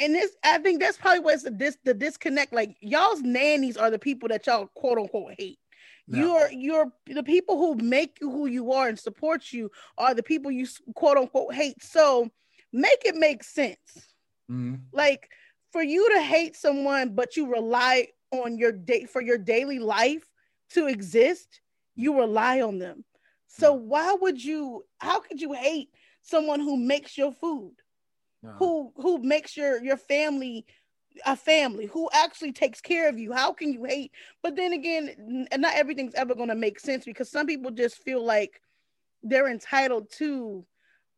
and 0.00 0.14
this 0.14 0.34
I 0.42 0.58
think 0.58 0.80
that's 0.80 0.96
probably 0.96 1.20
what's 1.20 1.42
the 1.42 1.50
dis 1.50 1.76
the 1.84 1.92
disconnect. 1.94 2.52
Like 2.52 2.76
y'all's 2.80 3.20
nannies 3.20 3.76
are 3.76 3.90
the 3.90 3.98
people 3.98 4.28
that 4.30 4.46
y'all 4.46 4.68
quote 4.74 4.98
unquote 4.98 5.34
hate. 5.38 5.58
Yeah. 6.06 6.20
You're 6.20 6.50
you're 6.52 6.92
the 7.06 7.22
people 7.22 7.58
who 7.58 7.74
make 7.84 8.18
you 8.20 8.30
who 8.30 8.46
you 8.46 8.72
are 8.72 8.88
and 8.88 8.98
support 8.98 9.52
you 9.52 9.70
are 9.98 10.14
the 10.14 10.22
people 10.22 10.50
you 10.50 10.66
quote 10.94 11.18
unquote 11.18 11.52
hate. 11.54 11.82
So 11.82 12.30
make 12.72 13.02
it 13.04 13.16
make 13.16 13.44
sense 13.44 14.14
Mhm. 14.50 14.80
like 14.92 15.28
for 15.72 15.82
you 15.82 16.08
to 16.14 16.22
hate 16.22 16.56
someone 16.56 17.14
but 17.14 17.36
you 17.36 17.46
rely 17.52 18.08
on 18.32 18.56
your 18.56 18.72
day 18.72 19.04
for 19.04 19.20
your 19.20 19.38
daily 19.38 19.78
life 19.80 20.24
to 20.70 20.86
exist 20.86 21.60
you 21.94 22.18
rely 22.18 22.60
on 22.60 22.78
them 22.78 23.04
so 23.46 23.76
mm. 23.76 23.80
why 23.82 24.14
would 24.20 24.42
you 24.42 24.84
how 24.98 25.20
could 25.20 25.40
you 25.40 25.52
hate 25.52 25.90
someone 26.22 26.60
who 26.60 26.76
makes 26.76 27.16
your 27.16 27.32
food 27.32 27.72
who 28.58 28.90
who 28.96 29.18
makes 29.18 29.54
your 29.54 29.82
your 29.84 29.98
family 29.98 30.64
a 31.26 31.36
family 31.36 31.86
who 31.86 32.08
actually 32.14 32.52
takes 32.52 32.80
care 32.80 33.08
of 33.08 33.18
you 33.18 33.32
how 33.32 33.52
can 33.52 33.72
you 33.72 33.84
hate 33.84 34.12
but 34.42 34.56
then 34.56 34.72
again 34.72 35.46
not 35.58 35.74
everything's 35.74 36.14
ever 36.14 36.34
going 36.34 36.48
to 36.48 36.54
make 36.54 36.80
sense 36.80 37.04
because 37.04 37.30
some 37.30 37.46
people 37.46 37.70
just 37.70 37.98
feel 37.98 38.24
like 38.24 38.62
they're 39.22 39.48
entitled 39.48 40.10
to 40.10 40.64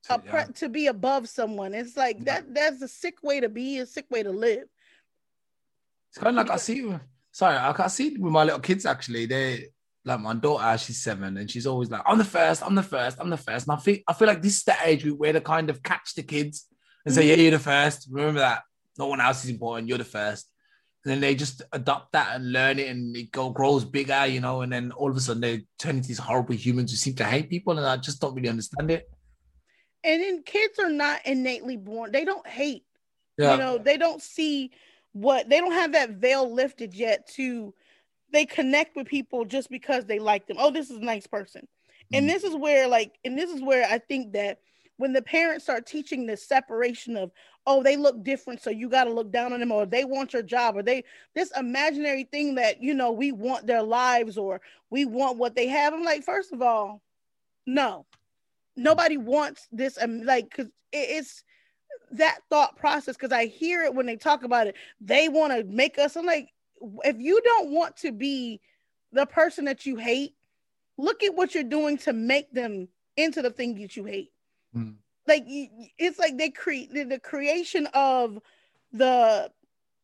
a 0.09 0.19
pre- 0.19 0.41
Yeah. 0.41 0.47
to 0.47 0.69
be 0.69 0.87
above 0.88 1.29
someone. 1.29 1.75
It's 1.75 1.97
like 1.97 2.19
Yeah. 2.19 2.25
that. 2.25 2.55
That's 2.55 2.83
a 2.83 2.88
sick 2.88 3.23
way 3.23 3.41
to 3.41 3.49
be. 3.49 3.79
A 3.79 3.87
sick 3.87 4.11
way 4.11 4.23
to 4.23 4.31
live. 4.31 4.69
It's 6.11 6.19
kind 6.19 6.38
of 6.38 6.47
like 6.47 6.51
I 6.51 6.57
see. 6.59 6.99
Sorry, 7.33 7.57
I 7.57 7.73
can 7.73 7.88
see 7.88 8.09
it 8.09 8.21
with 8.21 8.33
my 8.33 8.45
little 8.45 8.61
kids 8.61 8.87
actually. 8.87 9.27
They 9.27 9.66
like 10.05 10.21
my 10.21 10.35
daughter, 10.35 10.77
she's 10.79 11.03
seven, 11.03 11.37
and 11.37 11.51
she's 11.51 11.66
always 11.66 11.90
like, 11.90 12.03
"I'm 12.05 12.18
the 12.18 12.25
first, 12.25 12.62
I'm 12.62 12.75
the 12.75 12.83
first, 12.83 13.18
I'm 13.21 13.31
the 13.31 13.37
first. 13.37 13.66
And 13.66 13.77
I 13.77 13.81
feel, 13.81 13.99
I 14.07 14.12
feel 14.12 14.29
like 14.29 14.42
this 14.42 14.59
is 14.59 14.64
the 14.64 14.75
age 14.85 15.05
where 15.11 15.33
they 15.33 15.40
kind 15.40 15.71
of 15.71 15.83
catch 15.83 16.14
the 16.14 16.23
kids 16.23 16.66
and 17.07 17.14
say, 17.14 17.25
Mhm. 17.25 17.29
"Yeah, 17.29 17.35
you're 17.37 17.51
the 17.53 17.59
first. 17.59 18.09
Remember 18.11 18.40
that. 18.40 18.62
No 18.99 19.07
one 19.07 19.21
else 19.21 19.45
is 19.45 19.51
important. 19.51 19.88
You're 19.88 19.99
the 19.99 20.05
first. 20.05 20.49
And 21.05 21.12
then 21.12 21.21
they 21.21 21.35
just 21.35 21.62
adopt 21.73 22.12
that 22.12 22.35
and 22.37 22.53
learn 22.53 22.79
it, 22.79 22.88
and 22.88 23.16
it 23.16 23.33
go 23.33 23.51
grows 23.51 23.85
bigger, 23.85 24.27
you 24.27 24.40
know. 24.40 24.61
And 24.61 24.73
then 24.73 24.92
all 24.92 25.11
of 25.11 25.16
a 25.16 25.21
sudden 25.21 25.40
they 25.40 25.64
turn 25.79 25.97
into 25.97 26.09
these 26.09 26.18
horrible 26.18 26.55
humans 26.55 26.90
who 26.90 26.97
seem 26.97 27.14
to 27.14 27.25
hate 27.25 27.49
people, 27.49 27.77
and 27.79 27.87
I 27.87 27.97
just 27.97 28.21
don't 28.21 28.35
really 28.35 28.49
understand 28.49 28.90
it. 28.90 29.09
And 30.05 30.21
then 30.23 30.42
kids 30.42 30.79
are 30.81 30.90
not 30.90 31.25
innately 31.25 31.77
born. 31.77 32.12
They 32.12 32.25
don't 32.25 32.47
hate. 32.47 32.85
Yeah, 33.38 33.53
You 33.53 33.59
know, 33.59 33.79
they 33.79 33.97
don't 33.97 34.21
see 34.21 34.73
what 35.12 35.48
they 35.48 35.59
don't 35.59 35.72
have 35.72 35.92
that 35.92 36.11
veil 36.11 36.53
lifted 36.53 36.94
yet. 36.94 37.27
To 37.35 37.75
they 38.33 38.46
connect 38.46 38.96
with 38.96 39.07
people 39.07 39.44
just 39.44 39.70
because 39.70 40.07
they 40.07 40.18
like 40.18 40.46
them. 40.46 40.57
Oh, 40.59 40.70
this 40.70 40.90
is 40.90 40.96
a 40.98 41.05
nice 41.05 41.27
person. 41.27 41.68
And 42.12 42.25
Mhm. 42.25 42.29
this 42.29 42.44
is 42.44 42.57
where, 42.57 42.88
like, 42.88 43.18
and 43.25 43.38
this 43.38 43.51
is 43.51 43.62
where 43.62 43.87
I 43.87 43.98
think 43.98 44.33
that 44.33 44.61
when 44.96 45.12
the 45.12 45.22
parents 45.22 45.64
start 45.64 45.87
teaching 45.87 46.27
the 46.27 46.37
separation 46.37 47.16
of, 47.16 47.31
oh, 47.67 47.83
they 47.83 47.96
look 47.96 48.23
different, 48.23 48.63
so 48.63 48.71
you 48.71 48.88
got 48.88 49.04
to 49.04 49.13
look 49.13 49.31
down 49.31 49.52
on 49.52 49.60
them, 49.60 49.73
or 49.73 49.85
they 49.87 50.04
want 50.04 50.33
your 50.33 50.42
job, 50.42 50.77
or 50.77 50.83
they 50.83 51.04
this 51.35 51.50
imaginary 51.56 52.25
thing 52.25 52.54
that 52.56 52.83
you 52.83 52.94
know 52.94 53.10
we 53.13 53.33
want 53.33 53.67
their 53.67 53.83
lives 53.83 54.38
or 54.38 54.60
we 54.90 55.04
want 55.04 55.38
what 55.38 55.54
they 55.54 55.67
have. 55.69 55.92
I'm 55.92 56.04
like, 56.04 56.25
first 56.25 56.52
of 56.52 56.63
all, 56.63 57.02
no, 57.67 58.06
nobody 58.77 59.17
wants 59.17 59.69
this. 59.73 59.98
Um, 60.00 60.23
like, 60.23 60.50
cause 60.50 60.67
it, 60.67 60.71
it's 60.92 61.44
that 62.13 62.38
thought 62.50 62.77
process. 62.77 63.17
Cause 63.17 63.33
I 63.33 63.46
hear 63.46 63.83
it 63.83 63.94
when 63.94 64.06
they 64.06 64.17
talk 64.17 64.44
about 64.44 64.67
it. 64.67 64.77
They 65.00 65.29
want 65.29 65.52
to 65.52 65.65
make 65.65 65.98
us. 65.98 66.17
I'm 66.17 66.27
like, 66.27 66.48
if 67.04 67.17
you 67.19 67.40
don't 67.42 67.71
want 67.71 67.96
to 67.98 68.13
be 68.13 68.60
the 69.13 69.27
person 69.27 69.67
that 69.67 69.87
you 69.87 69.96
hate, 69.96 70.35
look 70.98 71.23
at 71.23 71.35
what 71.35 71.54
you're 71.54 71.65
doing 71.65 71.98
to 71.98 72.13
make 72.13 72.52
them 72.52 72.88
into 73.17 73.42
the 73.42 73.50
thing 73.50 73.81
that 73.81 73.96
you 73.96 74.04
hate. 74.04 74.31
Mm. 74.75 74.94
like 75.29 75.44
it's 75.46 76.19
like 76.19 76.38
they 76.38 76.48
create 76.48 76.92
the 76.94 77.19
creation 77.19 77.87
of 77.92 78.38
the 78.92 79.50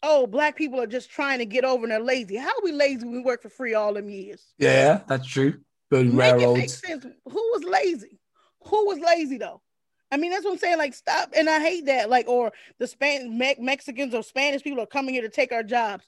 oh 0.02 0.26
black 0.26 0.56
people 0.56 0.78
are 0.78 0.86
just 0.86 1.10
trying 1.10 1.38
to 1.38 1.46
get 1.46 1.64
over 1.64 1.84
and 1.84 1.92
they're 1.92 2.00
lazy. 2.00 2.36
How 2.36 2.50
are 2.50 2.62
we 2.62 2.72
lazy 2.72 3.06
when 3.06 3.14
we 3.14 3.22
work 3.22 3.42
for 3.42 3.48
free 3.48 3.74
all 3.74 3.94
them 3.94 4.10
years? 4.10 4.42
Yeah, 4.58 5.00
that's 5.06 5.26
true. 5.26 5.60
Building 5.90 6.14
make 6.14 6.34
railroads. 6.34 6.58
It 6.58 6.60
make 6.60 6.70
sense. 6.70 7.06
Who 7.24 7.32
was 7.32 7.64
lazy? 7.64 8.20
Who 8.64 8.86
was 8.86 8.98
lazy 8.98 9.38
though? 9.38 9.62
I 10.10 10.16
mean, 10.16 10.30
that's 10.30 10.44
what 10.44 10.52
I'm 10.52 10.58
saying. 10.58 10.78
Like, 10.78 10.94
stop. 10.94 11.32
And 11.36 11.48
I 11.50 11.60
hate 11.60 11.86
that. 11.86 12.08
Like, 12.08 12.28
or 12.28 12.52
the 12.78 12.86
Span 12.86 13.36
Me- 13.36 13.56
Mexicans 13.58 14.14
or 14.14 14.22
Spanish 14.22 14.62
people 14.62 14.80
are 14.80 14.86
coming 14.86 15.14
here 15.14 15.22
to 15.22 15.28
take 15.28 15.52
our 15.52 15.62
jobs. 15.62 16.04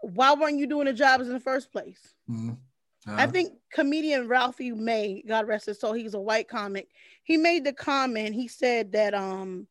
Why 0.00 0.34
weren't 0.34 0.58
you 0.58 0.66
doing 0.66 0.86
the 0.86 0.92
jobs 0.92 1.26
in 1.26 1.32
the 1.32 1.40
first 1.40 1.72
place? 1.72 2.14
Mm-hmm. 2.30 2.50
Uh-huh. 2.50 3.16
I 3.16 3.26
think 3.26 3.54
comedian 3.72 4.28
Ralphie 4.28 4.72
May, 4.72 5.22
God 5.26 5.48
rest 5.48 5.66
his 5.66 5.80
soul, 5.80 5.94
he's 5.94 6.14
a 6.14 6.20
white 6.20 6.48
comic. 6.48 6.88
He 7.22 7.36
made 7.36 7.64
the 7.64 7.72
comment. 7.72 8.34
He 8.34 8.48
said 8.48 8.92
that 8.92 9.14
um, 9.14 9.66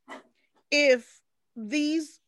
if 0.72 1.22
these 1.56 2.20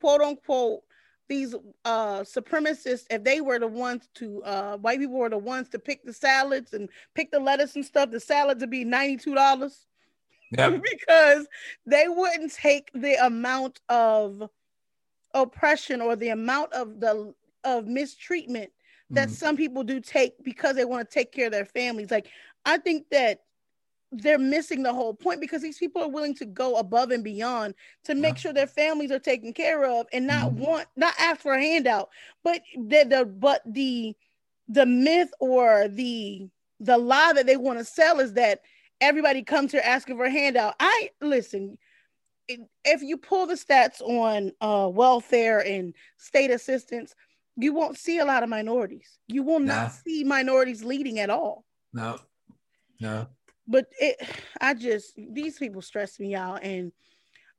quote 0.00 0.20
unquote 0.20 0.82
these 1.28 1.54
uh 1.84 2.20
supremacists, 2.20 3.04
if 3.10 3.24
they 3.24 3.40
were 3.40 3.58
the 3.58 3.66
ones 3.66 4.08
to 4.14 4.42
uh 4.44 4.76
white 4.76 4.98
people 4.98 5.16
were 5.18 5.28
the 5.28 5.38
ones 5.38 5.68
to 5.70 5.78
pick 5.78 6.04
the 6.04 6.12
salads 6.12 6.72
and 6.72 6.88
pick 7.14 7.30
the 7.30 7.40
lettuce 7.40 7.74
and 7.74 7.84
stuff, 7.84 8.10
the 8.10 8.20
salads 8.20 8.60
would 8.60 8.70
be 8.70 8.84
ninety 8.84 9.16
two 9.16 9.34
dollars. 9.34 9.86
Yep. 10.52 10.82
because 10.90 11.46
they 11.86 12.06
wouldn't 12.08 12.52
take 12.52 12.90
the 12.94 13.14
amount 13.24 13.80
of 13.88 14.48
oppression 15.34 16.00
or 16.00 16.16
the 16.16 16.28
amount 16.28 16.72
of 16.72 17.00
the 17.00 17.34
of 17.64 17.86
mistreatment 17.86 18.70
that 19.10 19.28
mm. 19.28 19.32
some 19.32 19.56
people 19.56 19.84
do 19.84 20.00
take 20.00 20.42
because 20.42 20.76
they 20.76 20.84
want 20.84 21.08
to 21.08 21.14
take 21.14 21.32
care 21.32 21.46
of 21.46 21.52
their 21.52 21.64
families. 21.64 22.10
Like 22.10 22.28
I 22.64 22.78
think 22.78 23.06
that 23.10 23.42
they're 24.12 24.38
missing 24.38 24.82
the 24.82 24.92
whole 24.92 25.14
point 25.14 25.40
because 25.40 25.62
these 25.62 25.78
people 25.78 26.02
are 26.02 26.08
willing 26.08 26.34
to 26.36 26.46
go 26.46 26.76
above 26.76 27.10
and 27.10 27.24
beyond 27.24 27.74
to 28.04 28.14
make 28.14 28.34
yeah. 28.34 28.40
sure 28.40 28.52
their 28.52 28.66
families 28.66 29.10
are 29.10 29.18
taken 29.18 29.52
care 29.52 29.84
of 29.84 30.06
and 30.12 30.26
not 30.26 30.52
mm. 30.52 30.58
want 30.58 30.86
not 30.96 31.14
ask 31.18 31.40
for 31.40 31.54
a 31.54 31.60
handout. 31.60 32.08
But 32.42 32.62
the, 32.74 33.04
the 33.04 33.24
but 33.26 33.62
the 33.66 34.14
the 34.68 34.86
myth 34.86 35.30
or 35.40 35.88
the 35.88 36.48
the 36.80 36.98
lie 36.98 37.32
that 37.32 37.46
they 37.46 37.56
want 37.56 37.78
to 37.78 37.84
sell 37.84 38.20
is 38.20 38.34
that 38.34 38.60
everybody 39.00 39.42
comes 39.42 39.72
here 39.72 39.82
asking 39.84 40.16
for 40.16 40.24
a 40.24 40.30
handout. 40.30 40.74
I 40.80 41.10
listen, 41.20 41.78
if 42.48 43.02
you 43.02 43.16
pull 43.16 43.46
the 43.46 43.54
stats 43.54 44.00
on 44.00 44.52
uh, 44.60 44.88
welfare 44.88 45.64
and 45.66 45.94
state 46.16 46.50
assistance, 46.50 47.14
you 47.56 47.72
won't 47.72 47.98
see 47.98 48.18
a 48.18 48.24
lot 48.24 48.42
of 48.42 48.48
minorities. 48.48 49.18
You 49.26 49.42
will 49.42 49.60
not 49.60 49.92
see 49.92 50.24
minorities 50.24 50.84
leading 50.84 51.18
at 51.18 51.30
all. 51.30 51.64
No, 51.92 52.18
no. 53.00 53.26
But 53.66 53.86
it, 53.98 54.16
I 54.60 54.74
just 54.74 55.14
these 55.16 55.58
people 55.58 55.82
stress 55.82 56.20
me 56.20 56.34
out, 56.34 56.62
and 56.62 56.92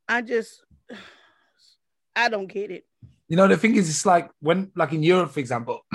I 0.07 0.21
just, 0.21 0.63
I 2.15 2.29
don't 2.29 2.47
get 2.47 2.71
it. 2.71 2.85
You 3.27 3.35
know, 3.35 3.47
the 3.47 3.57
thing 3.57 3.75
is, 3.75 3.89
it's 3.89 4.05
like 4.05 4.29
when, 4.39 4.71
like 4.75 4.93
in 4.93 5.03
Europe, 5.03 5.31
for 5.31 5.41
example, 5.41 5.81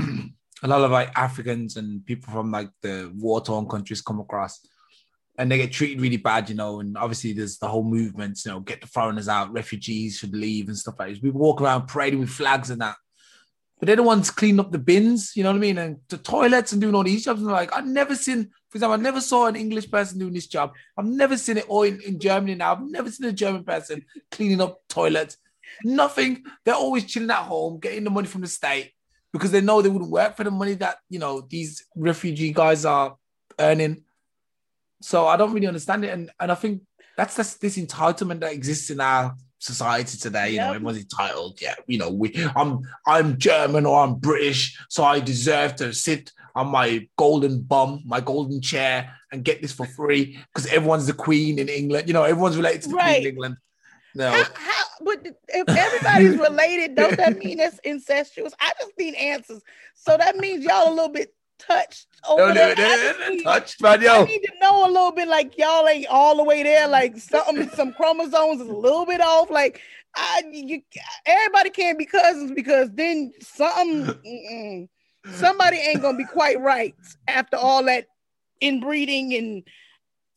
a 0.62 0.68
lot 0.68 0.82
of 0.82 0.90
like 0.90 1.10
Africans 1.16 1.76
and 1.76 2.04
people 2.04 2.30
from 2.32 2.50
like 2.50 2.68
the 2.82 3.10
war-torn 3.16 3.66
countries 3.66 4.02
come 4.02 4.20
across 4.20 4.60
and 5.38 5.50
they 5.50 5.56
get 5.56 5.72
treated 5.72 6.00
really 6.00 6.18
bad, 6.18 6.48
you 6.48 6.54
know. 6.54 6.80
And 6.80 6.96
obviously, 6.96 7.32
there's 7.32 7.58
the 7.58 7.68
whole 7.68 7.84
movement, 7.84 8.44
you 8.44 8.50
know, 8.50 8.60
get 8.60 8.80
the 8.80 8.86
foreigners 8.86 9.28
out, 9.28 9.52
refugees 9.52 10.18
should 10.18 10.34
leave 10.34 10.68
and 10.68 10.76
stuff 10.76 10.96
like 10.98 11.10
this. 11.10 11.22
We 11.22 11.30
walk 11.30 11.60
around 11.60 11.88
parading 11.88 12.20
with 12.20 12.30
flags 12.30 12.70
and 12.70 12.80
that. 12.80 12.96
But 13.78 13.86
they're 13.86 13.96
the 13.96 14.02
ones 14.04 14.30
cleaning 14.30 14.60
up 14.60 14.70
the 14.70 14.78
bins, 14.78 15.32
you 15.34 15.42
know 15.42 15.50
what 15.50 15.56
I 15.56 15.60
mean? 15.60 15.78
And 15.78 15.96
the 16.08 16.18
toilets 16.18 16.70
and 16.70 16.80
doing 16.80 16.94
all 16.94 17.02
these 17.02 17.24
jobs. 17.24 17.40
And 17.40 17.50
like, 17.50 17.74
I've 17.74 17.86
never 17.86 18.14
seen, 18.14 18.44
for 18.68 18.76
example, 18.76 18.92
I 18.92 19.02
never 19.02 19.20
saw 19.20 19.46
an 19.46 19.56
English 19.56 19.90
person 19.90 20.20
doing 20.20 20.34
this 20.34 20.46
job. 20.46 20.72
I've 20.96 21.06
never 21.06 21.36
seen 21.36 21.56
it, 21.56 21.64
or 21.66 21.86
in, 21.86 22.00
in 22.02 22.20
Germany 22.20 22.54
now, 22.54 22.74
I've 22.74 22.82
never 22.82 23.10
seen 23.10 23.26
a 23.26 23.32
German 23.32 23.64
person 23.64 24.04
cleaning 24.30 24.60
up 24.60 24.80
toilets. 24.88 25.36
Nothing. 25.82 26.44
They're 26.64 26.74
always 26.74 27.06
chilling 27.06 27.30
at 27.30 27.38
home, 27.38 27.80
getting 27.80 28.04
the 28.04 28.10
money 28.10 28.28
from 28.28 28.42
the 28.42 28.46
state 28.46 28.92
because 29.32 29.50
they 29.50 29.60
know 29.60 29.82
they 29.82 29.88
wouldn't 29.88 30.10
work 30.12 30.36
for 30.36 30.44
the 30.44 30.50
money 30.52 30.74
that, 30.74 30.98
you 31.08 31.18
know, 31.18 31.40
these 31.40 31.84
refugee 31.96 32.52
guys 32.52 32.84
are 32.84 33.16
earning. 33.58 34.04
So 35.02 35.26
I 35.26 35.36
don't 35.36 35.52
really 35.52 35.66
understand 35.66 36.04
it. 36.04 36.08
And 36.08 36.30
and 36.40 36.50
I 36.50 36.54
think 36.54 36.82
that's 37.16 37.36
this, 37.36 37.54
this 37.54 37.78
entitlement 37.78 38.40
that 38.40 38.52
exists 38.52 38.90
in 38.90 39.00
our 39.00 39.34
society 39.58 40.18
today. 40.18 40.50
You 40.50 40.56
yep. 40.56 40.66
know, 40.66 40.74
everyone's 40.74 40.98
entitled. 40.98 41.60
Yeah, 41.60 41.74
you 41.86 41.98
know, 41.98 42.10
we 42.10 42.34
I'm 42.56 42.82
I'm 43.06 43.38
German 43.38 43.86
or 43.86 44.00
I'm 44.00 44.14
British, 44.14 44.78
so 44.88 45.04
I 45.04 45.20
deserve 45.20 45.76
to 45.76 45.92
sit 45.92 46.32
on 46.54 46.68
my 46.68 47.08
golden 47.16 47.62
bum, 47.62 48.02
my 48.04 48.20
golden 48.20 48.60
chair, 48.60 49.12
and 49.30 49.44
get 49.44 49.62
this 49.62 49.72
for 49.72 49.86
free 49.86 50.38
because 50.52 50.70
everyone's 50.70 51.06
the 51.06 51.12
queen 51.12 51.58
in 51.58 51.68
England. 51.68 52.08
You 52.08 52.14
know, 52.14 52.24
everyone's 52.24 52.56
related 52.56 52.82
to 52.82 52.88
the 52.90 52.94
right. 52.96 53.14
queen 53.14 53.22
in 53.22 53.28
England. 53.28 53.56
No. 54.14 54.30
How, 54.30 54.44
how, 54.54 54.84
but 55.00 55.26
if 55.48 55.68
everybody's 55.68 56.38
related, 56.50 56.94
don't 56.94 57.16
that 57.16 57.38
mean 57.38 57.58
that's 57.58 57.78
incestuous? 57.78 58.52
I 58.60 58.72
just 58.78 58.92
need 58.98 59.14
answers. 59.14 59.62
So 59.94 60.16
that 60.16 60.36
means 60.36 60.64
y'all 60.64 60.88
a 60.88 60.94
little 60.94 61.08
bit 61.08 61.34
touched 61.66 62.06
over 62.28 62.54
no, 62.54 62.74
there. 62.74 63.14
Touched, 63.42 63.82
man, 63.82 64.02
yo. 64.02 64.22
I 64.22 64.24
need 64.24 64.42
to 64.42 64.52
know 64.60 64.86
a 64.86 64.90
little 64.90 65.12
bit 65.12 65.28
like 65.28 65.56
y'all 65.58 65.86
ain't 65.88 66.06
all 66.08 66.36
the 66.36 66.44
way 66.44 66.62
there. 66.62 66.88
Like 66.88 67.16
something, 67.18 67.68
some 67.70 67.92
chromosomes 67.92 68.60
is 68.60 68.68
a 68.68 68.72
little 68.72 69.06
bit 69.06 69.20
off. 69.20 69.50
Like 69.50 69.80
I, 70.14 70.42
you, 70.50 70.82
everybody 71.26 71.70
can't 71.70 71.98
be 71.98 72.06
cousins 72.06 72.52
because 72.52 72.90
then 72.92 73.32
something, 73.40 74.88
somebody 75.32 75.76
ain't 75.78 76.02
gonna 76.02 76.18
be 76.18 76.26
quite 76.26 76.60
right 76.60 76.94
after 77.28 77.56
all 77.56 77.84
that 77.84 78.06
inbreeding 78.60 79.34
and 79.34 79.62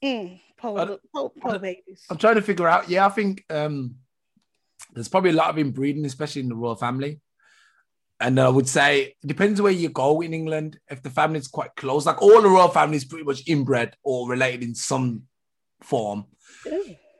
mm, 0.03 0.39
babies. 1.59 2.05
I'm 2.09 2.17
trying 2.17 2.35
to 2.35 2.41
figure 2.41 2.67
out. 2.67 2.89
Yeah, 2.89 3.05
I 3.05 3.09
think 3.09 3.43
um, 3.49 3.95
there's 4.93 5.09
probably 5.09 5.31
a 5.31 5.33
lot 5.33 5.49
of 5.49 5.57
inbreeding, 5.57 6.05
especially 6.05 6.41
in 6.41 6.49
the 6.49 6.55
royal 6.55 6.75
family. 6.75 7.19
And 8.19 8.39
I 8.39 8.47
would 8.47 8.67
say 8.67 9.15
it 9.21 9.27
depends 9.27 9.61
where 9.61 9.71
you 9.71 9.89
go 9.89 10.21
in 10.21 10.33
England. 10.33 10.79
If 10.89 11.03
the 11.03 11.09
family's 11.09 11.47
quite 11.47 11.75
close, 11.75 12.05
like 12.05 12.21
all 12.21 12.41
the 12.41 12.49
royal 12.49 12.69
families 12.69 13.03
pretty 13.03 13.25
much 13.25 13.47
inbred 13.47 13.95
or 14.03 14.29
related 14.29 14.63
in 14.63 14.75
some 14.75 15.23
form. 15.81 16.25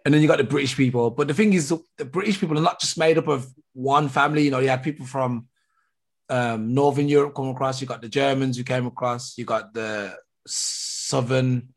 And 0.05 0.13
then 0.13 0.21
you 0.21 0.27
got 0.27 0.37
the 0.37 0.43
British 0.43 0.75
people. 0.77 1.09
But 1.09 1.27
the 1.27 1.33
thing 1.33 1.53
is, 1.53 1.73
the 1.97 2.05
British 2.05 2.39
people 2.39 2.57
are 2.57 2.61
not 2.61 2.79
just 2.79 2.97
made 2.97 3.17
up 3.17 3.27
of 3.27 3.47
one 3.73 4.07
family. 4.07 4.43
You 4.43 4.51
know, 4.51 4.59
you 4.59 4.69
had 4.69 4.83
people 4.83 5.05
from 5.05 5.47
um, 6.29 6.73
Northern 6.73 7.09
Europe 7.09 7.35
come 7.35 7.49
across. 7.49 7.81
You 7.81 7.87
got 7.87 8.01
the 8.01 8.09
Germans 8.09 8.55
who 8.55 8.63
came 8.63 8.85
across. 8.85 9.37
You 9.37 9.45
got 9.45 9.73
the 9.73 10.15
Southern. 10.45 11.69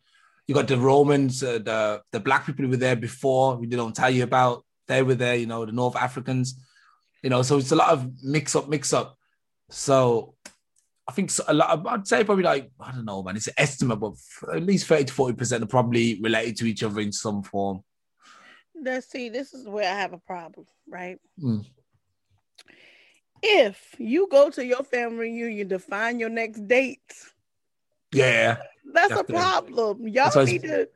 You 0.46 0.54
got 0.54 0.68
the 0.68 0.78
Romans, 0.78 1.42
uh, 1.42 1.58
the 1.58 2.02
the 2.12 2.20
black 2.20 2.46
people 2.46 2.64
who 2.64 2.70
were 2.70 2.76
there 2.76 2.96
before. 2.96 3.56
We 3.56 3.66
don't 3.66 3.96
tell 3.96 4.10
you 4.10 4.24
about. 4.24 4.64
They 4.86 5.02
were 5.02 5.14
there. 5.14 5.34
You 5.34 5.46
know, 5.46 5.66
the 5.66 5.72
North 5.72 5.96
Africans. 5.96 6.62
You 7.22 7.30
know, 7.30 7.42
so 7.42 7.58
it's 7.58 7.72
a 7.72 7.76
lot 7.76 7.90
of 7.90 8.10
mix 8.22 8.54
up, 8.54 8.68
mix 8.68 8.92
up. 8.92 9.16
So 9.70 10.34
I 11.06 11.12
think 11.12 11.30
a 11.46 11.54
lot. 11.54 11.86
I'd 11.86 12.06
say 12.06 12.24
probably 12.24 12.44
like 12.44 12.70
I 12.80 12.92
don't 12.92 13.04
know, 13.04 13.22
man. 13.22 13.36
It's 13.36 13.48
an 13.48 13.54
estimate, 13.56 13.98
but 13.98 14.14
at 14.52 14.62
least 14.62 14.86
thirty 14.86 15.04
to 15.04 15.12
forty 15.12 15.36
percent 15.36 15.64
are 15.64 15.66
probably 15.66 16.20
related 16.20 16.56
to 16.58 16.66
each 16.66 16.82
other 16.82 17.00
in 17.00 17.12
some 17.12 17.42
form. 17.42 17.82
Let's 18.80 19.10
see. 19.10 19.28
This 19.28 19.54
is 19.54 19.66
where 19.68 19.90
I 19.90 19.96
have 19.96 20.12
a 20.12 20.18
problem, 20.18 20.66
right? 20.88 21.18
Mm. 21.42 21.66
If 23.42 23.94
you 23.98 24.28
go 24.30 24.50
to 24.50 24.64
your 24.64 24.82
family 24.82 25.18
reunion 25.18 25.68
to 25.70 25.78
find 25.78 26.20
your 26.20 26.28
next 26.28 26.66
date, 26.68 27.00
yeah, 28.12 28.58
that's 28.92 29.14
a 29.14 29.24
problem. 29.24 30.06
Y'all 30.06 30.44
need 30.44 30.62
to 30.62 30.88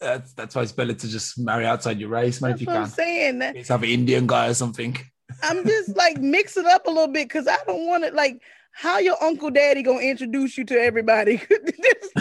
that's 0.00 0.32
that's 0.32 0.54
why 0.54 0.62
it's 0.62 0.72
better 0.72 0.94
to 0.94 1.08
just 1.08 1.38
marry 1.38 1.66
outside 1.66 2.00
your 2.00 2.08
race, 2.08 2.40
man. 2.40 2.52
That's 2.52 2.62
if 2.62 2.66
you 2.66 2.72
can, 2.72 2.82
I'm 2.82 2.88
saying 2.88 3.38
that. 3.40 3.66
have 3.68 3.82
an 3.82 3.88
Indian 3.88 4.26
guy 4.26 4.48
or 4.48 4.54
something. 4.54 4.96
I'm 5.42 5.64
just 5.64 5.96
like 5.96 6.18
mix 6.18 6.56
it 6.56 6.66
up 6.66 6.86
a 6.86 6.90
little 6.90 7.12
bit 7.12 7.28
because 7.28 7.46
I 7.46 7.58
don't 7.66 7.86
want 7.86 8.04
it 8.04 8.14
like 8.14 8.40
how 8.72 8.98
your 8.98 9.22
uncle 9.22 9.50
daddy 9.50 9.82
gonna 9.82 10.00
introduce 10.00 10.58
you 10.58 10.64
to 10.66 10.78
everybody. 10.78 11.36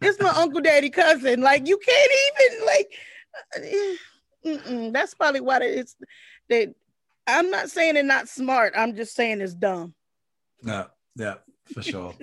this, 0.00 0.20
my 0.20 0.30
uncle 0.36 0.60
daddy 0.60 0.90
cousin. 0.90 1.40
Like 1.40 1.66
you 1.66 1.78
can't 1.78 2.12
even 2.40 2.66
like. 2.66 2.92
Uh, 3.56 3.60
eh, 3.62 3.96
mm-mm. 4.46 4.92
That's 4.92 5.14
probably 5.14 5.40
why 5.40 5.58
it's 5.62 5.96
that. 6.48 6.74
I'm 7.26 7.50
not 7.50 7.70
saying 7.70 7.96
it's 7.96 8.06
not 8.06 8.28
smart. 8.28 8.74
I'm 8.76 8.94
just 8.96 9.14
saying 9.14 9.40
it's 9.40 9.54
dumb. 9.54 9.94
Yeah, 10.64 10.86
yeah, 11.16 11.34
for 11.72 11.82
sure. 11.82 12.14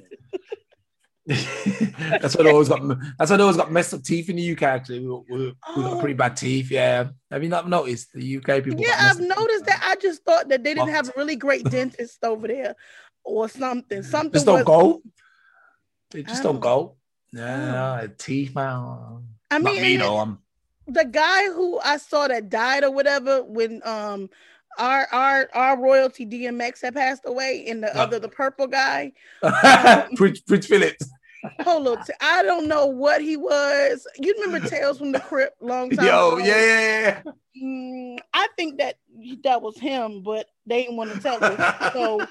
That's 1.30 2.36
what 2.36 2.48
always 2.48 2.70
got. 2.70 2.82
That's 3.20 3.30
what 3.30 3.40
always 3.40 3.58
got 3.58 3.72
messed 3.72 3.94
up 3.94 4.02
teeth 4.02 4.30
in 4.30 4.38
the 4.38 4.52
UK. 4.52 4.64
Actually, 4.64 5.02
we, 5.02 5.22
we, 5.30 5.56
we 5.78 5.84
got 5.84 6.00
pretty 6.00 6.16
bad 6.16 6.36
teeth. 6.36 6.72
Yeah, 6.72 7.10
have 7.30 7.44
you 7.44 7.50
not 7.50 7.70
noticed 7.70 8.14
the 8.14 8.38
UK 8.38 8.64
people? 8.64 8.82
Yeah, 8.82 8.96
I've 8.98 9.20
noticed 9.20 9.66
that. 9.66 9.80
I 9.84 9.96
just 9.98 10.24
thought 10.24 10.50
that 10.50 10.64
they 10.64 10.74
didn't 10.74 10.90
have 10.90 11.10
a 11.10 11.14
really 11.16 11.36
great 11.36 11.64
dentist 11.70 12.24
over 12.24 12.48
there, 12.48 12.76
or 13.24 13.48
something. 13.48 14.02
Something 14.02 14.34
just 14.34 14.48
don't 14.48 14.56
was... 14.56 14.64
go. 14.66 15.02
They 16.10 16.24
just 16.24 16.42
don't, 16.42 16.54
don't 16.54 16.62
go. 16.62 16.96
Yeah, 17.32 18.02
oh. 18.04 18.10
teeth, 18.18 18.56
man. 18.56 19.24
I 19.52 19.60
mean, 19.60 19.82
me, 19.84 19.98
though, 19.98 20.18
I'm... 20.18 20.40
the 20.88 21.06
guy 21.06 21.46
who 21.46 21.80
I 21.80 21.98
saw 21.98 22.28
that 22.28 22.50
died 22.50 22.84
or 22.84 22.92
whatever 22.92 23.44
when 23.44 23.82
um 23.86 24.32
our 24.80 25.08
our 25.12 25.50
our 25.54 25.80
royalty 25.80 26.26
DMX 26.26 26.82
had 26.82 26.96
passed 26.96 27.24
away, 27.26 27.66
and 27.68 27.84
the 27.84 27.96
other 27.96 28.18
the 28.18 28.30
purple 28.30 28.66
guy, 28.66 29.12
um, 29.44 30.16
Prince 30.16 30.40
Prince 30.40 30.66
Philip. 30.66 30.96
Hold 31.62 31.88
on. 31.88 32.04
I 32.22 32.44
don't 32.44 32.68
know 32.68 32.86
what 32.88 33.22
he 33.22 33.38
was. 33.38 34.08
You 34.20 34.34
remember 34.42 34.68
Tales 34.70 34.98
from 34.98 35.12
the 35.12 35.20
Crypt 35.20 35.62
long 35.62 35.90
time 35.92 36.06
Yo, 36.06 36.36
ago? 36.38 36.38
yeah, 36.46 36.62
yeah, 36.62 37.00
yeah. 37.02 37.22
Mm, 37.62 38.20
I 38.34 38.48
think 38.56 38.78
that 38.80 38.96
that 39.44 39.62
was 39.62 39.78
him, 39.78 40.22
but 40.24 40.48
they 40.66 40.84
didn't 40.84 40.98
want 40.98 41.12
to 41.12 41.20
tell 41.20 41.44
us. 41.44 41.60
So, 41.94 42.26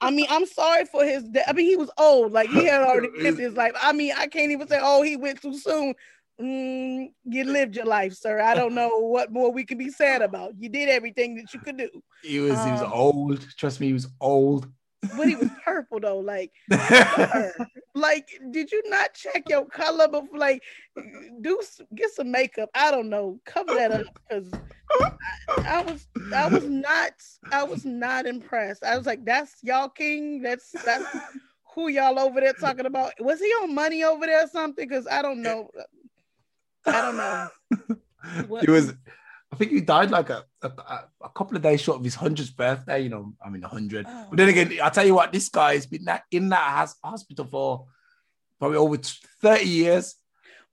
I 0.00 0.10
mean, 0.10 0.26
I'm 0.30 0.46
sorry 0.46 0.84
for 0.86 1.04
his. 1.04 1.22
De- 1.28 1.48
I 1.48 1.52
mean, 1.52 1.66
he 1.66 1.76
was 1.76 1.90
old. 1.98 2.32
Like 2.32 2.48
he 2.48 2.64
had 2.64 2.82
already 2.82 3.10
lived 3.22 3.38
his 3.38 3.54
life. 3.54 3.72
I 3.80 3.92
mean, 3.92 4.12
I 4.16 4.26
can't 4.26 4.50
even 4.50 4.66
say, 4.66 4.78
oh, 4.82 5.02
he 5.02 5.16
went 5.16 5.40
too 5.40 5.56
soon. 5.56 5.94
Mm, 6.40 7.12
you 7.24 7.44
lived 7.44 7.76
your 7.76 7.84
life, 7.84 8.14
sir. 8.14 8.40
I 8.40 8.54
don't 8.54 8.74
know 8.74 8.98
what 8.98 9.30
more 9.30 9.52
we 9.52 9.64
can 9.64 9.78
be 9.78 9.90
sad 9.90 10.22
about. 10.22 10.54
You 10.58 10.68
did 10.68 10.88
everything 10.88 11.36
that 11.36 11.52
you 11.54 11.60
could 11.60 11.76
do. 11.76 11.90
He 12.22 12.40
was 12.40 12.64
he 12.64 12.70
was 12.72 12.82
Um, 12.82 12.92
old. 12.92 13.46
Trust 13.56 13.78
me, 13.80 13.88
he 13.88 13.92
was 13.92 14.08
old. 14.20 14.66
But 15.16 15.28
he 15.28 15.36
was 15.36 15.50
purple 15.64 16.00
though. 16.00 16.18
Like, 16.20 16.52
like, 17.94 18.28
did 18.50 18.70
you 18.72 18.82
not 18.86 19.14
check 19.14 19.48
your 19.48 19.66
color 19.66 20.08
before? 20.08 20.38
Like, 20.38 20.62
do 21.40 21.60
get 21.94 22.10
some 22.10 22.30
makeup. 22.30 22.70
I 22.74 22.90
don't 22.90 23.08
know. 23.08 23.40
Cover 23.44 23.74
that 23.74 23.92
up 23.92 24.02
because 24.28 24.52
I, 25.48 25.62
I 25.68 25.82
was 25.82 26.06
I 26.34 26.46
was 26.48 26.64
not 26.68 27.12
I 27.50 27.64
was 27.64 27.84
not 27.84 28.26
impressed. 28.26 28.84
I 28.84 28.96
was 28.96 29.06
like, 29.06 29.24
that's 29.24 29.56
y'all 29.62 29.88
king. 29.88 30.42
That's 30.42 30.70
that's 30.84 31.04
who 31.74 31.88
y'all 31.88 32.18
over 32.18 32.40
there 32.40 32.52
talking 32.52 32.86
about. 32.86 33.12
Was 33.18 33.40
he 33.40 33.46
on 33.46 33.74
money 33.74 34.04
over 34.04 34.26
there 34.26 34.44
or 34.44 34.48
something? 34.48 34.86
Because 34.88 35.06
I 35.06 35.22
don't 35.22 35.42
know. 35.42 35.68
I 36.86 37.00
don't 37.00 37.16
know. 37.16 37.48
What- 38.46 38.64
He 38.66 38.70
was. 38.70 38.94
I 39.52 39.56
think 39.56 39.70
he 39.70 39.82
died 39.82 40.10
like 40.10 40.30
a, 40.30 40.44
a 40.62 40.70
a 41.20 41.28
couple 41.28 41.56
of 41.56 41.62
days 41.62 41.82
short 41.82 41.98
of 41.98 42.04
his 42.04 42.14
hundredth 42.14 42.56
birthday. 42.56 43.02
You 43.02 43.10
know, 43.10 43.34
I 43.44 43.50
mean, 43.50 43.60
hundred. 43.62 44.06
Oh. 44.08 44.26
But 44.30 44.38
then 44.38 44.48
again, 44.48 44.72
I'll 44.82 44.90
tell 44.90 45.06
you 45.06 45.14
what, 45.14 45.30
this 45.30 45.50
guy 45.50 45.74
has 45.74 45.84
been 45.84 46.06
in 46.30 46.48
that 46.48 46.70
has, 46.70 46.96
hospital 47.04 47.44
for 47.44 47.86
probably 48.58 48.78
over 48.78 48.96
30 48.96 49.64
years, 49.64 50.14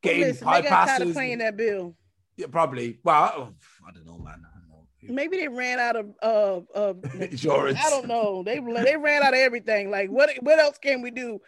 getting 0.02 0.22
Listen, 0.22 0.48
tired 0.48 0.66
of 0.66 0.72
bypasses. 0.72 1.14
playing 1.14 1.40
that 1.40 1.58
bill. 1.58 1.96
Yeah, 2.38 2.48
probably. 2.50 3.00
Well, 3.04 3.34
oh, 3.36 3.54
I 3.86 3.92
don't 3.92 4.06
know, 4.06 4.18
man. 4.18 4.44
Don't 4.44 4.70
know. 4.70 5.14
Maybe 5.14 5.38
they 5.38 5.50
ran 5.50 5.80
out 5.80 5.98
of 5.98 6.14
uh, 6.22 6.62
of 6.74 7.16
Insurance. 7.22 7.80
I 7.84 7.90
don't 7.90 8.08
know. 8.08 8.44
They 8.44 8.60
they 8.60 8.96
ran 8.96 9.24
out 9.24 9.34
of 9.34 9.40
everything. 9.40 9.92
Like 9.92 10.10
what 10.10 10.30
what 10.42 10.58
else 10.58 10.78
can 10.78 11.02
we 11.02 11.12
do? 11.12 11.42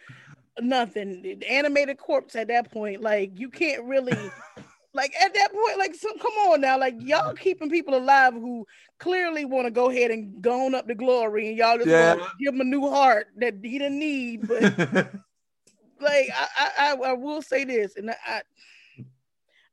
Nothing. 0.60 1.22
The 1.22 1.48
animated 1.48 1.96
corpse 1.96 2.36
at 2.36 2.48
that 2.48 2.70
point, 2.70 3.00
like 3.00 3.38
you 3.38 3.48
can't 3.48 3.84
really 3.84 4.18
like 4.94 5.14
at 5.16 5.32
that 5.34 5.52
point, 5.52 5.78
like 5.78 5.94
some 5.94 6.18
come 6.18 6.32
on 6.50 6.60
now, 6.60 6.78
like 6.78 6.96
y'all 7.00 7.28
mm-hmm. 7.28 7.36
keeping 7.36 7.70
people 7.70 7.94
alive 7.94 8.34
who 8.34 8.66
clearly 8.98 9.44
want 9.44 9.66
to 9.66 9.70
go 9.70 9.90
ahead 9.90 10.10
and 10.10 10.42
go 10.42 10.66
on 10.66 10.74
up 10.74 10.86
to 10.88 10.94
glory, 10.94 11.48
and 11.48 11.56
y'all 11.56 11.78
just 11.78 11.88
Yeah. 11.88 12.16
give 12.38 12.54
him 12.54 12.60
a 12.60 12.64
new 12.64 12.88
heart 12.88 13.28
that 13.36 13.54
he 13.62 13.78
didn't 13.78 13.98
need. 13.98 14.46
But 14.46 14.62
like 16.00 16.28
I, 16.34 16.48
I, 16.56 16.70
I, 16.78 16.94
I 16.94 17.12
will 17.14 17.40
say 17.42 17.64
this, 17.64 17.96
and 17.96 18.10
I, 18.10 18.42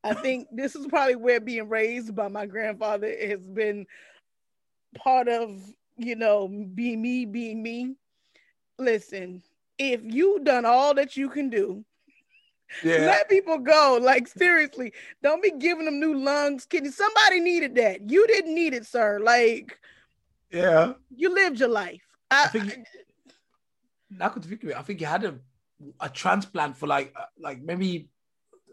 I 0.04 0.14
think 0.14 0.48
this 0.52 0.76
is 0.76 0.88
probably 0.88 1.16
where 1.16 1.42
being 1.42 1.68
raised 1.68 2.16
by 2.16 2.30
my 2.30 2.46
grandfather 2.46 3.14
has 3.28 3.46
been 3.46 3.86
part 4.96 5.28
of, 5.28 5.62
you 5.98 6.16
know, 6.16 6.48
being 6.48 7.02
me, 7.02 7.26
being 7.26 7.62
me. 7.62 7.96
Listen, 8.78 9.44
if 9.78 10.02
you 10.04 10.40
done 10.44 10.66
all 10.66 10.94
that 10.94 11.18
you 11.18 11.30
can 11.30 11.50
do, 11.50 11.84
yeah. 12.84 13.06
let 13.06 13.30
people 13.30 13.58
go. 13.58 14.00
Like 14.02 14.28
seriously, 14.28 14.94
don't 15.22 15.42
be 15.42 15.52
giving 15.52 15.86
them 15.86 16.00
new 16.00 16.18
lungs, 16.18 16.66
kidneys. 16.66 16.96
Somebody 16.96 17.40
needed 17.40 17.76
that. 17.76 18.10
You 18.10 18.26
didn't 18.28 18.54
need 18.54 18.74
it, 18.74 18.86
sir. 18.86 19.20
Like 19.22 19.80
Yeah. 20.52 20.94
you 21.16 21.34
lived 21.34 21.60
your 21.60 21.70
life. 21.70 22.02
I, 22.32 22.46
I 22.46 22.48
think 22.48 22.86
could 24.34 24.46
think 24.46 24.64
of 24.64 24.70
it. 24.70 24.78
I 24.78 24.82
think 24.82 25.00
he 25.00 25.06
had 25.06 25.24
a, 25.24 25.36
a 26.00 26.10
transplant 26.10 26.78
for 26.78 26.88
like 26.88 27.14
uh, 27.16 27.26
like 27.38 27.62
maybe 27.62 28.10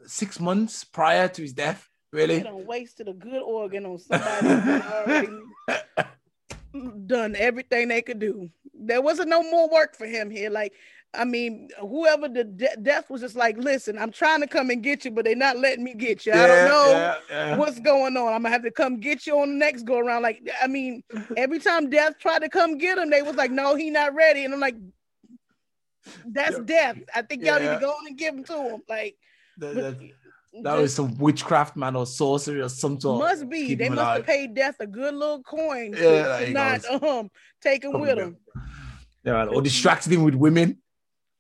six 0.07 0.41
months 0.41 0.85
prior 0.85 1.29
to 1.29 1.43
his 1.43 1.53
death. 1.53 1.89
Really? 2.13 2.45
wasted 2.51 3.09
a 3.09 3.13
good 3.13 3.43
organ 3.43 3.85
on 3.85 3.99
somebody 3.99 4.83
already 4.93 5.29
done 7.07 7.37
everything 7.37 7.89
they 7.89 8.01
could 8.01 8.19
do. 8.19 8.49
There 8.73 9.03
wasn't 9.03 9.29
no 9.29 9.43
more 9.43 9.69
work 9.69 9.97
for 9.97 10.07
him 10.07 10.31
here. 10.31 10.49
Like, 10.49 10.73
I 11.15 11.25
mean, 11.25 11.69
whoever 11.81 12.29
the 12.29 12.45
de- 12.45 12.77
death 12.83 13.09
was 13.09 13.23
just 13.23 13.37
like, 13.37 13.57
listen, 13.57 13.99
I'm 13.99 14.11
trying 14.13 14.41
to 14.43 14.47
come 14.47 14.69
and 14.71 14.83
get 14.83 15.05
you, 15.05 15.11
but 15.11 15.25
they're 15.25 15.35
not 15.35 15.57
letting 15.59 15.83
me 15.85 15.95
get 15.95 16.27
you. 16.27 16.33
I 16.33 16.47
don't 16.47 16.65
know 16.67 16.91
Yeah, 16.91 17.15
yeah. 17.31 17.57
what's 17.57 17.81
going 17.81 18.17
on. 18.17 18.33
I'm 18.35 18.43
gonna 18.43 18.51
have 18.51 18.63
to 18.65 18.71
come 18.71 19.01
get 19.01 19.27
you 19.27 19.39
on 19.41 19.49
the 19.51 19.55
next 19.55 19.85
go 19.85 19.99
around. 19.99 20.23
Like, 20.23 20.47
I 20.63 20.67
mean, 20.67 21.03
every 21.37 21.59
time 21.59 21.89
death 21.89 22.19
tried 22.19 22.41
to 22.41 22.49
come 22.51 22.77
get 22.77 22.99
him, 22.99 23.09
they 23.09 23.23
was 23.23 23.37
like, 23.37 23.51
no, 23.51 23.75
he 23.77 23.89
not 23.91 24.15
ready. 24.15 24.45
And 24.45 24.53
I'm 24.53 24.61
like, 24.61 24.77
that's 26.27 26.59
Yeah. 26.59 26.65
death. 26.65 26.97
I 27.15 27.23
think 27.23 27.45
y'all 27.45 27.61
need 27.61 27.69
to 27.69 27.79
go 27.81 27.91
on 27.91 28.07
and 28.07 28.19
give 28.19 28.35
him 28.35 28.45
to 28.45 28.53
him. 28.71 28.83
Like, 28.89 29.17
That- 29.59 29.75
that- 29.75 29.99
that 30.63 30.75
was 30.79 30.95
some 30.95 31.17
witchcraft, 31.19 31.77
man, 31.77 31.97
or 31.97 32.07
sorcery, 32.07 32.63
or 32.63 32.69
some 32.71 32.99
sort. 32.99 33.19
must 33.21 33.47
be. 33.49 33.67
keep 33.69 33.79
They 33.79 33.89
must 33.91 34.01
have 34.01 34.25
paid 34.27 34.55
death 34.55 34.77
a 34.81 34.87
good 34.87 35.15
little 35.15 35.43
coin 35.43 35.93
Yeah, 35.93 35.99
there 35.99 36.47
to 36.47 36.53
not 36.53 36.85
um 37.03 37.31
take 37.63 37.85
him 37.85 38.01
with 38.01 38.19
him. 38.19 38.37
Yeah, 39.23 39.45
or 39.47 39.61
distracted 39.61 40.13
him 40.13 40.23
with 40.25 40.35
women. 40.35 40.79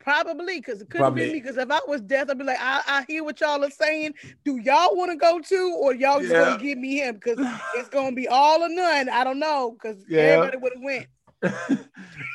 Probably 0.07 0.61
because 0.61 0.81
it 0.81 0.89
couldn't 0.89 1.15
be 1.17 1.27
me. 1.27 1.33
Because 1.33 1.57
if 1.57 1.69
I 1.69 1.81
was 1.89 2.01
death, 2.01 2.31
I'd 2.31 2.39
be 2.39 2.45
like, 2.45 2.61
I, 2.61 2.81
I 2.87 3.05
hear 3.09 3.25
what 3.25 3.41
y'all 3.41 3.65
are 3.65 3.71
saying. 3.71 4.15
Do 4.45 4.57
y'all 4.59 4.97
want 4.97 5.11
to 5.11 5.17
go 5.17 5.41
to, 5.41 5.79
or 5.83 5.97
y'all 5.97 6.21
just 6.21 6.33
Yeah. 6.33 6.45
gonna 6.45 6.59
give 6.59 6.79
me 6.79 6.99
him? 6.99 7.17
Because 7.17 7.39
it's 7.75 7.89
gonna 7.89 8.15
be 8.15 8.29
all 8.29 8.63
or 8.63 8.69
none. 8.69 9.09
I 9.09 9.25
don't 9.25 9.41
know. 9.41 9.73
Because 9.73 10.05
Yeah. 10.09 10.21
everybody 10.21 10.59
would 10.59 10.73
have 10.75 10.83
went. 10.85 11.07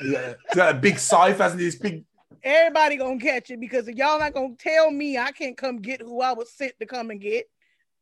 yeah, 0.03 0.69
a 0.69 0.73
big 0.73 0.99
scythe, 0.99 1.37
hasn't 1.37 1.61
he? 1.61 1.71
Big. 1.81 2.03
Everybody 2.43 2.97
gonna 2.97 3.17
catch 3.21 3.51
it 3.51 3.61
because 3.61 3.87
if 3.87 3.95
y'all 3.95 4.19
not 4.19 4.33
gonna 4.33 4.55
tell 4.59 4.91
me 4.91 5.17
I 5.17 5.31
can't 5.31 5.55
come 5.55 5.77
get 5.77 6.01
who 6.01 6.19
I 6.19 6.33
was 6.33 6.51
sent 6.51 6.73
to 6.81 6.85
come 6.85 7.09
and 7.09 7.21
get. 7.21 7.45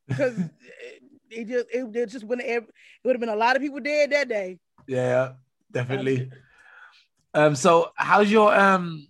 Because 0.08 0.34
it 1.30 1.48
just 1.48 1.68
it, 1.72 1.96
it 1.96 2.06
just 2.08 2.26
wouldn't 2.26 2.48
it 2.48 2.64
would 3.04 3.16
have 3.16 3.20
been 3.20 3.30
a 3.30 3.36
lot 3.36 3.56
of 3.56 3.62
people 3.62 3.82
dead 3.82 4.14
that 4.14 4.30
day. 4.30 4.58
Yeah, 4.88 5.34
definitely. 5.72 6.32
Um, 7.36 7.54
so 7.54 7.92
how's 7.96 8.32
your 8.32 8.52
um 8.58 9.09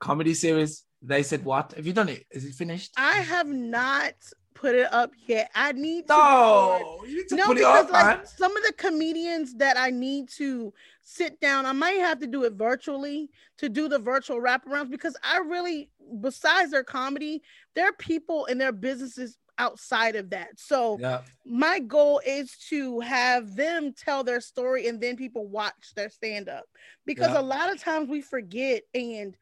comedy 0.00 0.34
series? 0.34 0.84
They 1.02 1.22
said 1.22 1.44
what? 1.44 1.72
Have 1.72 1.86
you 1.86 1.92
done 1.92 2.08
it? 2.08 2.24
Is 2.30 2.44
it 2.44 2.54
finished? 2.54 2.92
I 2.96 3.18
have 3.18 3.48
not 3.48 4.14
put 4.54 4.74
it 4.74 4.92
up 4.92 5.12
yet. 5.26 5.50
I 5.54 5.72
need 5.72 6.06
to 6.08 6.14
No, 6.14 7.00
you 7.06 7.16
need 7.18 7.28
to 7.28 7.36
no, 7.36 7.46
put 7.48 7.58
it 7.58 7.60
because 7.60 7.84
up, 7.86 7.92
like 7.92 8.16
man. 8.18 8.26
some 8.26 8.56
of 8.56 8.62
the 8.64 8.72
comedians 8.72 9.54
that 9.56 9.76
I 9.78 9.90
need 9.90 10.30
to 10.30 10.72
sit 11.02 11.38
down, 11.40 11.66
I 11.66 11.72
might 11.72 11.98
have 11.98 12.18
to 12.20 12.26
do 12.26 12.44
it 12.44 12.54
virtually 12.54 13.28
to 13.58 13.68
do 13.68 13.88
the 13.88 13.98
virtual 13.98 14.40
wraparounds 14.40 14.90
because 14.90 15.14
I 15.22 15.38
really, 15.38 15.90
besides 16.22 16.70
their 16.70 16.84
comedy, 16.84 17.42
there 17.74 17.86
are 17.88 17.92
people 17.92 18.46
and 18.46 18.58
their 18.58 18.72
businesses 18.72 19.36
outside 19.58 20.16
of 20.16 20.30
that. 20.30 20.48
So 20.58 20.98
Yeah, 21.00 21.20
my 21.44 21.78
goal 21.78 22.20
is 22.26 22.56
to 22.70 23.00
have 23.00 23.56
them 23.56 23.92
tell 23.92 24.24
their 24.24 24.40
story 24.40 24.88
and 24.88 25.00
then 25.00 25.16
people 25.16 25.46
watch 25.46 25.94
their 25.94 26.08
stand 26.10 26.48
up 26.48 26.64
because 27.04 27.32
Yeah. 27.32 27.40
a 27.40 27.42
lot 27.42 27.70
of 27.72 27.78
times 27.80 28.08
we 28.08 28.22
forget 28.22 28.82
and 28.94 29.36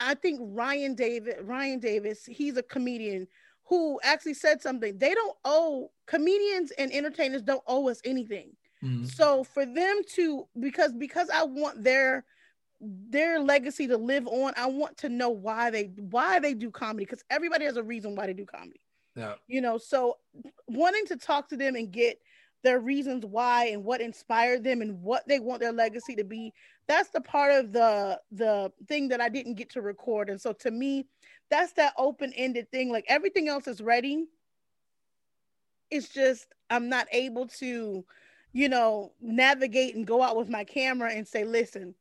I 0.00 0.14
think 0.14 0.40
Ryan 0.42 0.94
David 0.94 1.36
Ryan 1.42 1.78
Davis 1.78 2.24
he's 2.26 2.56
a 2.56 2.62
comedian 2.62 3.26
who 3.64 3.98
actually 4.04 4.34
said 4.34 4.62
something. 4.62 4.96
They 4.98 5.12
don't 5.14 5.36
owe 5.44 5.90
comedians 6.06 6.70
and 6.72 6.92
entertainers 6.92 7.42
don't 7.42 7.62
owe 7.66 7.88
us 7.88 8.00
anything. 8.04 8.56
Mhm. 8.82 9.10
so 9.10 9.42
for 9.42 9.64
them 9.64 10.02
to 10.14 10.46
because 10.60 10.92
because 10.92 11.30
I 11.30 11.44
want 11.44 11.82
their 11.82 12.24
their 12.80 13.40
legacy 13.40 13.86
to 13.86 13.96
live 13.96 14.26
on 14.26 14.52
I 14.56 14.66
want 14.66 14.98
to 14.98 15.08
know 15.08 15.30
why 15.30 15.70
they 15.70 15.84
why 15.96 16.38
they 16.38 16.52
do 16.52 16.70
comedy 16.70 17.06
because 17.06 17.24
everybody 17.30 17.64
has 17.64 17.78
a 17.78 17.82
reason 17.82 18.14
why 18.14 18.26
they 18.26 18.34
do 18.34 18.44
comedy. 18.44 18.80
Yeah, 19.14 19.36
you 19.48 19.62
know 19.62 19.78
so 19.78 20.18
wanting 20.68 21.06
to 21.06 21.16
talk 21.16 21.48
to 21.48 21.56
them 21.56 21.74
and 21.74 21.90
get 21.90 22.20
their 22.66 22.80
reasons 22.80 23.24
why 23.24 23.66
and 23.66 23.84
what 23.84 24.00
inspired 24.00 24.64
them 24.64 24.82
and 24.82 25.00
what 25.00 25.26
they 25.28 25.38
want 25.38 25.60
their 25.60 25.72
legacy 25.72 26.16
to 26.16 26.24
be. 26.24 26.52
That's 26.88 27.10
the 27.10 27.20
part 27.20 27.52
of 27.52 27.72
the 27.72 28.20
the 28.32 28.72
thing 28.88 29.08
that 29.08 29.20
i 29.20 29.28
didn't 29.28 29.54
get 29.54 29.70
to 29.70 29.82
record. 29.82 30.28
And 30.28 30.40
so 30.40 30.52
to 30.52 30.70
me 30.70 31.06
that's 31.48 31.72
that 31.74 31.94
open-ended 31.96 32.70
thing. 32.72 32.90
Like 32.90 33.04
everything 33.08 33.48
else 33.48 33.68
is 33.68 33.80
ready. 33.80 34.26
It's 35.90 36.08
just 36.08 36.48
i'm 36.68 36.88
not 36.88 37.06
able 37.12 37.46
to 37.46 38.04
you 38.52 38.68
know 38.68 39.12
navigate 39.20 39.94
and 39.94 40.04
go 40.04 40.20
out 40.20 40.36
with 40.36 40.48
my 40.48 40.64
camera 40.64 41.12
and 41.12 41.26
say 41.26 41.44
listen 41.44 41.94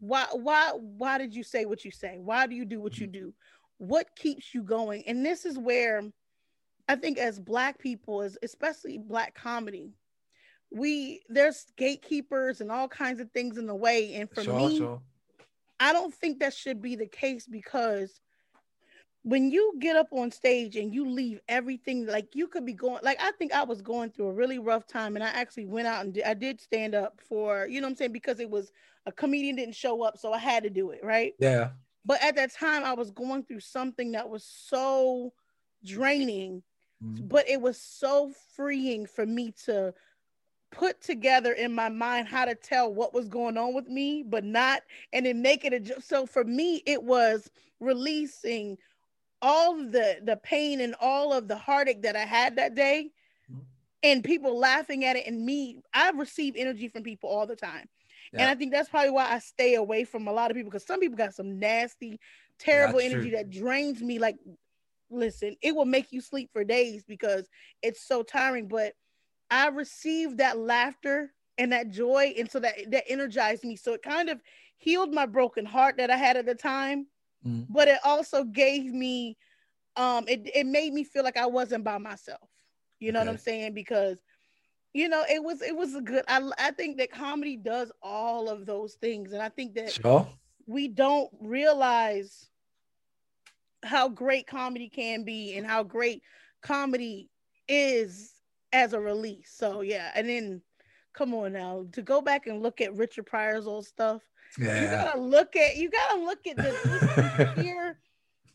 why 0.00 0.26
why 0.32 0.72
why 0.74 1.18
did 1.18 1.34
you 1.34 1.42
say 1.42 1.64
what 1.64 1.84
you 1.84 1.90
say? 1.90 2.18
Why 2.20 2.46
do 2.46 2.54
you 2.54 2.64
do 2.64 2.80
what 2.80 2.98
you 2.98 3.06
mm-hmm. 3.06 3.26
do? 3.26 3.34
What 3.78 4.08
keeps 4.16 4.54
you 4.54 4.62
going? 4.62 5.04
And 5.06 5.24
this 5.24 5.44
is 5.44 5.58
where 5.58 6.02
i 6.88 6.96
think 6.96 7.18
as 7.18 7.38
black 7.38 7.78
people 7.78 8.22
as 8.22 8.38
especially 8.42 8.98
black 8.98 9.34
comedy 9.34 9.92
we 10.70 11.22
there's 11.28 11.66
gatekeepers 11.76 12.60
and 12.60 12.70
all 12.70 12.88
kinds 12.88 13.20
of 13.20 13.30
things 13.30 13.58
in 13.58 13.66
the 13.66 13.74
way. 13.74 14.14
And 14.14 14.30
for 14.30 14.42
sure, 14.42 14.56
me 14.56 14.78
sure. 14.78 15.00
I 15.78 15.92
don't 15.92 16.14
think 16.14 16.40
that 16.40 16.54
should 16.54 16.80
be 16.80 16.96
the 16.96 17.06
case 17.06 17.46
because 17.46 18.20
when 19.22 19.50
you 19.50 19.74
get 19.80 19.96
up 19.96 20.08
on 20.12 20.30
stage 20.30 20.76
and 20.76 20.94
you 20.94 21.08
leave 21.08 21.40
everything 21.48 22.06
like 22.06 22.34
you 22.34 22.46
could 22.46 22.64
be 22.64 22.72
going 22.72 23.00
like 23.02 23.20
I 23.20 23.32
think 23.32 23.52
I 23.52 23.64
was 23.64 23.82
going 23.82 24.10
through 24.10 24.28
a 24.28 24.32
really 24.32 24.58
rough 24.58 24.86
time 24.86 25.16
and 25.16 25.24
I 25.24 25.28
actually 25.28 25.66
went 25.66 25.88
out 25.88 26.04
and 26.04 26.14
did, 26.14 26.24
I 26.24 26.34
did 26.34 26.60
stand 26.60 26.94
up 26.94 27.20
for 27.28 27.66
you 27.66 27.80
know 27.80 27.86
what 27.86 27.92
I'm 27.92 27.96
saying? 27.96 28.12
Because 28.12 28.40
it 28.40 28.50
was 28.50 28.72
a 29.06 29.12
comedian 29.12 29.56
didn't 29.56 29.74
show 29.74 30.02
up 30.02 30.16
so 30.16 30.32
I 30.32 30.38
had 30.38 30.62
to 30.62 30.70
do 30.70 30.90
it 30.90 31.00
right? 31.02 31.34
Yeah, 31.38 31.70
But 32.04 32.22
at 32.22 32.36
that 32.36 32.54
time, 32.54 32.84
I 32.84 32.94
was 32.94 33.10
going 33.10 33.44
through 33.44 33.60
something 33.60 34.12
that 34.12 34.28
was 34.28 34.44
so 34.44 35.32
draining, 35.84 36.62
Mm. 37.02 37.28
but 37.28 37.48
it 37.48 37.60
was 37.60 37.80
so 37.80 38.30
freeing 38.54 39.06
for 39.06 39.26
me 39.26 39.52
to 39.64 39.94
put 40.70 41.00
together 41.00 41.52
in 41.52 41.74
my 41.74 41.88
mind 41.88 42.28
how 42.28 42.44
to 42.44 42.54
tell 42.54 42.92
what 42.92 43.14
was 43.14 43.28
going 43.28 43.56
on 43.56 43.74
with 43.74 43.88
me, 43.88 44.22
but 44.22 44.44
not, 44.44 44.82
and 45.12 45.26
then 45.26 45.42
make 45.42 45.64
it 45.64 45.72
a 45.72 46.00
so 46.00 46.26
for 46.26 46.44
me, 46.44 46.82
it 46.86 47.02
was 47.02 47.50
releasing 47.80 48.76
all 49.42 49.80
of 49.80 49.92
the 49.92 50.20
the 50.24 50.36
pain 50.36 50.80
and 50.80 50.94
all 51.00 51.32
of 51.32 51.48
the 51.48 51.56
heartache 51.56 52.02
that 52.02 52.16
I 52.16 52.24
had 52.24 52.56
that 52.56 52.74
day, 52.74 53.12
Mhm. 53.48 53.66
and 54.02 54.24
people 54.24 54.58
laughing 54.58 55.04
at 55.04 55.16
it, 55.16 55.26
and 55.26 55.44
me, 55.44 55.80
I 55.94 56.10
receive 56.10 56.54
energy 56.56 56.88
from 56.88 57.02
people 57.02 57.30
all 57.30 57.46
the 57.46 57.56
time. 57.56 57.86
And 58.38 58.48
I 58.48 58.54
think 58.54 58.72
that's 58.72 58.88
probably 58.88 59.10
why 59.10 59.30
I 59.32 59.38
stay 59.38 59.74
away 59.74 60.04
from 60.04 60.28
a 60.28 60.32
lot 60.32 60.50
of 60.50 60.56
people 60.56 60.70
because 60.70 60.86
some 60.86 61.00
people 61.00 61.16
got 61.16 61.34
some 61.34 61.58
nasty, 61.58 62.18
terrible 62.58 62.98
that's 62.98 63.00
energy 63.00 63.30
true. 63.30 63.30
that 63.30 63.50
drains 63.50 64.02
me. 64.02 64.18
Like, 64.18 64.36
listen, 65.10 65.56
it 65.62 65.74
will 65.74 65.84
make 65.84 66.12
you 66.12 66.20
sleep 66.20 66.50
for 66.52 66.64
days 66.64 67.04
because 67.04 67.48
it's 67.82 68.06
so 68.06 68.22
tiring. 68.22 68.68
But 68.68 68.94
I 69.50 69.68
received 69.68 70.38
that 70.38 70.58
laughter 70.58 71.32
and 71.58 71.72
that 71.72 71.90
joy, 71.90 72.34
and 72.38 72.50
so 72.50 72.60
that 72.60 72.74
that 72.90 73.04
energized 73.08 73.64
me. 73.64 73.76
So 73.76 73.92
it 73.94 74.02
kind 74.02 74.28
of 74.28 74.40
healed 74.76 75.12
my 75.14 75.26
broken 75.26 75.64
heart 75.64 75.96
that 75.98 76.10
I 76.10 76.16
had 76.16 76.36
at 76.36 76.46
the 76.46 76.54
time, 76.54 77.06
Mm. 77.46 77.66
but 77.68 77.88
it 77.88 77.98
also 78.04 78.44
gave 78.44 78.92
me, 78.92 79.36
um, 79.96 80.24
it 80.28 80.48
it 80.54 80.66
made 80.66 80.92
me 80.92 81.04
feel 81.04 81.22
like 81.24 81.36
I 81.36 81.46
wasn't 81.46 81.84
by 81.84 81.98
myself. 81.98 82.48
You 83.00 83.12
know 83.12 83.20
what 83.20 83.28
I'm 83.28 83.36
saying? 83.38 83.74
Because 83.74 84.18
you 84.94 85.08
know 85.08 85.24
it 85.28 85.42
was 85.42 85.62
it 85.62 85.76
was 85.76 85.94
a 85.94 86.00
good 86.00 86.24
I, 86.28 86.50
I 86.58 86.70
think 86.72 86.98
that 86.98 87.10
comedy 87.10 87.56
does 87.56 87.92
all 88.02 88.48
of 88.48 88.66
those 88.66 88.94
things 88.94 89.32
and 89.32 89.42
i 89.42 89.48
think 89.48 89.74
that 89.74 89.90
Sure. 89.90 90.26
we 90.66 90.88
don't 90.88 91.30
realize 91.40 92.48
how 93.84 94.08
great 94.08 94.46
comedy 94.46 94.88
can 94.88 95.24
be 95.24 95.56
and 95.56 95.66
how 95.66 95.82
great 95.82 96.22
comedy 96.62 97.28
is 97.68 98.32
as 98.72 98.92
a 98.92 99.00
release. 99.00 99.52
So 99.54 99.80
yeah. 99.80 100.10
And 100.14 100.28
then 100.28 100.62
come 101.12 101.34
on 101.34 101.52
now 101.52 101.86
to 101.92 102.02
go 102.02 102.20
back 102.20 102.46
and 102.46 102.62
look 102.62 102.82
at 102.82 102.94
richard 102.94 103.24
pryor's 103.24 103.66
old 103.66 103.86
stuff 103.86 104.20
you 104.58 104.66
gotta 104.66 105.18
look 105.18 105.56
at 105.56 105.76
you 105.76 105.90
gotta 105.90 106.20
look 106.20 106.46
at 106.46 106.56
the 106.56 107.54
sheer 107.62 107.98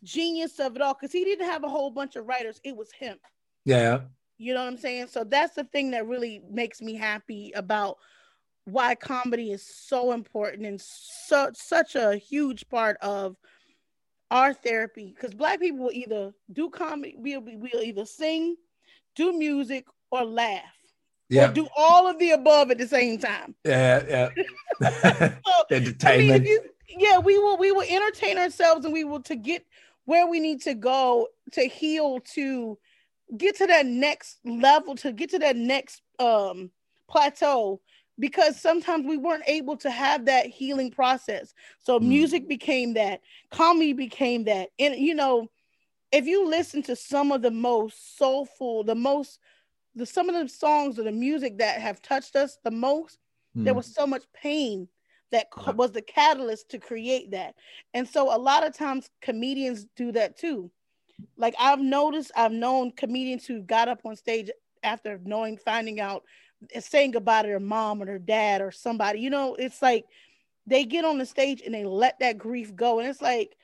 genius 0.04 0.60
of 0.60 0.76
it 0.76 0.82
all 0.82 0.94
because 0.94 1.12
he 1.12 1.24
didn't 1.24 1.46
have 1.46 1.64
a 1.64 1.70
whole 1.70 1.92
bunch 1.92 2.16
of 2.16 2.26
writers. 2.28 2.60
It 2.64 2.76
was 2.76 2.92
him. 2.92 3.18
Yeah. 3.66 4.02
you 4.38 4.54
know 4.54 4.62
what 4.62 4.72
I'm 4.72 4.78
saying? 4.78 5.08
So 5.08 5.24
that's 5.24 5.56
the 5.56 5.66
thing 5.66 5.92
that 5.92 6.08
really 6.08 6.42
makes 6.50 6.82
me 6.82 6.96
happy 6.96 7.52
about 7.56 7.98
why 8.66 8.96
comedy 8.96 9.52
is 9.52 9.64
so 9.64 10.12
important 10.12 10.66
and 10.66 10.82
so 10.82 11.52
such 11.54 11.96
a 11.96 12.16
huge 12.16 12.68
part 12.70 12.98
of 13.02 13.36
our 14.32 14.54
therapy. 14.54 15.14
Because 15.16 15.36
black 15.36 15.60
people 15.60 15.86
will 15.86 15.92
either 15.92 16.34
do 16.52 16.70
comedy, 16.72 17.16
we'll, 17.18 17.42
we'll 17.42 17.84
either 17.84 18.06
sing, 18.06 18.56
do 19.16 19.32
music, 19.38 19.86
or 20.10 20.24
laugh, 20.26 20.62
Yeah. 21.30 21.50
or 21.50 21.54
do 21.54 21.68
all 21.78 22.08
of 22.08 22.18
the 22.18 22.32
above 22.32 22.72
at 22.72 22.78
the 22.80 22.88
same 22.88 23.20
time. 23.20 23.54
Yeah. 23.64 24.04
Yeah. 24.08 24.30
So, 24.82 24.90
I 24.90 25.78
mean, 25.78 25.84
Entertainment. 25.84 26.46
you, 26.48 26.62
yeah, 26.90 27.20
we 27.20 27.38
will 27.38 27.56
we 27.58 27.72
will 27.72 27.86
entertain 27.88 28.38
ourselves 28.40 28.84
and 28.84 28.94
we 28.94 29.04
will 29.04 29.22
to 29.24 29.36
get 29.36 29.64
where 30.06 30.26
we 30.28 30.40
need 30.40 30.62
to 30.64 30.74
go 30.74 31.28
to 31.52 31.62
heal 31.62 32.20
to 32.34 32.78
get 33.38 33.58
to 33.58 33.68
that 33.68 33.86
next 33.86 34.40
level 34.44 34.96
to 34.96 35.12
get 35.14 35.30
to 35.30 35.40
that 35.40 35.56
next 35.56 36.02
um 36.20 36.70
plateau 37.08 37.80
because 38.22 38.58
sometimes 38.60 39.06
we 39.06 39.18
weren't 39.18 39.44
able 39.48 39.76
to 39.78 39.90
have 39.90 40.26
that 40.26 40.46
healing 40.46 40.92
process. 40.92 41.54
So 41.80 42.00
Mm. 42.00 42.08
music 42.08 42.48
became 42.48 42.94
that, 42.94 43.22
comedy 43.50 43.94
became 43.94 44.46
that. 44.46 44.70
And 44.80 44.96
you 44.96 45.16
know, 45.16 45.50
if 46.12 46.28
you 46.28 46.48
listen 46.48 46.84
to 46.84 46.96
some 46.96 47.32
of 47.32 47.42
the 47.42 47.52
most 47.52 48.18
soulful, 48.18 48.84
the 48.84 48.96
most 48.96 49.40
the 49.96 50.06
some 50.06 50.30
of 50.30 50.36
the 50.36 50.48
songs 50.48 50.98
or 51.00 51.04
the 51.04 51.12
music 51.12 51.58
that 51.58 51.82
have 51.82 52.02
touched 52.02 52.36
us 52.38 52.58
the 52.64 52.72
most, 52.72 53.18
there 53.56 53.74
Mm. 53.74 53.78
was 53.78 53.94
so 53.94 54.08
much 54.08 54.24
pain 54.34 54.88
that 55.32 55.48
Yeah. 55.66 55.72
was 55.72 55.92
the 55.92 56.02
catalyst 56.02 56.70
to 56.70 56.78
create 56.78 57.32
that. 57.32 57.56
And 57.94 58.08
so 58.08 58.34
a 58.34 58.38
lot 58.38 58.66
of 58.66 58.74
times 58.74 59.10
comedians 59.22 59.86
do 59.96 60.12
that 60.12 60.38
too. 60.38 60.72
Like 61.38 61.56
I've 61.60 61.80
noticed, 61.82 62.32
I've 62.36 62.52
known 62.52 62.92
comedians 62.92 63.48
who 63.48 63.62
got 63.64 63.88
up 63.88 64.02
on 64.06 64.16
stage 64.16 64.52
after 64.84 65.20
knowing, 65.24 65.58
finding 65.58 66.00
out, 66.00 66.24
saying 66.80 67.12
goodbye 67.12 67.42
to 67.44 67.48
their 67.48 67.60
mom 67.60 68.02
or 68.02 68.06
their 68.06 68.20
dad 68.20 68.62
or 68.62 68.72
somebody. 68.72 69.20
You 69.20 69.30
know, 69.30 69.56
it's 69.56 69.82
like 69.82 70.06
they 70.66 70.86
get 70.86 71.06
on 71.06 71.18
the 71.18 71.26
stage 71.26 71.62
and 71.66 71.74
they 71.74 71.86
let 71.86 72.20
that 72.20 72.38
grief 72.38 72.76
go. 72.76 73.00
And 73.00 73.08
it's 73.08 73.22
like, 73.22 73.56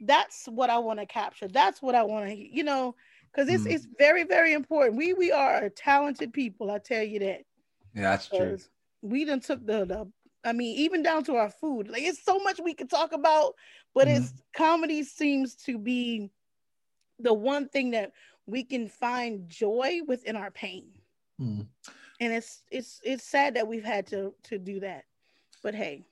that's 0.00 0.46
what 0.46 0.70
I 0.70 0.78
want 0.78 1.00
to 1.00 1.06
capture. 1.06 1.48
That's 1.48 1.80
what 1.80 1.94
I 1.94 2.02
want 2.02 2.28
to, 2.28 2.36
you 2.36 2.64
know, 2.64 2.94
because 3.32 3.48
it's 3.48 3.66
Mm. 3.66 3.72
it's 3.72 3.86
very, 3.98 4.24
very 4.24 4.52
important. 4.52 4.96
We 4.96 5.12
we 5.14 5.32
are 5.32 5.68
talented 5.70 6.32
people, 6.32 6.70
I 6.70 6.78
tell 6.78 7.02
you 7.02 7.20
that. 7.20 7.42
Yeah, 7.94 8.02
that's 8.02 8.28
true. 8.28 8.58
we 9.02 9.24
done 9.24 9.40
took 9.40 9.64
the, 9.66 9.84
the 9.84 10.10
I 10.44 10.52
mean, 10.52 10.76
even 10.78 11.02
down 11.02 11.24
to 11.24 11.36
our 11.36 11.50
food. 11.50 11.88
Like 11.88 12.02
it's 12.02 12.22
so 12.24 12.38
much 12.40 12.60
we 12.62 12.74
could 12.74 12.90
talk 12.90 13.12
about, 13.12 13.54
but 13.94 14.08
Mhm. 14.08 14.16
it's 14.16 14.32
comedy 14.56 15.02
seems 15.04 15.54
to 15.66 15.78
be 15.78 16.30
the 17.18 17.32
one 17.32 17.68
thing 17.68 17.92
that 17.92 18.12
we 18.46 18.64
can 18.64 18.88
find 18.88 19.48
joy 19.48 20.00
within 20.06 20.36
our 20.36 20.50
pain. 20.50 20.92
Mm. 21.40 21.66
And 22.22 22.32
it's 22.32 22.62
it's 22.70 23.00
it's 23.04 23.24
sad 23.24 23.54
that 23.56 23.66
we've 23.66 23.84
had 23.84 24.06
to 24.08 24.32
to 24.44 24.58
do 24.58 24.80
that. 24.80 25.04
But 25.62 25.74
hey. 25.74 26.04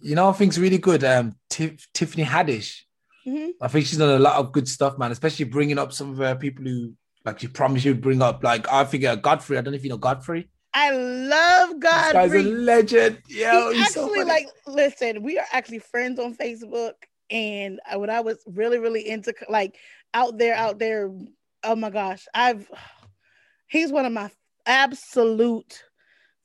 You 0.00 0.14
know, 0.14 0.28
I 0.28 0.32
think's 0.32 0.58
really 0.58 0.78
good. 0.78 1.02
Um, 1.04 1.34
Tiff- 1.50 1.88
Tiffany 1.92 2.24
Haddish. 2.24 2.82
Mhm. 3.26 3.50
I 3.60 3.68
think 3.68 3.86
she's 3.86 3.98
done 3.98 4.14
a 4.16 4.18
lot 4.18 4.36
of 4.36 4.52
good 4.52 4.68
stuff, 4.68 4.96
man. 4.98 5.10
Especially 5.12 5.44
bringing 5.44 5.78
up 5.78 5.92
some 5.92 6.10
of 6.12 6.18
her 6.18 6.36
people 6.36 6.64
who, 6.64 6.94
like, 7.24 7.40
she 7.40 7.48
promised 7.48 7.84
you'd 7.84 8.00
bring 8.00 8.22
up. 8.22 8.42
Like, 8.44 8.70
I 8.72 8.84
figure 8.84 9.14
Godfrey. 9.16 9.58
I 9.58 9.60
don't 9.60 9.72
know 9.72 9.76
if 9.76 9.84
you 9.84 9.90
know 9.90 9.96
Godfrey. 9.98 10.48
I 10.74 10.90
love 10.92 11.80
This 11.80 12.12
guy's 12.12 12.32
a 12.32 12.42
legend. 12.42 13.18
Yeah, 13.28 13.68
He's 13.72 13.78
he's 13.78 13.92
so 13.94 14.04
actually 14.04 14.18
funny. 14.20 14.30
like 14.30 14.46
listen 14.66 15.22
we 15.22 15.38
are 15.38 15.46
actually 15.52 15.80
friends 15.80 16.18
on 16.18 16.34
facebook 16.34 16.94
and 17.30 17.78
when 17.96 18.08
i 18.08 18.20
was 18.20 18.38
really 18.46 18.78
really 18.78 19.06
into 19.06 19.34
like 19.50 19.76
out 20.14 20.38
there 20.38 20.54
out 20.54 20.78
there 20.78 21.10
oh 21.64 21.76
my 21.76 21.90
gosh 21.90 22.26
i've 22.32 22.70
he's 23.66 23.92
one 23.92 24.06
of 24.06 24.12
my 24.12 24.30
absolute 24.66 25.84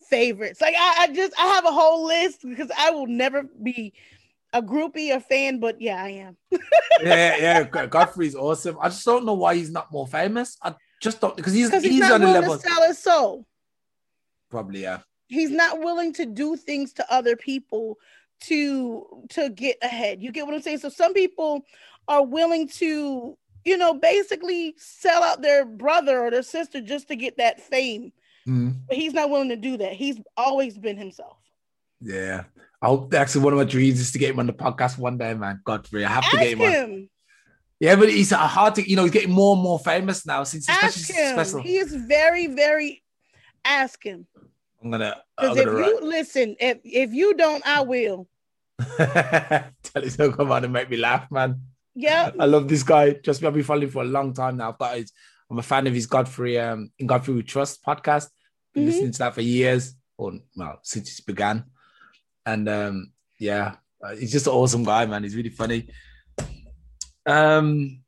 favorites 0.09 0.61
like 0.61 0.75
i, 0.77 1.03
I 1.03 1.13
just 1.13 1.33
i 1.37 1.45
have 1.47 1.65
a 1.65 1.71
whole 1.71 2.05
list 2.05 2.39
because 2.47 2.71
i 2.77 2.91
will 2.91 3.07
never 3.07 3.43
be 3.61 3.93
a 4.53 4.61
groupie 4.61 5.13
a 5.13 5.19
fan 5.19 5.59
but 5.59 5.81
yeah 5.81 6.01
i 6.01 6.09
am 6.09 6.37
yeah, 7.01 7.37
yeah. 7.37 7.63
God- 7.63 7.89
Godfrey's 7.89 8.35
awesome. 8.35 8.77
I 8.81 8.89
just 8.89 9.05
don't 9.05 9.25
know 9.25 9.33
why 9.33 9.55
he's 9.55 9.71
not 9.71 9.91
more 9.91 10.07
famous. 10.07 10.57
I 10.61 10.75
just 11.01 11.21
don't 11.21 11.35
because 11.35 11.53
he's 11.53 11.71
he's, 11.71 11.83
he's, 11.83 11.99
not 11.99 12.13
on 12.13 12.23
a 12.23 12.25
willing 12.25 12.41
level. 12.41 12.57
to 12.57 12.67
sell 12.67 12.87
his 12.87 12.97
soul 12.97 13.45
Probably, 14.49 14.81
yeah. 14.81 14.99
he's 15.27 15.51
not 15.51 15.79
willing 15.79 16.13
to 16.13 16.25
do 16.25 16.55
things 16.55 16.93
to 16.93 17.13
other 17.13 17.35
people 17.35 17.97
to 18.41 19.25
to 19.29 19.49
get 19.49 19.77
ahead 19.81 20.21
you 20.21 20.31
get 20.31 20.45
what 20.45 20.53
i'm 20.53 20.61
saying 20.61 20.77
so 20.77 20.89
some 20.89 21.13
people 21.13 21.65
are 22.07 22.23
willing 22.23 22.67
to 22.67 23.35
you 23.67 23.77
know 23.77 23.93
basically 23.93 24.73
sell 24.77 25.23
out 25.23 25.41
their 25.41 25.65
brother 25.65 26.21
or 26.21 26.31
their 26.31 26.43
sister 26.43 26.81
just 26.81 27.07
to 27.07 27.15
get 27.15 27.37
that 27.37 27.61
fame 27.61 28.11
Mm, 28.47 28.77
but 28.87 28.95
he's 28.95 29.11
not 29.13 29.29
willing 29.29 29.49
to 29.49 29.57
do 29.57 29.75
that 29.75 29.91
he's 29.91 30.17
always 30.37 30.77
been 30.77 30.95
himself 30.95 31.37
yeah. 32.01 32.43
I 32.81 32.87
hope 32.87 33.13
actually 33.13 33.43
one 33.43 33.53
of 33.53 33.57
my 33.57 33.65
dreams 33.65 33.99
is 33.99 34.11
to 34.11 34.19
get 34.19 34.31
him 34.31 34.39
on 34.39 34.47
the 34.47 34.53
podcast 34.53 34.97
one 34.97 35.17
day, 35.17 35.33
man. 35.33 35.61
Godfrey, 35.65 36.05
I 36.05 36.09
have 36.09 36.29
to 36.29 36.37
ask 36.37 36.45
get 36.45 36.57
him 36.57 36.61
on. 36.61 37.09
Yeah, 37.79 37.95
but 37.95 38.09
he's 38.09 38.31
uh, 38.31 38.37
hard 38.37 38.75
to, 38.75 38.89
you 38.89 38.95
know, 38.95 39.03
he's 39.03 39.11
getting 39.11 39.31
more 39.31 39.53
and 39.53 39.63
more 39.63 39.79
famous 39.79 40.25
now 40.25 40.43
since 40.43 40.67
especially 40.67 40.87
ask 40.87 41.11
him 41.11 41.33
special. 41.33 41.61
he 41.61 41.77
is 41.77 41.93
very 41.93 42.47
very 42.47 43.03
ask 43.63 44.03
him 44.03 44.25
I'm 44.83 44.91
gonna, 44.91 45.21
because 45.39 45.57
if 45.57 45.65
gonna 45.65 45.85
you 45.85 45.99
listen 46.01 46.55
if 46.59 46.79
if 46.83 47.13
you 47.13 47.33
don't 47.35 47.65
i 47.67 47.81
will. 47.81 48.27
Tell 48.97 50.03
him 50.03 50.09
to 50.09 50.31
come 50.33 50.51
on 50.51 50.63
and 50.63 50.73
make 50.73 50.89
me 50.89 50.97
laugh, 50.97 51.29
man. 51.31 51.61
Yeah 51.99 52.31
I 52.39 52.45
love 52.45 52.67
this 52.67 52.83
guy. 52.83 53.13
Trust 53.13 53.41
me, 53.41 53.47
I've 53.47 53.53
been 53.53 53.63
following 53.63 53.89
for 53.89 54.03
a 54.03 54.05
long 54.05 54.33
time 54.33 54.57
now. 54.57 54.69
I've 54.69 54.77
got 54.77 54.97
his, 54.97 55.11
I'm 55.49 55.57
a 55.59 55.63
fan 55.63 55.87
of 55.87 55.93
his 55.93 56.05
Godfrey, 56.05 56.59
um, 56.59 56.91
in 56.99 57.07
Godfrey 57.07 57.33
We 57.33 57.43
Trust 57.43 57.83
podcast. 57.83 58.27
Been 58.73 58.83
Mhm. 58.83 58.87
listening 58.87 59.11
to 59.13 59.19
that 59.19 59.33
for 59.33 59.41
years, 59.41 59.95
or 60.17 60.33
well, 60.55 60.79
since 60.83 61.19
it 61.19 61.25
began. 61.25 61.65
And 62.45 62.69
um, 62.69 63.11
yeah, 63.39 63.75
uh, 64.03 64.15
he's 64.15 64.31
just 64.31 64.47
an 64.47 64.53
awesome 64.53 64.83
guy, 64.83 65.05
man. 65.05 65.23
He's 65.23 65.35
really 65.35 65.49
funny. 65.49 65.89
Um, 67.25 68.03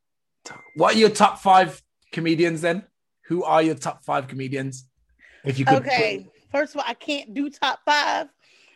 what 0.76 0.94
are 0.94 0.98
your 0.98 1.10
top 1.10 1.38
five 1.40 1.82
comedians 2.12 2.60
then? 2.62 2.84
Who 3.26 3.44
are 3.44 3.62
your 3.62 3.74
top 3.74 4.04
five 4.04 4.28
comedians? 4.28 4.86
If 5.44 5.58
you 5.58 5.64
could, 5.64 5.82
Okay. 5.82 6.26
First 6.50 6.74
of 6.74 6.78
all, 6.80 6.84
I 6.86 6.94
can't 6.94 7.32
do 7.32 7.48
top 7.48 7.80
five 7.84 8.28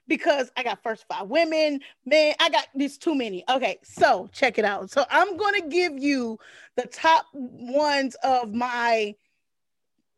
because 0.06 0.50
I 0.56 0.62
got 0.62 0.82
first 0.82 1.04
five 1.08 1.28
women. 1.28 1.80
Man, 2.04 2.34
I 2.40 2.48
got 2.50 2.66
these 2.74 2.98
too 2.98 3.14
many. 3.14 3.44
Okay, 3.48 3.78
so 3.82 4.28
check 4.32 4.58
it 4.58 4.64
out. 4.64 4.90
So 4.90 5.04
I'm 5.10 5.36
gonna 5.36 5.68
give 5.68 5.98
you 5.98 6.38
the 6.76 6.86
top 6.86 7.26
ones 7.32 8.16
of 8.22 8.52
my 8.52 9.14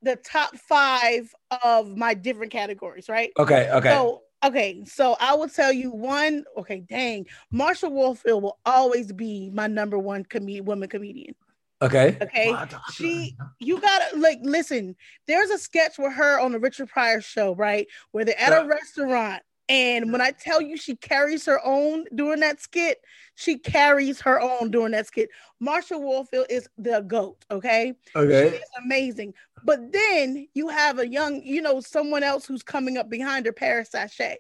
the 0.03 0.17
top 0.17 0.57
five 0.57 1.35
of 1.65 1.97
my 1.97 2.15
different 2.15 2.53
categories, 2.53 3.09
right? 3.09 3.33
okay, 3.39 3.71
okay, 3.71 3.91
So 3.91 4.23
Okay, 4.45 4.85
so 4.85 5.17
I 5.19 5.35
will 5.35 5.49
tell 5.49 5.73
you 5.73 5.91
one. 5.91 6.45
Okay, 6.59 6.81
dang, 6.81 7.27
Marsha 7.53 7.91
Warfield 7.91 8.43
will 8.43 8.59
always 8.67 9.11
be 9.11 9.51
my 9.51 9.67
number 9.67 9.99
one 9.99 10.25
com- 10.25 10.65
woman 10.65 10.89
comedian. 10.89 11.35
Okay. 11.83 12.17
Okay. 12.53 12.75
She, 12.93 13.37
you 13.59 13.81
gotta 13.81 14.19
like 14.19 14.39
listen. 14.43 14.95
There's 15.27 15.51
a 15.51 15.59
sketch 15.59 15.99
with 15.99 16.13
her 16.13 16.39
on 16.39 16.53
the 16.53 16.59
Richard 16.59 16.89
Pryor 16.89 17.21
show, 17.21 17.55
right? 17.55 17.87
Where 18.13 18.25
they're 18.25 18.41
at 18.41 18.53
a 18.53 18.67
restaurant. 18.67 19.43
And 19.69 20.13
when 20.13 20.21
I 20.21 20.31
tell 20.31 20.61
you 20.63 20.77
she 20.77 20.95
carries 20.95 21.45
her 21.47 21.61
own 21.65 22.05
during 22.15 22.41
that 22.41 22.61
skit, 22.61 23.03
she 23.35 23.59
carries 23.59 24.21
her 24.21 24.41
own 24.41 24.71
during 24.71 24.93
that 24.93 25.09
skit. 25.09 25.29
Marsha 25.63 26.01
Warfield 26.01 26.47
is 26.49 26.69
the 26.79 27.01
goat, 27.01 27.45
okay? 27.51 27.95
Okay. 28.15 28.51
She's 28.53 28.85
amazing. 28.85 29.35
But 29.65 29.93
then 29.93 30.47
you 30.55 30.69
have 30.69 31.01
a 31.01 31.09
young, 31.09 31.43
you 31.43 31.63
know, 31.63 31.81
someone 31.81 32.23
else 32.23 32.47
who's 32.47 32.63
coming 32.63 32.97
up 32.97 33.11
behind 33.11 33.47
her, 33.47 33.53
Paris 33.53 33.91
Sachet. 33.91 34.39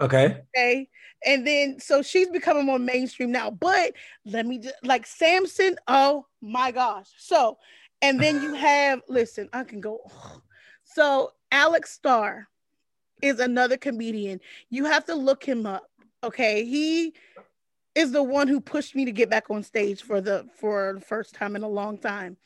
Okay. 0.00 0.42
Okay. 0.54 0.88
And 1.26 1.46
then 1.46 1.80
so 1.80 2.02
she's 2.02 2.28
becoming 2.28 2.66
more 2.66 2.78
mainstream 2.78 3.32
now. 3.32 3.50
But 3.50 3.94
let 4.24 4.46
me 4.46 4.58
just 4.58 4.76
like 4.84 5.06
Samson. 5.06 5.76
Oh 5.88 6.26
my 6.40 6.70
gosh. 6.70 7.08
So, 7.18 7.58
and 8.02 8.20
then 8.20 8.42
you 8.42 8.54
have 8.54 9.00
listen, 9.08 9.48
I 9.52 9.64
can 9.64 9.80
go. 9.80 10.00
So 10.84 11.32
Alex 11.50 11.92
Starr 11.92 12.48
is 13.22 13.40
another 13.40 13.76
comedian. 13.76 14.40
You 14.70 14.84
have 14.86 15.04
to 15.06 15.14
look 15.14 15.44
him 15.44 15.66
up. 15.66 15.90
Okay. 16.22 16.64
He 16.64 17.14
is 17.94 18.12
the 18.12 18.22
one 18.22 18.46
who 18.48 18.60
pushed 18.60 18.94
me 18.94 19.04
to 19.04 19.12
get 19.12 19.28
back 19.28 19.50
on 19.50 19.62
stage 19.62 20.02
for 20.02 20.20
the 20.20 20.46
for 20.58 20.94
the 20.94 21.00
first 21.00 21.34
time 21.34 21.56
in 21.56 21.62
a 21.62 21.68
long 21.68 21.98
time 21.98 22.36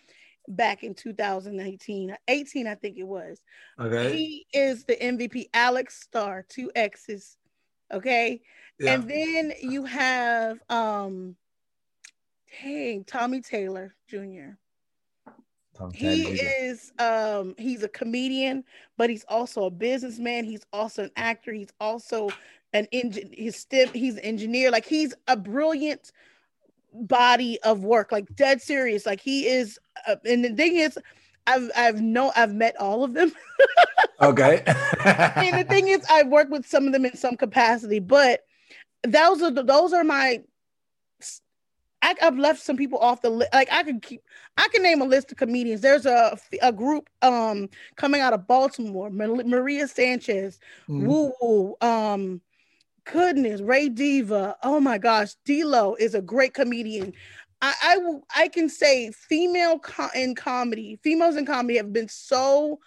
back 0.48 0.82
in 0.82 0.94
2018 0.94 2.16
18 2.26 2.66
i 2.66 2.74
think 2.74 2.96
it 2.98 3.06
was 3.06 3.40
okay 3.78 4.12
he 4.12 4.46
is 4.52 4.84
the 4.84 4.96
mvp 4.96 5.46
alex 5.54 6.00
starr 6.02 6.44
two 6.48 6.70
x's 6.74 7.36
okay 7.92 8.40
yeah. 8.80 8.94
and 8.94 9.08
then 9.08 9.52
you 9.60 9.84
have 9.84 10.58
um 10.68 11.36
dang 12.60 13.04
tommy 13.04 13.40
taylor 13.40 13.94
jr 14.08 14.56
he 15.94 16.24
is 16.24 16.92
um 16.98 17.54
he's 17.58 17.82
a 17.82 17.88
comedian 17.88 18.62
but 18.98 19.08
he's 19.08 19.24
also 19.28 19.64
a 19.64 19.70
businessman 19.70 20.44
he's 20.44 20.66
also 20.72 21.04
an 21.04 21.10
actor 21.16 21.52
he's 21.52 21.72
also 21.80 22.28
an 22.72 22.86
engine 22.92 23.30
he's 23.32 23.56
STEM, 23.56 23.88
he's 23.92 24.14
an 24.14 24.20
engineer 24.20 24.70
like 24.70 24.84
he's 24.84 25.14
a 25.28 25.36
brilliant 25.36 26.12
body 26.92 27.58
of 27.62 27.84
work 27.84 28.12
like 28.12 28.26
dead 28.36 28.60
serious 28.60 29.06
like 29.06 29.20
he 29.20 29.46
is 29.46 29.78
uh, 30.06 30.16
and 30.24 30.44
the 30.44 30.54
thing 30.54 30.76
is 30.76 30.98
I've 31.46 31.70
I've 31.76 32.00
no 32.00 32.32
I've 32.36 32.54
met 32.54 32.76
all 32.76 33.04
of 33.04 33.14
them. 33.14 33.32
okay. 34.20 34.62
and 34.66 35.58
the 35.58 35.66
thing 35.68 35.88
is, 35.88 36.04
I've 36.10 36.28
worked 36.28 36.50
with 36.50 36.66
some 36.66 36.86
of 36.86 36.92
them 36.92 37.04
in 37.04 37.16
some 37.16 37.36
capacity, 37.36 37.98
but 37.98 38.40
those 39.02 39.42
are 39.42 39.50
the, 39.50 39.62
those 39.62 39.92
are 39.92 40.04
my. 40.04 40.42
I, 42.02 42.14
have 42.20 42.36
left 42.36 42.60
some 42.60 42.76
people 42.76 42.98
off 42.98 43.22
the 43.22 43.30
list. 43.30 43.54
Like 43.54 43.72
I 43.72 43.82
can 43.84 44.00
keep, 44.00 44.22
I 44.58 44.68
can 44.68 44.82
name 44.82 45.00
a 45.00 45.04
list 45.04 45.30
of 45.30 45.38
comedians. 45.38 45.80
There's 45.80 46.06
a 46.06 46.36
a 46.60 46.72
group 46.72 47.08
um 47.22 47.68
coming 47.96 48.20
out 48.20 48.32
of 48.32 48.46
Baltimore, 48.46 49.08
Maria 49.10 49.86
Sanchez, 49.88 50.58
mm. 50.88 51.06
Woo 51.06 51.32
Woo, 51.40 51.76
um, 51.80 52.40
goodness, 53.04 53.60
Ray 53.60 53.88
Diva. 53.88 54.56
Oh 54.62 54.80
my 54.80 54.98
gosh, 54.98 55.34
D'Lo 55.44 55.94
is 55.94 56.14
a 56.14 56.20
great 56.22 56.54
comedian. 56.54 57.12
I, 57.60 57.74
I 57.84 57.98
will 57.98 58.26
I 58.36 58.48
can 58.48 58.68
say 58.68 59.10
female 59.12 59.78
co- 59.78 60.10
in 60.14 60.34
comedy, 60.34 60.98
females 61.02 61.36
in 61.36 61.46
comedy 61.46 61.76
have 61.76 61.92
been 61.92 62.08
so 62.08 62.80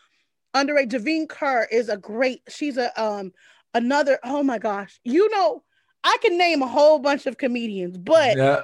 underrated. 0.54 0.90
Devine 0.90 1.28
Kerr 1.28 1.68
is 1.72 1.88
a 1.90 1.98
great, 1.98 2.42
she's 2.50 2.78
a 2.78 3.02
um 3.02 3.32
another, 3.74 4.20
oh 4.24 4.44
my 4.44 4.58
gosh, 4.58 5.00
you 5.04 5.30
know, 5.32 5.64
I 6.04 6.18
can 6.22 6.38
name 6.38 6.62
a 6.62 6.68
whole 6.68 7.00
bunch 7.00 7.26
of 7.26 7.38
comedians, 7.38 7.98
but 7.98 8.38
yeah. 8.38 8.64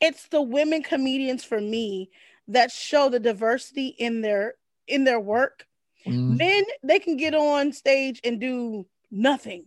It's 0.00 0.28
the 0.28 0.42
women 0.42 0.82
comedians 0.82 1.44
for 1.44 1.60
me 1.60 2.10
that 2.48 2.70
show 2.70 3.08
the 3.08 3.20
diversity 3.20 3.88
in 3.88 4.20
their 4.20 4.54
in 4.86 5.04
their 5.04 5.20
work. 5.20 5.66
Mm. 6.06 6.38
Men, 6.38 6.64
they 6.82 6.98
can 6.98 7.16
get 7.16 7.34
on 7.34 7.72
stage 7.72 8.20
and 8.24 8.40
do 8.40 8.86
nothing. 9.10 9.66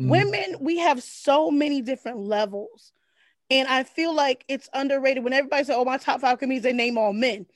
Mm. 0.00 0.08
Women, 0.08 0.56
we 0.60 0.78
have 0.78 1.02
so 1.02 1.50
many 1.50 1.80
different 1.80 2.18
levels 2.18 2.92
and 3.52 3.68
I 3.68 3.82
feel 3.82 4.14
like 4.14 4.46
it's 4.48 4.70
underrated 4.72 5.22
when 5.22 5.34
everybody 5.34 5.64
says, 5.64 5.76
"Oh, 5.76 5.84
my 5.84 5.98
top 5.98 6.22
five 6.22 6.38
comedians," 6.38 6.64
they 6.64 6.72
name 6.72 6.96
all 6.96 7.12
men. 7.12 7.46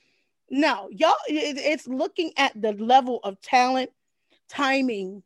No, 0.47 0.89
y'all, 0.91 1.15
it's 1.27 1.87
looking 1.87 2.33
at 2.37 2.59
the 2.59 2.73
level 2.73 3.19
of 3.23 3.41
talent, 3.41 3.89
timing, 4.47 5.23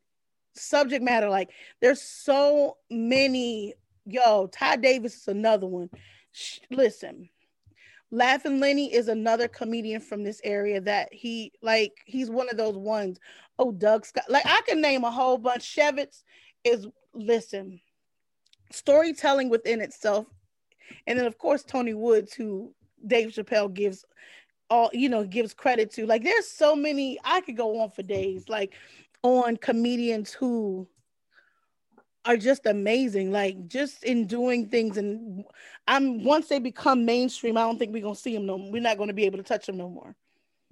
subject 0.56 1.04
matter. 1.04 1.30
Like 1.30 1.52
there's 1.82 2.02
so 2.02 2.78
many. 2.90 3.74
Yo, 4.06 4.48
Ty 4.48 4.78
Davis 4.78 5.16
is 5.18 5.28
another 5.28 5.68
one. 5.68 5.90
Listen, 6.70 7.30
Laughing 8.12 8.60
Lenny 8.60 8.94
is 8.94 9.08
another 9.08 9.48
comedian 9.48 10.02
from 10.02 10.24
this 10.24 10.42
area 10.44 10.82
that 10.82 11.14
he 11.14 11.54
like. 11.62 11.94
He's 12.06 12.30
one 12.30 12.50
of 12.50 12.58
those 12.58 12.78
ones. 12.78 13.20
Oh, 13.58 13.72
Doug 13.72 14.06
Scott. 14.06 14.26
Like 14.30 14.46
I 14.46 14.62
can 14.68 14.82
name 14.82 15.04
a 15.04 15.12
whole 15.12 15.38
bunch. 15.38 15.64
Shevitz 15.64 16.24
is 16.64 16.88
listen. 17.14 17.80
Storytelling 18.72 19.50
within 19.50 19.82
itself 19.82 20.26
and 21.08 21.18
then 21.18 21.26
of 21.26 21.38
course 21.38 21.64
Tony 21.64 21.94
Woods, 21.94 22.34
who 22.34 22.74
Dave 23.06 23.30
Chappelle 23.30 23.74
gives 23.74 24.06
all 24.70 24.90
you 24.94 25.10
know 25.10 25.24
gives 25.24 25.54
credit 25.54 25.92
to. 25.92 26.06
Like 26.06 26.24
there's 26.24 26.48
so 26.48 26.76
many 26.76 27.20
I 27.24 27.42
could 27.42 27.58
go 27.58 27.80
on 27.82 27.90
for 27.90 28.04
days, 28.04 28.50
like 28.50 28.74
on 29.24 29.58
comedians 29.58 30.32
who 30.32 30.88
are 32.26 32.38
just 32.38 32.66
amazing 32.66 33.32
like 33.32 33.68
just 33.68 34.04
in 34.04 34.28
doing 34.28 34.68
things 34.68 34.98
and 34.98 35.44
i'm 35.88 36.24
once 36.24 36.48
they 36.48 36.60
become 36.60 37.04
mainstream 37.06 37.58
i 37.58 37.62
don't 37.62 37.80
think 37.80 37.92
we're 37.94 38.02
gonna 38.02 38.16
see 38.16 38.34
them 38.34 38.46
no 38.46 38.58
we're 38.72 38.82
not 38.82 38.98
gonna 38.98 39.14
be 39.14 39.26
able 39.26 39.38
to 39.38 39.44
touch 39.44 39.66
them 39.66 39.78
no 39.78 39.90
more 39.90 40.16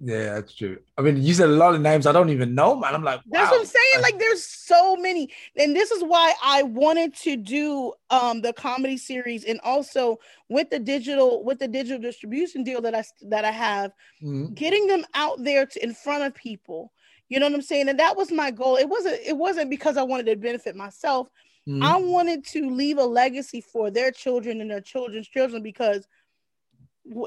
yeah, 0.02 0.34
that's 0.34 0.54
true. 0.54 0.78
I 0.96 1.02
mean, 1.02 1.22
you 1.22 1.34
said 1.34 1.50
a 1.50 1.52
lot 1.52 1.74
of 1.74 1.82
names 1.82 2.06
I 2.06 2.12
don't 2.12 2.30
even 2.30 2.54
know, 2.54 2.74
man. 2.74 2.94
I'm 2.94 3.04
like, 3.04 3.18
wow. 3.18 3.24
that's 3.32 3.50
what 3.50 3.60
I'm 3.60 3.66
saying. 3.66 4.02
Like, 4.02 4.18
there's 4.18 4.42
so 4.42 4.96
many, 4.96 5.30
and 5.56 5.76
this 5.76 5.90
is 5.90 6.02
why 6.02 6.32
I 6.42 6.62
wanted 6.62 7.14
to 7.16 7.36
do 7.36 7.92
um 8.08 8.40
the 8.40 8.54
comedy 8.54 8.96
series, 8.96 9.44
and 9.44 9.60
also 9.62 10.18
with 10.48 10.70
the 10.70 10.78
digital 10.78 11.44
with 11.44 11.58
the 11.58 11.68
digital 11.68 12.00
distribution 12.00 12.64
deal 12.64 12.80
that 12.80 12.94
I 12.94 13.04
that 13.28 13.44
I 13.44 13.50
have, 13.50 13.92
mm-hmm. 14.22 14.54
getting 14.54 14.86
them 14.86 15.04
out 15.12 15.44
there 15.44 15.66
to, 15.66 15.84
in 15.84 15.92
front 15.92 16.24
of 16.24 16.34
people. 16.34 16.92
You 17.30 17.38
know 17.38 17.46
what 17.46 17.54
I'm 17.54 17.62
saying? 17.62 17.88
And 17.88 17.98
that 18.00 18.16
was 18.16 18.30
my 18.30 18.50
goal. 18.50 18.76
It 18.76 18.88
wasn't 18.88 19.20
it 19.24 19.36
wasn't 19.36 19.70
because 19.70 19.96
I 19.96 20.02
wanted 20.02 20.26
to 20.26 20.36
benefit 20.36 20.74
myself. 20.76 21.28
Mm-hmm. 21.66 21.82
I 21.82 21.96
wanted 21.96 22.44
to 22.48 22.68
leave 22.68 22.98
a 22.98 23.04
legacy 23.04 23.60
for 23.60 23.90
their 23.90 24.10
children 24.10 24.60
and 24.60 24.70
their 24.70 24.80
children's 24.80 25.28
children 25.28 25.62
because 25.62 26.06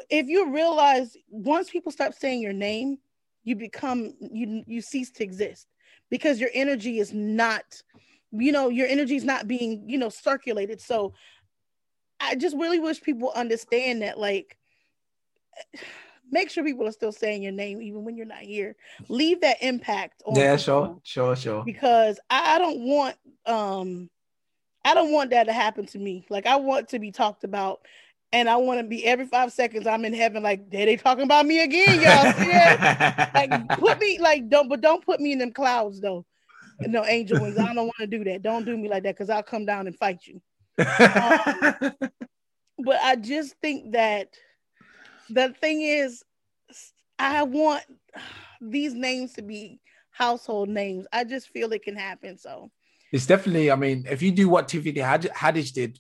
if 0.10 0.28
you 0.28 0.54
realize 0.54 1.16
once 1.30 1.70
people 1.70 1.92
stop 1.92 2.14
saying 2.14 2.42
your 2.42 2.54
name, 2.54 2.98
you 3.44 3.56
become 3.56 4.14
you 4.20 4.64
you 4.68 4.82
cease 4.82 5.10
to 5.12 5.24
exist 5.24 5.68
because 6.10 6.40
your 6.40 6.50
energy 6.54 7.00
is 7.00 7.14
not, 7.14 7.64
you 8.32 8.52
know, 8.52 8.68
your 8.68 8.88
energy 8.88 9.16
is 9.16 9.24
not 9.24 9.48
being, 9.48 9.90
you 9.90 9.98
know, 9.98 10.10
circulated. 10.10 10.82
So 10.82 11.14
I 12.20 12.36
just 12.36 12.58
really 12.58 12.80
wish 12.80 13.02
people 13.02 13.32
understand 13.34 14.02
that 14.02 14.20
like 14.20 14.58
make 16.34 16.50
sure 16.50 16.64
people 16.64 16.88
are 16.88 16.92
still 16.92 17.12
saying 17.12 17.44
your 17.44 17.52
name 17.52 17.82
even 17.82 18.04
when 18.04 18.18
you're 18.18 18.26
not 18.26 18.40
here. 18.40 18.76
Leave 19.08 19.42
that 19.42 19.58
impact 19.62 20.24
on 20.26 20.36
Yeah, 20.36 20.58
sure, 20.58 21.00
sure, 21.04 21.36
sure. 21.36 21.64
Because 21.64 22.20
I, 22.30 22.58
don't 22.58 22.82
want 22.82 23.16
um 23.46 24.10
I 24.84 24.94
don't 24.94 25.14
want 25.14 25.30
that 25.30 25.46
to 25.46 25.54
happen 25.54 25.86
to 25.88 26.00
me. 26.00 26.26
Like 26.30 26.46
I 26.46 26.58
want 26.58 26.90
to 26.90 27.00
be 27.00 27.12
talked 27.12 27.44
about 27.44 27.86
and 28.34 28.50
I 28.50 28.58
want 28.58 28.80
to 28.80 28.84
be 28.84 29.06
every 29.06 29.28
five 29.28 29.54
seconds 29.54 29.86
I'm 29.86 30.06
in 30.06 30.14
heaven, 30.14 30.44
like 30.44 30.70
they 30.70 30.86
they 30.86 30.98
talking 30.98 31.24
about 31.24 31.46
me 31.46 31.62
again, 31.62 32.02
y'all. 32.02 32.26
like 33.34 33.80
put 33.80 34.00
me 34.00 34.18
like 34.20 34.50
don't, 34.50 34.68
but 34.68 34.82
don't 34.82 35.06
put 35.06 35.20
me 35.20 35.32
in 35.32 35.40
them 35.40 35.54
clouds 35.54 36.02
though. 36.02 36.26
No 36.82 37.06
angel 37.06 37.40
wings. 37.40 37.58
I 37.58 37.74
don't 37.74 37.86
want 37.86 38.00
to 38.00 38.08
do 38.08 38.24
that. 38.26 38.42
Don't 38.42 38.66
do 38.66 38.76
me 38.76 38.90
like 38.90 39.04
that 39.04 39.16
because 39.16 39.30
I'll 39.30 39.44
come 39.44 39.66
down 39.66 39.88
and 39.88 39.96
fight 39.96 40.26
you. 40.26 40.42
Um, 40.80 41.94
but 42.80 42.98
I 43.02 43.16
just 43.16 43.56
think 43.62 43.94
that 43.94 44.36
the 45.34 45.54
thing 45.60 45.82
is, 45.82 46.24
I 47.20 47.44
want 47.44 47.84
these 48.62 48.94
names 48.94 49.34
to 49.34 49.42
be 49.42 49.80
household 50.12 50.70
names. 50.70 51.06
I 51.12 51.24
just 51.24 51.50
feel 51.50 51.72
it 51.74 51.84
can 51.84 51.96
happen. 51.96 52.38
So 52.38 52.72
it's 53.12 53.26
definitely. 53.26 53.72
I 53.72 53.76
mean, 53.76 54.06
if 54.10 54.22
you 54.22 54.32
do 54.32 54.50
what 54.50 54.68
Tiffany 54.68 54.94
Haddish 54.94 55.74
did, 55.74 56.00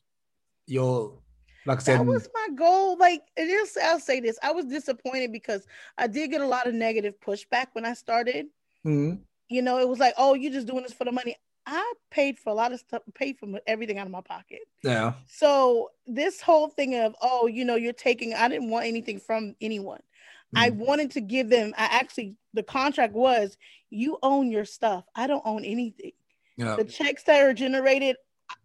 you'll 0.67 1.23
like 1.65 1.79
I 1.79 1.81
said, 1.81 1.99
that 1.99 2.05
was 2.05 2.29
my 2.33 2.55
goal. 2.55 2.97
Like 2.97 3.21
it 3.37 3.43
is, 3.43 3.77
I'll 3.81 3.99
say 3.99 4.19
this: 4.19 4.37
I 4.43 4.51
was 4.51 4.65
disappointed 4.65 5.31
because 5.31 5.65
I 5.97 6.07
did 6.07 6.31
get 6.31 6.41
a 6.41 6.47
lot 6.47 6.67
of 6.67 6.73
negative 6.73 7.15
pushback 7.25 7.67
when 7.73 7.85
I 7.85 7.93
started. 7.93 8.47
Mm-hmm. 8.85 9.21
You 9.49 9.61
know, 9.61 9.79
it 9.79 9.87
was 9.87 9.99
like, 9.99 10.13
"Oh, 10.17 10.33
you're 10.33 10.51
just 10.51 10.67
doing 10.67 10.83
this 10.83 10.93
for 10.93 11.05
the 11.05 11.11
money." 11.11 11.35
I 11.65 11.93
paid 12.11 12.39
for 12.39 12.49
a 12.49 12.53
lot 12.53 12.73
of 12.73 12.79
stuff, 12.79 13.03
paid 13.13 13.37
for 13.37 13.47
everything 13.67 13.97
out 13.97 14.05
of 14.05 14.11
my 14.11 14.21
pocket. 14.21 14.59
Yeah. 14.83 15.13
So 15.27 15.91
this 16.05 16.41
whole 16.41 16.67
thing 16.67 16.95
of, 16.95 17.15
oh, 17.21 17.47
you 17.47 17.63
know, 17.65 17.75
you're 17.75 17.93
taking. 17.93 18.33
I 18.33 18.47
didn't 18.49 18.69
want 18.69 18.85
anything 18.85 19.19
from 19.19 19.55
anyone. 19.61 19.99
Mm-hmm. 19.99 20.57
I 20.57 20.69
wanted 20.71 21.11
to 21.11 21.21
give 21.21 21.49
them. 21.49 21.73
I 21.77 21.85
actually, 21.85 22.35
the 22.53 22.63
contract 22.63 23.13
was, 23.13 23.57
you 23.89 24.17
own 24.21 24.51
your 24.51 24.65
stuff. 24.65 25.05
I 25.15 25.27
don't 25.27 25.45
own 25.45 25.63
anything. 25.63 26.11
Yeah. 26.57 26.75
The 26.75 26.83
checks 26.83 27.23
that 27.23 27.41
are 27.41 27.53
generated, 27.53 28.17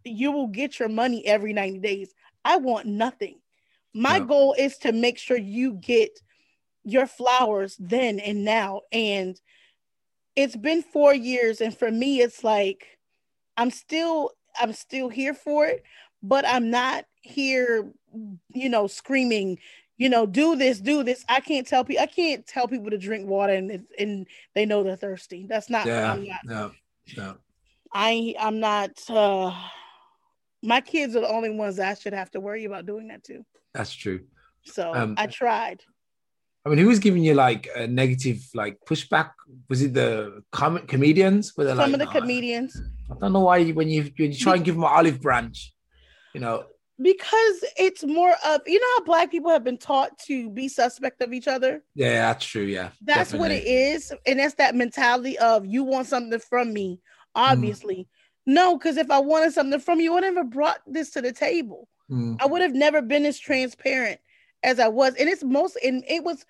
you 0.03 0.31
will 0.31 0.47
get 0.47 0.79
your 0.79 0.89
money 0.89 1.25
every 1.25 1.53
90 1.53 1.79
days. 1.79 2.13
I 2.43 2.57
want 2.57 2.85
nothing. 2.85 3.39
My 3.93 4.17
Yeah. 4.17 4.25
goal 4.25 4.55
is 4.57 4.77
to 4.79 4.91
make 4.91 5.17
sure 5.17 5.37
you 5.37 5.73
get 5.73 6.19
your 6.83 7.07
flowers 7.07 7.75
then 7.79 8.19
and 8.19 8.43
now. 8.43 8.81
And 8.91 9.39
it's 10.39 10.55
been 10.55 10.81
four 10.81 11.13
years, 11.13 11.59
and 11.59 11.77
for 11.77 11.91
me, 11.91 12.21
it's 12.21 12.43
like 12.45 12.97
I'm 13.57 13.71
still 13.71 14.31
I'm 14.59 14.71
still 14.71 15.09
here 15.09 15.33
for 15.33 15.65
it, 15.65 15.83
but 16.23 16.45
I'm 16.47 16.69
not 16.69 17.05
here, 17.21 17.91
you 18.53 18.69
know, 18.69 18.87
screaming, 18.87 19.59
you 19.97 20.07
know, 20.07 20.25
do 20.25 20.55
this, 20.55 20.79
do 20.79 21.03
this. 21.03 21.25
I 21.27 21.41
can't 21.41 21.67
tell 21.67 21.83
people 21.83 22.03
I 22.03 22.07
can't 22.07 22.47
tell 22.47 22.69
people 22.69 22.89
to 22.89 22.97
drink 22.97 23.27
water 23.27 23.53
and 23.53 23.85
and 23.99 24.27
they 24.55 24.65
know 24.65 24.81
they're 24.81 24.95
thirsty. 24.95 25.45
That's 25.47 25.69
not 25.69 25.85
Yeah. 25.85 26.13
I'm 26.13 26.25
not 26.25 26.45
No. 26.45 26.71
No. 27.17 27.35
I 27.91 28.33
I'm 28.39 28.61
not 28.61 28.91
uh 29.09 29.53
my 30.63 30.79
kids 30.79 31.17
are 31.17 31.21
the 31.21 31.29
only 31.29 31.49
ones 31.49 31.79
I 31.79 31.95
should 31.95 32.13
have 32.13 32.31
to 32.31 32.39
worry 32.39 32.63
about 32.63 32.85
doing 32.85 33.09
that 33.09 33.25
too. 33.25 33.45
That's 33.73 33.93
true. 33.93 34.21
So 34.63 34.93
Um, 34.93 35.15
I 35.17 35.27
tried. 35.27 35.83
I 36.69 36.75
mean, 36.75 36.83
who 36.83 36.87
was 36.89 36.99
giving 36.99 37.23
you 37.23 37.33
like 37.33 37.67
a 37.75 37.87
negative 37.87 38.47
like 38.53 38.77
pushback? 38.87 39.31
Was 39.69 39.81
it 39.81 39.95
the 39.95 40.43
com- 40.51 40.85
comedians? 40.85 41.57
Were 41.57 41.63
they 41.63 41.71
Some 41.71 41.77
like, 41.79 41.93
of 41.93 41.99
the 41.99 42.05
"No, 42.05 42.11
comedians 42.11 42.79
I 43.09 43.15
don't 43.19 43.33
know 43.33 43.39
why 43.39 43.71
when 43.71 43.89
you 43.89 44.03
when 44.17 44.31
you 44.31 44.37
try 44.37 44.55
and 44.55 44.63
give 44.63 44.75
them 44.75 44.83
an 44.83 44.91
olive 44.91 45.19
branch, 45.19 45.73
you 46.35 46.41
know. 46.41 46.65
because 47.01 47.57
it's 47.75 48.03
more 48.03 48.35
of 48.45 48.61
you 48.67 48.79
know 48.79 48.87
how 48.97 49.03
black 49.03 49.31
people 49.31 49.49
have 49.49 49.63
been 49.63 49.79
taught 49.79 50.11
to 50.27 50.49
be 50.51 50.67
suspect 50.67 51.21
of 51.23 51.33
each 51.33 51.47
other. 51.47 51.81
Yeah, 51.95 52.27
that's 52.27 52.45
true. 52.45 52.65
Yeah, 52.65 52.89
That's 53.01 53.33
what 53.33 53.49
it 53.51 53.63
is, 53.65 54.13
and 54.27 54.37
that's 54.37 54.55
that 54.55 54.75
mentality 54.75 55.39
of 55.39 55.65
you 55.65 55.83
want 55.83 56.05
something 56.05 56.37
from 56.39 56.71
me. 56.71 56.99
Obviously, 57.33 58.07
no, 58.45 58.77
because 58.77 58.97
if 58.97 59.09
I 59.09 59.19
wanted 59.19 59.53
something 59.53 59.79
from 59.79 59.99
you, 60.01 60.11
I 60.11 60.15
would 60.15 60.21
never 60.21 60.43
brought 60.43 60.81
this 60.85 61.09
to 61.11 61.21
the 61.21 61.31
table. 61.31 61.87
Mm, 62.11 62.37
I 62.39 62.45
would 62.45 62.61
have 62.61 62.75
never 62.75 63.01
been 63.01 63.25
as 63.25 63.39
transparent 63.39 64.19
as 64.63 64.79
I 64.79 64.87
was. 64.87 65.15
And 65.15 65.29
it's 65.29 65.43
most 65.43 65.77
and 65.83 66.03
it 66.07 66.23
was 66.23 66.45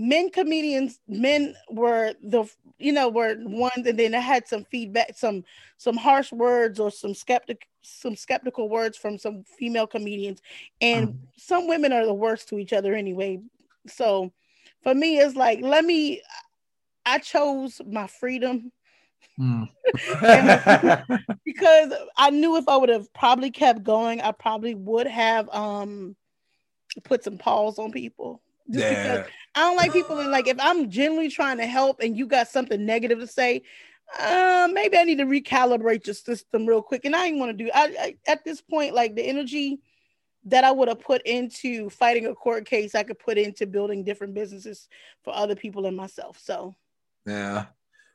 men 0.00 0.30
comedians, 0.30 0.98
men 1.06 1.54
were 1.70 2.14
the 2.22 2.44
you 2.78 2.92
know, 2.92 3.10
were 3.10 3.36
ones 3.38 3.86
and 3.86 3.98
then 3.98 4.14
I 4.14 4.20
had 4.20 4.48
some 4.48 4.64
feedback, 4.64 5.16
some 5.16 5.44
some 5.76 5.96
harsh 5.98 6.32
words 6.32 6.80
or 6.80 6.90
some 6.90 7.14
skeptic 7.14 7.68
some 7.82 8.16
skeptical 8.16 8.68
words 8.70 8.96
from 8.96 9.18
some 9.18 9.44
female 9.44 9.86
comedians. 9.86 10.40
And 10.80 11.08
Mm. 11.08 11.16
some 11.36 11.68
women 11.68 11.92
are 11.92 12.06
the 12.06 12.14
worst 12.14 12.48
to 12.48 12.58
each 12.58 12.72
other 12.72 12.94
anyway. 12.94 13.40
So 13.86 14.32
for 14.82 14.94
me, 14.94 15.18
it's 15.18 15.36
like 15.36 15.60
let 15.60 15.84
me 15.84 16.22
I 17.04 17.18
chose 17.18 17.82
my 17.86 18.06
freedom 18.06 18.72
mm. 19.38 19.68
because 21.44 21.92
I 22.16 22.30
knew 22.30 22.56
if 22.56 22.66
I 22.68 22.76
would 22.78 22.88
have 22.88 23.12
probably 23.12 23.50
kept 23.50 23.82
going, 23.82 24.22
I 24.22 24.32
probably 24.32 24.74
would 24.74 25.06
have 25.06 25.50
um 25.50 26.16
put 27.04 27.22
some 27.22 27.36
pause 27.36 27.78
on 27.78 27.92
people. 27.92 28.40
Just 28.70 28.88
yeah, 28.88 29.02
because 29.02 29.26
I 29.60 29.64
don't 29.64 29.76
like 29.76 29.92
people 29.92 30.18
in 30.20 30.30
like 30.30 30.48
if 30.48 30.56
I'm 30.58 30.88
genuinely 30.88 31.28
trying 31.28 31.58
to 31.58 31.66
help 31.66 32.00
and 32.00 32.16
you 32.16 32.26
got 32.26 32.48
something 32.48 32.86
negative 32.86 33.18
to 33.20 33.26
say, 33.26 33.60
uh, 34.18 34.68
maybe 34.72 34.96
I 34.96 35.04
need 35.04 35.18
to 35.18 35.26
recalibrate 35.26 36.06
your 36.06 36.14
system 36.14 36.64
real 36.64 36.80
quick. 36.80 37.04
And 37.04 37.14
I 37.14 37.26
didn't 37.26 37.40
want 37.40 37.58
to 37.58 37.64
do 37.64 37.70
I, 37.74 37.94
I 38.00 38.16
at 38.26 38.42
this 38.42 38.62
point, 38.62 38.94
like 38.94 39.16
the 39.16 39.22
energy 39.22 39.80
that 40.46 40.64
I 40.64 40.70
would 40.70 40.88
have 40.88 41.00
put 41.00 41.20
into 41.26 41.90
fighting 41.90 42.24
a 42.24 42.34
court 42.34 42.64
case, 42.64 42.94
I 42.94 43.02
could 43.02 43.18
put 43.18 43.36
into 43.36 43.66
building 43.66 44.02
different 44.02 44.32
businesses 44.32 44.88
for 45.24 45.34
other 45.36 45.54
people 45.54 45.84
and 45.84 45.94
myself. 45.94 46.38
So 46.40 46.74
yeah. 47.26 47.66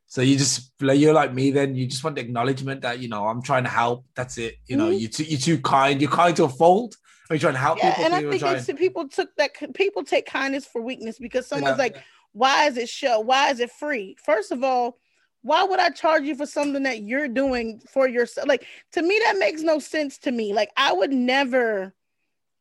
So 0.08 0.22
you 0.22 0.38
just 0.40 0.72
like 0.82 1.00
you're 1.00 1.14
like 1.14 1.32
me. 1.32 1.52
Then 1.52 1.76
you 1.76 1.86
just 1.86 2.04
want 2.04 2.16
the 2.16 2.24
acknowledgement 2.24 2.82
that 2.82 2.98
you 2.98 3.08
know 3.08 3.28
I'm 3.28 3.44
trying 3.44 3.66
to 3.66 3.70
help. 3.70 4.04
That's 4.16 4.40
it. 4.40 4.56
You 4.66 4.78
know, 4.78 4.90
Mhm. 4.90 5.00
you 5.00 5.08
too 5.10 5.24
you're 5.24 5.40
too 5.40 5.60
kind. 5.60 6.02
You're 6.02 6.10
kind 6.10 6.36
to 6.38 6.46
a 6.46 6.50
fault. 6.50 6.96
Or 7.30 7.36
you're 7.36 7.40
trying 7.42 7.54
to 7.54 7.60
help 7.60 7.78
yeah, 7.80 7.92
people. 7.92 8.06
and 8.06 8.14
I 8.14 8.22
think 8.30 8.40
trying- 8.42 8.58
it's 8.58 8.72
people 8.74 9.08
took 9.08 9.36
that 9.38 9.52
people 9.74 10.04
take 10.04 10.26
kindness 10.28 10.66
for 10.66 10.82
weakness 10.82 11.18
because 11.18 11.48
someone's 11.48 11.78
Yeah. 11.78 11.84
like, 11.84 11.98
why 12.34 12.66
is 12.68 12.78
it 12.78 12.88
show? 12.90 13.20
Why 13.20 13.50
is 13.50 13.60
it 13.60 13.72
free? 13.72 14.16
First 14.24 14.52
of 14.52 14.64
all, 14.64 15.00
why 15.42 15.64
would 15.64 15.80
I 15.80 15.90
charge 15.90 16.24
you 16.24 16.36
for 16.36 16.46
something 16.46 16.84
that 16.84 17.02
you're 17.02 17.28
doing 17.28 17.80
for 17.92 18.08
yourself? 18.08 18.48
Like 18.48 18.66
to 18.94 19.02
me, 19.02 19.20
that 19.26 19.38
makes 19.38 19.62
no 19.62 19.80
sense 19.80 20.18
to 20.20 20.32
me. 20.32 20.54
Like 20.54 20.70
I 20.78 20.92
would 20.94 21.12
never 21.14 21.94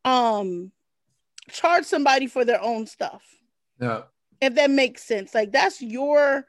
um 0.03 0.71
charge 1.49 1.85
somebody 1.85 2.27
for 2.27 2.43
their 2.45 2.61
own 2.61 2.87
stuff. 2.87 3.23
yeah, 3.79 4.03
If 4.41 4.55
that 4.55 4.69
makes 4.71 5.03
sense. 5.03 5.33
Like 5.35 5.51
that's 5.51 5.81
your 5.81 6.45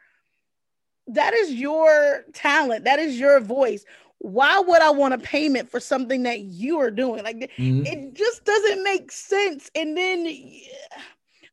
that 1.08 1.34
is 1.34 1.52
your 1.52 2.24
talent. 2.34 2.84
That 2.84 2.98
is 2.98 3.18
your 3.18 3.40
voice. 3.40 3.84
Why 4.26 4.58
would 4.58 4.82
I 4.82 4.90
want 4.90 5.14
a 5.14 5.18
payment 5.18 5.70
for 5.70 5.78
something 5.78 6.24
that 6.24 6.40
you 6.40 6.80
are 6.80 6.90
doing? 6.90 7.22
Like 7.22 7.52
Mhm. 7.58 7.86
it 7.86 8.14
just 8.14 8.44
doesn't 8.44 8.82
make 8.82 9.12
sense. 9.12 9.70
And 9.76 9.96
then 9.96 10.26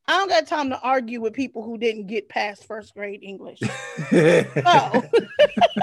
I 0.08 0.18
don't 0.18 0.28
got 0.28 0.48
time 0.48 0.72
to 0.72 0.80
argue 0.82 1.22
with 1.22 1.34
people 1.34 1.62
who 1.62 1.78
didn't 1.78 2.08
get 2.08 2.30
past 2.30 2.66
first 2.66 2.96
grade 2.96 3.22
English 3.22 3.60
Oh. 4.66 5.04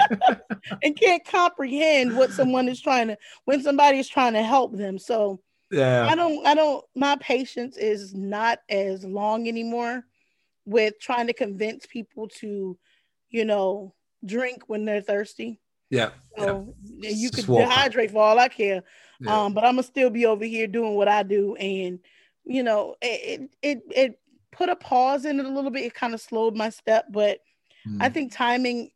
and 0.83 0.99
can't 0.99 1.23
comprehend 1.23 2.13
what 2.13 2.33
someone 2.33 2.67
is 2.67 2.81
trying 2.81 3.07
to 3.07 3.17
when 3.45 3.63
somebody 3.63 3.99
is 3.99 4.09
trying 4.09 4.33
to 4.33 4.43
help 4.43 4.75
them. 4.75 4.99
So 4.99 5.41
yeah, 5.71 6.07
I 6.11 6.15
don't, 6.15 6.45
I 6.45 6.55
don't, 6.55 6.83
my 6.93 7.15
patience 7.21 7.77
is 7.77 8.13
not 8.13 8.59
as 8.67 9.05
long 9.05 9.47
anymore 9.47 10.03
with 10.65 10.99
trying 10.99 11.27
to 11.27 11.33
convince 11.33 11.85
people 11.85 12.27
to, 12.39 12.77
you 13.29 13.45
know, 13.45 13.95
drink 14.25 14.63
when 14.67 14.83
they're 14.83 15.01
thirsty. 15.01 15.61
Yeah, 15.91 16.09
yeah. 16.37 16.61
You 17.01 17.29
could 17.29 17.45
dehydrate 17.45 18.11
for 18.11 18.23
all 18.23 18.39
I 18.39 18.47
care. 18.47 18.83
yeah. 19.19 19.45
Um, 19.45 19.53
but 19.53 19.63
I'm 19.63 19.73
gonna 19.73 19.83
still 19.83 20.09
be 20.09 20.25
over 20.25 20.45
here 20.45 20.65
doing 20.65 20.95
what 20.95 21.07
I 21.07 21.23
do, 21.23 21.55
and 21.55 21.99
you 22.45 22.63
know, 22.63 22.95
it 23.01 23.41
it 23.41 23.49
it, 23.61 23.83
it 23.95 24.19
put 24.51 24.69
a 24.69 24.75
pause 24.75 25.25
in 25.25 25.39
it 25.39 25.45
a 25.45 25.49
little 25.49 25.69
bit. 25.69 25.85
It 25.85 25.93
kind 25.93 26.13
of 26.13 26.21
slowed 26.21 26.55
my 26.55 26.69
step, 26.69 27.05
but 27.11 27.39
I 27.99 28.09
Mm. 28.09 28.13
think 28.13 28.33
timing 28.33 28.91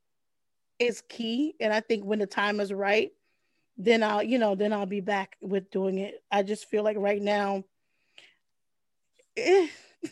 is 0.79 1.03
key, 1.07 1.55
and 1.59 1.73
I 1.73 1.81
think 1.81 2.05
when 2.05 2.19
the 2.19 2.25
time 2.25 2.59
is 2.59 2.71
right, 2.73 3.11
then 3.77 4.01
I'll 4.03 4.23
you 4.23 4.37
know 4.39 4.55
then 4.55 4.73
I'll 4.73 4.85
be 4.85 5.01
back 5.01 5.37
with 5.41 5.69
doing 5.71 5.99
it. 5.99 6.23
I 6.31 6.43
just 6.43 6.69
feel 6.69 6.83
like 6.83 6.97
right 6.97 7.21
now, 7.21 7.63
eh, 9.37 9.67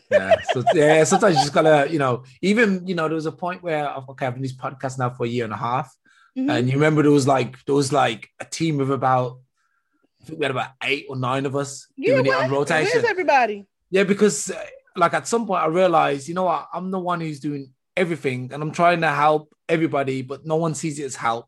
yeah. 0.09 0.41
So 0.41 0.63
yeah, 0.73 1.03
sometimes 1.03 1.37
you 1.37 1.41
just 1.41 1.53
gotta, 1.53 1.91
you 1.91 1.99
know, 1.99 2.23
even 2.41 2.85
you 2.87 2.95
know, 2.95 3.07
there 3.07 3.15
was 3.15 3.25
a 3.25 3.31
point 3.31 3.63
where 3.63 3.89
okay, 4.09 4.27
I've 4.27 4.33
been 4.33 4.41
this 4.43 4.55
podcast 4.55 4.99
now 4.99 5.09
for 5.09 5.25
a 5.25 5.29
year 5.29 5.43
and 5.45 5.53
a 5.53 5.57
half, 5.57 5.95
mhm. 6.37 6.49
and 6.49 6.67
you 6.67 6.73
remember 6.75 7.01
there 7.01 7.11
was 7.11 7.27
like 7.27 7.63
there 7.65 7.75
was 7.75 7.91
like 7.91 8.29
a 8.39 8.45
team 8.45 8.79
of 8.79 8.89
about 8.89 9.39
I 10.21 10.25
think 10.25 10.39
we 10.39 10.45
had 10.45 10.51
about 10.51 10.71
eight 10.83 11.05
or 11.09 11.17
nine 11.17 11.45
of 11.45 11.55
us 11.55 11.87
yeah, 11.97 12.13
doing 12.13 12.27
it 12.27 12.33
on 12.33 12.49
rotation. 12.49 12.91
where's 12.93 13.03
everybody? 13.05 13.65
Yeah, 13.89 14.05
because 14.05 14.49
uh, 14.51 14.65
like 14.95 15.13
at 15.13 15.27
some 15.27 15.45
point 15.45 15.63
I 15.63 15.67
realized, 15.67 16.27
you 16.27 16.33
know 16.33 16.43
what, 16.43 16.67
I'm 16.73 16.91
the 16.91 16.99
one 16.99 17.19
who's 17.19 17.39
doing 17.39 17.73
everything 17.97 18.49
and 18.53 18.63
I'm 18.63 18.71
trying 18.71 19.01
to 19.01 19.09
help 19.09 19.53
everybody, 19.67 20.21
but 20.21 20.45
no 20.45 20.55
one 20.55 20.75
sees 20.75 20.97
it 20.99 21.03
as 21.03 21.15
help. 21.15 21.47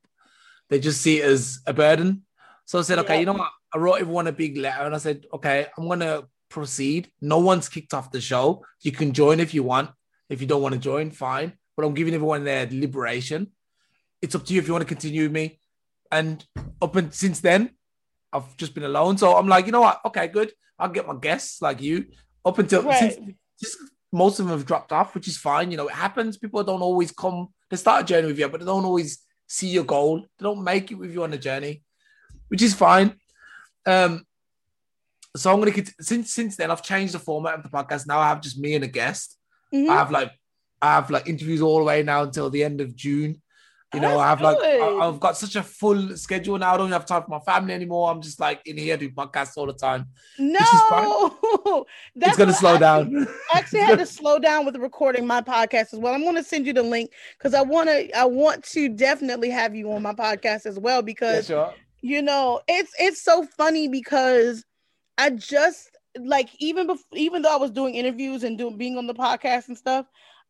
They 0.70 0.80
just 0.80 1.02
see 1.02 1.22
it 1.22 1.26
as 1.26 1.60
a 1.66 1.74
burden. 1.74 2.24
So 2.66 2.80
I 2.80 2.82
said, 2.82 3.00
okay, 3.00 3.14
Yeah. 3.16 3.20
you 3.22 3.26
know 3.28 3.34
what? 3.34 3.52
I 3.74 3.78
wrote 3.78 3.96
everyone 4.02 4.28
a 4.28 4.32
big 4.32 4.58
letter 4.58 4.84
and 4.84 4.96
I 4.96 4.98
said, 4.98 5.26
okay, 5.34 5.68
I'm 5.78 5.88
gonna 5.88 6.24
proceed. 6.50 7.12
No 7.22 7.40
one's 7.40 7.70
kicked 7.70 7.94
off 7.94 8.12
the 8.12 8.22
show. 8.22 8.66
You 8.82 8.92
can 8.92 9.14
join 9.14 9.40
if 9.40 9.54
you 9.54 9.64
want. 9.64 9.92
If 10.30 10.42
you 10.42 10.48
don't 10.48 10.62
want 10.62 10.74
to 10.74 10.80
join, 10.80 11.12
fine. 11.12 11.54
But 11.76 11.86
I'm 11.86 11.94
giving 11.94 12.14
everyone 12.14 12.44
their 12.44 12.68
liberation. 12.72 13.52
It's 14.26 14.34
up 14.36 14.43
to 14.45 14.53
you 14.53 14.59
if 14.59 14.65
you 14.67 14.73
want 14.73 14.82
to 14.88 14.93
continue 14.95 15.23
with 15.23 15.32
me. 15.32 15.59
And 16.11 16.43
up 16.82 16.95
and 16.95 17.13
since 17.13 17.39
then, 17.41 17.69
I've 18.34 18.57
just 18.57 18.73
been 18.73 18.84
alone. 18.84 19.17
So 19.19 19.36
I'm 19.38 19.47
like, 19.47 19.67
you 19.67 19.71
know 19.71 19.82
what? 19.82 20.01
Okay, 20.07 20.28
good. 20.28 20.51
I'll 20.80 20.89
get 20.89 21.07
my 21.07 21.15
guests 21.15 21.61
like 21.61 21.80
you. 21.80 22.05
Up 22.43 22.57
until 22.57 22.82
Right. 22.82 23.13
since 23.13 23.34
just 23.61 23.78
most 24.11 24.39
of 24.39 24.47
them 24.47 24.57
have 24.57 24.65
dropped 24.65 24.91
off, 24.91 25.13
which 25.13 25.28
is 25.28 25.38
fine. 25.38 25.69
You 25.71 25.78
know, 25.78 25.88
it 25.88 25.93
happens. 25.93 26.38
People 26.38 26.63
don't 26.63 26.82
always 26.82 27.11
come. 27.11 27.49
They 27.69 27.78
start 27.78 28.01
a 28.03 28.05
journey 28.05 28.28
with 28.28 28.39
you, 28.39 28.49
but 28.49 28.59
they 28.61 28.65
don't 28.65 28.86
always 28.86 29.19
see 29.47 29.67
your 29.67 29.84
goal. 29.84 30.21
They 30.21 30.43
don't 30.43 30.63
make 30.63 30.91
it 30.91 30.95
with 30.95 31.11
you 31.13 31.23
on 31.23 31.32
the 31.32 31.38
journey, 31.38 31.84
which 32.47 32.63
is 32.63 32.73
fine. 32.73 33.15
Um, 33.86 34.26
so 35.38 35.51
I'm 35.53 35.59
gonna 35.59 35.71
get 35.71 35.91
since 36.01 36.32
since 36.34 36.55
then 36.55 36.71
I've 36.71 36.82
changed 36.82 37.13
the 37.13 37.19
format 37.19 37.55
of 37.55 37.63
the 37.63 37.69
podcast. 37.69 38.07
Now 38.07 38.19
I 38.19 38.30
have 38.30 38.41
just 38.41 38.57
me 38.57 38.73
and 38.73 38.84
a 38.84 38.88
guest. 38.88 39.38
Mhm. 39.73 39.89
I 39.89 39.93
have 40.01 40.09
like 40.11 40.32
I 40.82 40.93
have 40.95 41.09
like 41.11 41.28
interviews 41.28 41.61
all 41.61 41.78
the 41.80 41.84
way 41.86 42.01
now 42.03 42.23
until 42.23 42.49
the 42.49 42.63
end 42.63 42.82
of 42.82 42.95
June. 42.95 43.41
You 43.96 44.02
know, 44.02 44.10
That's 44.10 44.20
I 44.20 44.28
have 44.28 44.41
like. 44.41 44.58
I, 44.60 45.06
have 45.06 45.20
got 45.20 45.38
such 45.38 45.56
a 45.56 45.64
full 45.64 46.18
schedule 46.18 46.58
now. 46.58 46.74
I 46.74 46.78
don't 46.78 46.91
have 46.91 47.06
time 47.06 47.24
for 47.24 47.30
my 47.30 47.39
family 47.39 47.74
anymore. 47.74 48.12
I'm 48.12 48.22
just 48.22 48.39
like 48.39 48.62
in 48.66 48.78
here 48.78 48.98
doing 48.98 49.14
podcasts 49.14 49.56
all 49.56 49.66
the 49.66 49.74
time. 49.74 50.08
No, 50.38 50.60
that's 52.16 52.32
it's 52.32 52.38
gonna 52.38 52.54
slow 52.54 52.76
I- 52.76 52.80
down. 52.80 53.28
I 53.54 53.60
actually 53.60 53.80
had 53.80 54.00
to 54.00 54.06
slow 54.20 54.38
down 54.38 54.66
with 54.66 54.76
recording 54.76 55.26
my 55.26 55.41
podcast 55.41 55.93
as 55.93 56.00
well. 56.00 56.14
I'm 56.14 56.24
going 56.24 56.36
to 56.36 56.43
send 56.43 56.68
you 56.68 56.74
the 56.74 56.84
link 56.84 57.12
because 57.38 57.54
I 57.54 57.62
want 57.62 57.89
to. 57.89 58.18
I 58.18 58.26
want 58.26 58.64
to 58.66 58.89
definitely 58.89 59.50
have 59.50 59.74
you 59.76 59.91
on 59.93 60.02
my 60.02 60.14
podcast 60.14 60.66
as 60.66 60.78
well 60.78 60.98
yeah, 60.98 61.02
because 61.02 61.48
sure. 61.48 61.74
you 62.02 62.22
know 62.22 62.62
it's 62.68 62.91
it's 63.00 63.22
so 63.22 63.48
funny 63.58 63.88
because 63.88 64.66
I 65.18 65.30
just 65.30 65.89
like 66.20 66.50
even 66.60 66.88
before 66.88 67.06
even 67.14 67.41
though 67.41 67.54
I 67.54 67.58
was 67.58 67.72
doing 67.72 67.96
interviews 67.96 68.43
and 68.43 68.58
doing 68.58 68.78
being 68.78 68.98
on 68.98 69.08
the 69.08 69.14
podcast 69.14 69.70
and 69.70 69.78
stuff, 69.78 70.06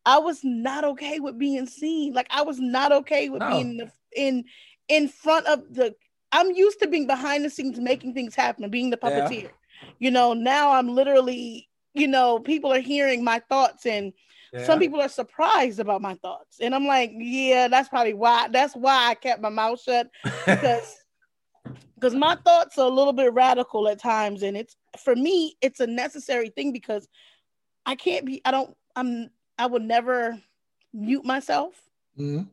I 0.06 0.18
was 0.18 0.40
not 0.44 0.84
okay 0.84 1.18
with 1.18 1.36
being 1.36 1.66
seen. 1.66 2.14
Like 2.14 2.28
I 2.30 2.42
was 2.42 2.60
not 2.60 2.92
okay 2.92 3.28
with 3.28 3.40
No. 3.40 3.48
being 3.50 3.70
in, 3.72 3.76
the, 3.76 3.90
in 4.14 4.44
in 4.88 5.08
front 5.08 5.46
of 5.46 5.62
the 5.74 5.94
I'm 6.32 6.52
used 6.52 6.80
to 6.80 6.88
being 6.88 7.06
behind 7.06 7.44
the 7.44 7.50
scenes 7.50 7.78
making 7.78 8.14
things 8.14 8.34
happen, 8.34 8.68
being 8.70 8.90
the 8.90 8.96
puppeteer. 8.96 9.42
Yeah. 9.42 9.88
You 9.98 10.10
know, 10.10 10.32
now 10.32 10.72
I'm 10.72 10.88
literally, 10.88 11.68
you 11.94 12.06
know, 12.06 12.38
people 12.38 12.72
are 12.72 12.80
hearing 12.80 13.24
my 13.24 13.40
thoughts 13.48 13.84
and 13.84 14.12
yeah. 14.52 14.64
some 14.64 14.78
people 14.78 15.00
are 15.00 15.08
surprised 15.08 15.80
about 15.80 16.02
my 16.02 16.14
thoughts. 16.14 16.58
And 16.60 16.74
I'm 16.74 16.86
like, 16.86 17.12
yeah, 17.14 17.68
that's 17.68 17.88
probably 17.88 18.14
why 18.14 18.48
that's 18.48 18.74
why 18.74 19.08
I 19.08 19.14
kept 19.14 19.42
my 19.42 19.48
mouth 19.48 19.80
shut 19.80 20.08
because 20.46 20.96
because 21.96 22.14
my 22.14 22.36
thoughts 22.36 22.78
are 22.78 22.86
a 22.86 22.94
little 22.94 23.12
bit 23.12 23.32
radical 23.32 23.88
at 23.88 23.98
times 23.98 24.42
and 24.42 24.56
it's 24.56 24.76
for 25.02 25.16
me 25.16 25.56
it's 25.60 25.80
a 25.80 25.86
necessary 25.86 26.50
thing 26.50 26.72
because 26.72 27.08
I 27.84 27.96
can't 27.96 28.24
be 28.24 28.40
I 28.44 28.50
don't 28.52 28.76
I'm 28.94 29.30
I 29.58 29.66
would 29.66 29.82
never 29.82 30.38
mute 30.92 31.24
myself 31.24 31.74
mm-hmm. 32.18 32.44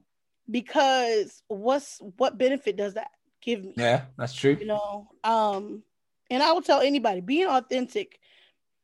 because 0.49 1.41
what's 1.47 1.99
what 2.17 2.37
benefit 2.37 2.75
does 2.75 2.95
that 2.95 3.11
give 3.41 3.63
me? 3.63 3.73
Yeah, 3.77 4.03
that's 4.17 4.33
true. 4.33 4.57
You 4.59 4.65
know, 4.65 5.07
um, 5.23 5.83
and 6.29 6.41
I 6.41 6.51
will 6.51 6.61
tell 6.61 6.81
anybody 6.81 7.21
being 7.21 7.47
authentic 7.47 8.19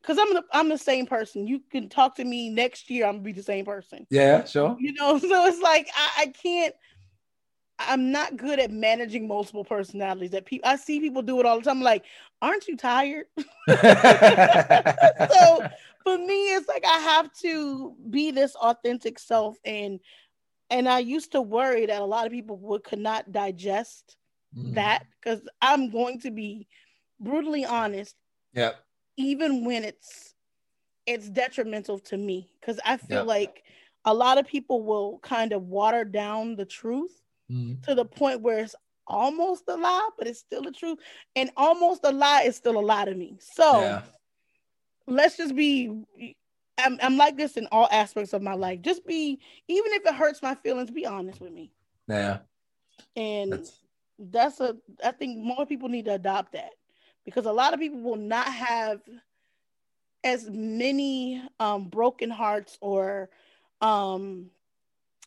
because 0.02 0.18
I'm 0.18 0.34
the 0.34 0.44
I'm 0.52 0.70
the 0.70 0.78
same 0.78 1.06
person. 1.06 1.48
You 1.48 1.62
can 1.72 1.90
talk 1.90 2.16
to 2.16 2.26
me 2.26 2.50
next 2.50 2.90
year, 2.90 3.06
I'm 3.06 3.16
gonna 3.16 3.24
be 3.24 3.32
the 3.32 3.44
same 3.44 3.66
person. 3.66 4.08
Yeah, 4.10 4.46
sure. 4.46 4.76
You 4.80 4.94
know, 4.94 5.18
so 5.20 5.46
it's 5.46 5.62
like 5.62 5.90
I, 5.96 6.24
I 6.24 6.28
can't. 6.28 6.76
I'm 7.82 8.12
not 8.12 8.36
good 8.36 8.60
at 8.60 8.72
managing 8.72 9.26
multiple 9.26 9.64
personalities. 9.64 10.32
That 10.32 10.46
people 10.46 10.70
I 10.70 10.76
see 10.76 11.00
people 11.00 11.22
do 11.22 11.40
it 11.40 11.46
all 11.46 11.58
the 11.58 11.64
time. 11.64 11.78
I'm 11.78 11.84
like, 11.84 12.04
aren't 12.42 12.68
you 12.68 12.76
tired? 12.76 13.26
so 13.68 15.70
for 16.10 16.18
me, 16.18 16.54
it's 16.56 16.68
like 16.68 16.86
I 16.86 17.00
have 17.00 17.32
to 17.42 17.96
be 18.10 18.32
this 18.32 18.56
authentic 18.56 19.20
self, 19.20 19.58
and 19.64 20.00
and 20.70 20.88
I 20.88 21.00
used 21.00 21.32
to 21.34 21.42
worry 21.42 21.86
that 21.86 22.02
a 22.02 22.06
lot 22.06 22.26
of 22.26 22.32
people 22.32 22.58
would 22.58 22.84
could 22.84 23.00
not 23.00 23.32
digest 23.32 24.16
mm. 24.58 24.74
that 24.76 25.04
because 25.22 25.42
I'm 25.62 25.90
going 25.90 26.20
to 26.22 26.32
be 26.32 26.68
brutally 27.20 27.66
honest. 27.66 28.16
Yeah. 28.54 28.72
Even 29.18 29.66
when 29.66 29.84
it's 29.84 30.34
it's 31.06 31.30
detrimental 31.30 32.00
to 32.00 32.18
me 32.18 32.52
because 32.60 32.80
I 32.86 32.98
feel 32.98 33.26
like 33.26 33.64
a 34.06 34.14
lot 34.14 34.38
of 34.38 34.48
people 34.48 34.84
will 34.84 35.20
kind 35.20 35.54
of 35.54 35.64
water 35.64 36.06
down 36.06 36.56
the 36.56 36.66
truth 36.66 37.20
mm. 37.52 37.82
to 37.84 37.96
the 37.96 38.06
point 38.06 38.42
where 38.42 38.60
it's 38.60 38.76
almost 39.08 39.64
a 39.68 39.76
lie, 39.76 40.10
but 40.18 40.28
it's 40.28 40.40
still 40.40 40.62
the 40.62 40.72
truth. 40.72 41.00
And 41.36 41.50
almost 41.58 42.02
a 42.04 42.12
lie 42.12 42.44
is 42.44 42.56
still 42.56 42.80
a 42.80 42.82
lie 42.82 43.06
to 43.06 43.16
me. 43.16 43.38
So 43.40 43.82
yeah. 43.82 44.02
Let's 45.10 45.38
just 45.38 45.56
be 45.56 46.36
I'm, 46.80 46.98
I'm 47.02 47.18
like 47.18 47.38
this 47.38 47.58
in 47.58 47.68
all 47.72 47.88
aspects 47.92 48.34
of 48.34 48.42
my 48.42 48.54
life. 48.54 48.82
Just 48.82 49.06
be, 49.06 49.40
even 49.68 49.92
if 49.94 50.06
it 50.06 50.16
hurts 50.16 50.42
my 50.42 50.56
feelings, 50.56 50.92
be 50.92 51.06
honest 51.06 51.42
with 51.42 51.52
me. 51.52 51.72
Yeah. 52.08 52.40
And 53.16 53.52
That's 53.52 53.72
that's 54.20 54.60
a 54.60 54.76
I 55.04 55.12
think 55.12 55.38
more 55.38 55.66
people 55.66 55.88
need 55.88 56.06
to 56.06 56.14
adopt 56.14 56.54
that 56.54 56.72
because 57.24 57.46
a 57.46 57.52
lot 57.52 57.74
of 57.74 57.80
people 57.80 58.02
will 58.02 58.18
not 58.18 58.48
have 58.48 59.00
as 60.24 60.50
many 60.50 61.42
um, 61.60 61.86
broken 61.86 62.30
hearts 62.30 62.78
or 62.82 63.30
um, 63.80 64.48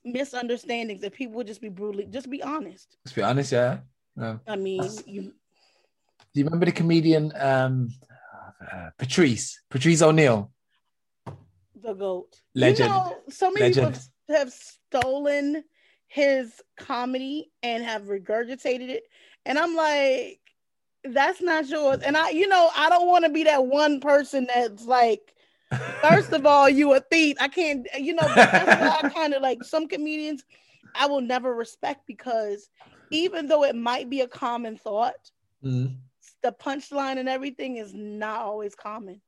misunderstandings 0.04 1.02
if 1.02 1.14
people 1.14 1.36
would 1.36 1.46
just 1.46 1.62
be 1.62 1.70
brutally 1.70 2.06
just 2.06 2.28
be 2.28 2.42
honest. 2.42 2.98
Just 3.06 3.16
be 3.16 3.22
honest, 3.22 3.52
yeah. 3.52 3.78
yeah. 4.18 4.36
I 4.46 4.56
mean, 4.56 4.82
you. 5.06 5.22
Do 6.34 6.40
you 6.40 6.44
remember 6.44 6.66
the 6.66 6.72
comedian 6.72 7.32
um, 7.36 7.88
uh, 8.70 8.90
Patrice 8.98 9.60
Patrice 9.70 10.02
O'Neal. 10.02 10.50
The 11.82 11.94
goat. 11.94 12.40
Legend. 12.54 12.88
You 12.90 12.94
know, 12.94 13.16
so 13.28 13.50
many 13.50 13.66
Legend. 13.66 13.94
people 13.94 14.36
have 14.36 14.52
stolen 14.52 15.64
his 16.06 16.60
comedy 16.76 17.50
and 17.62 17.82
have 17.82 18.02
regurgitated 18.02 18.88
it. 18.88 19.04
And 19.44 19.58
I'm 19.58 19.74
like, 19.74 20.40
that's 21.04 21.40
not 21.40 21.68
yours. 21.68 22.02
And 22.02 22.16
I, 22.16 22.30
you 22.30 22.46
know, 22.46 22.70
I 22.76 22.88
don't 22.88 23.08
want 23.08 23.24
to 23.24 23.30
be 23.30 23.44
that 23.44 23.66
one 23.66 24.00
person 24.00 24.46
that's 24.52 24.84
like, 24.84 25.34
first 26.00 26.32
of 26.32 26.46
all, 26.46 26.68
you 26.68 26.92
a 26.92 27.00
thief. 27.00 27.36
I 27.40 27.48
can't, 27.48 27.86
you 27.98 28.14
know, 28.14 28.28
that's 28.34 28.80
why 28.80 29.08
I 29.08 29.08
kind 29.08 29.34
of 29.34 29.42
like 29.42 29.64
some 29.64 29.88
comedians 29.88 30.44
I 30.94 31.06
will 31.06 31.20
never 31.20 31.54
respect 31.54 32.06
because 32.06 32.68
even 33.10 33.46
though 33.46 33.64
it 33.64 33.74
might 33.74 34.10
be 34.10 34.20
a 34.20 34.28
common 34.28 34.76
thought, 34.76 35.30
mm-hmm. 35.64 35.94
The 36.42 36.52
punchline 36.52 37.18
and 37.18 37.28
everything 37.28 37.76
is 37.76 37.92
not 37.94 38.40
always 38.40 38.74
common. 38.74 39.20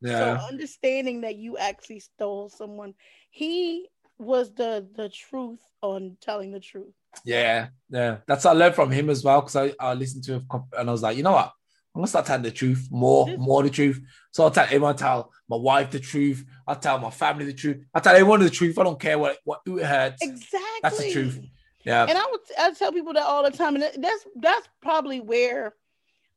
Yeah. 0.00 0.38
So 0.38 0.46
understanding 0.46 1.22
that 1.22 1.36
you 1.36 1.58
actually 1.58 2.00
stole 2.00 2.48
someone, 2.48 2.94
he 3.30 3.88
was 4.18 4.52
the 4.54 4.86
the 4.94 5.08
truth 5.08 5.60
on 5.82 6.16
telling 6.20 6.52
the 6.52 6.60
truth. 6.60 6.94
Yeah, 7.24 7.68
yeah, 7.90 8.18
that's 8.26 8.44
what 8.44 8.56
I 8.56 8.58
learned 8.58 8.74
from 8.74 8.90
him 8.90 9.10
as 9.10 9.24
well. 9.24 9.40
Because 9.40 9.56
I, 9.56 9.72
I 9.80 9.94
listened 9.94 10.24
to 10.24 10.34
him 10.34 10.46
and 10.76 10.88
I 10.88 10.92
was 10.92 11.02
like, 11.02 11.16
you 11.16 11.22
know 11.22 11.32
what, 11.32 11.52
I'm 11.94 12.00
gonna 12.00 12.06
start 12.06 12.26
telling 12.26 12.42
the 12.42 12.50
truth 12.50 12.88
more, 12.90 13.26
more 13.36 13.62
the 13.62 13.70
truth. 13.70 14.00
So 14.30 14.44
I'll 14.44 14.50
tell 14.50 14.64
everyone, 14.64 14.96
tell 14.96 15.32
my 15.48 15.56
wife 15.56 15.90
the 15.90 16.00
truth. 16.00 16.44
I'll 16.66 16.76
tell 16.76 16.98
my 16.98 17.10
family 17.10 17.46
the 17.46 17.54
truth. 17.54 17.84
I 17.94 18.00
tell 18.00 18.14
everyone 18.14 18.40
the 18.40 18.50
truth. 18.50 18.78
I 18.78 18.84
don't 18.84 19.00
care 19.00 19.18
what 19.18 19.38
what 19.44 19.60
who 19.64 19.78
it 19.78 19.86
hurts. 19.86 20.22
Exactly, 20.22 20.80
that's 20.82 20.98
the 20.98 21.12
truth. 21.12 21.40
Yeah, 21.84 22.06
and 22.08 22.18
I 22.18 22.26
would 22.30 22.40
I 22.58 22.70
tell 22.72 22.92
people 22.92 23.14
that 23.14 23.24
all 23.24 23.42
the 23.42 23.56
time, 23.56 23.74
and 23.74 23.84
that's 23.84 24.26
that's 24.36 24.68
probably 24.80 25.20
where 25.20 25.74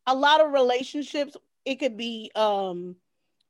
a 0.07 0.15
lot 0.15 0.41
of 0.41 0.51
relationships 0.51 1.35
it 1.65 1.75
could 1.75 1.97
be 1.97 2.31
um 2.35 2.95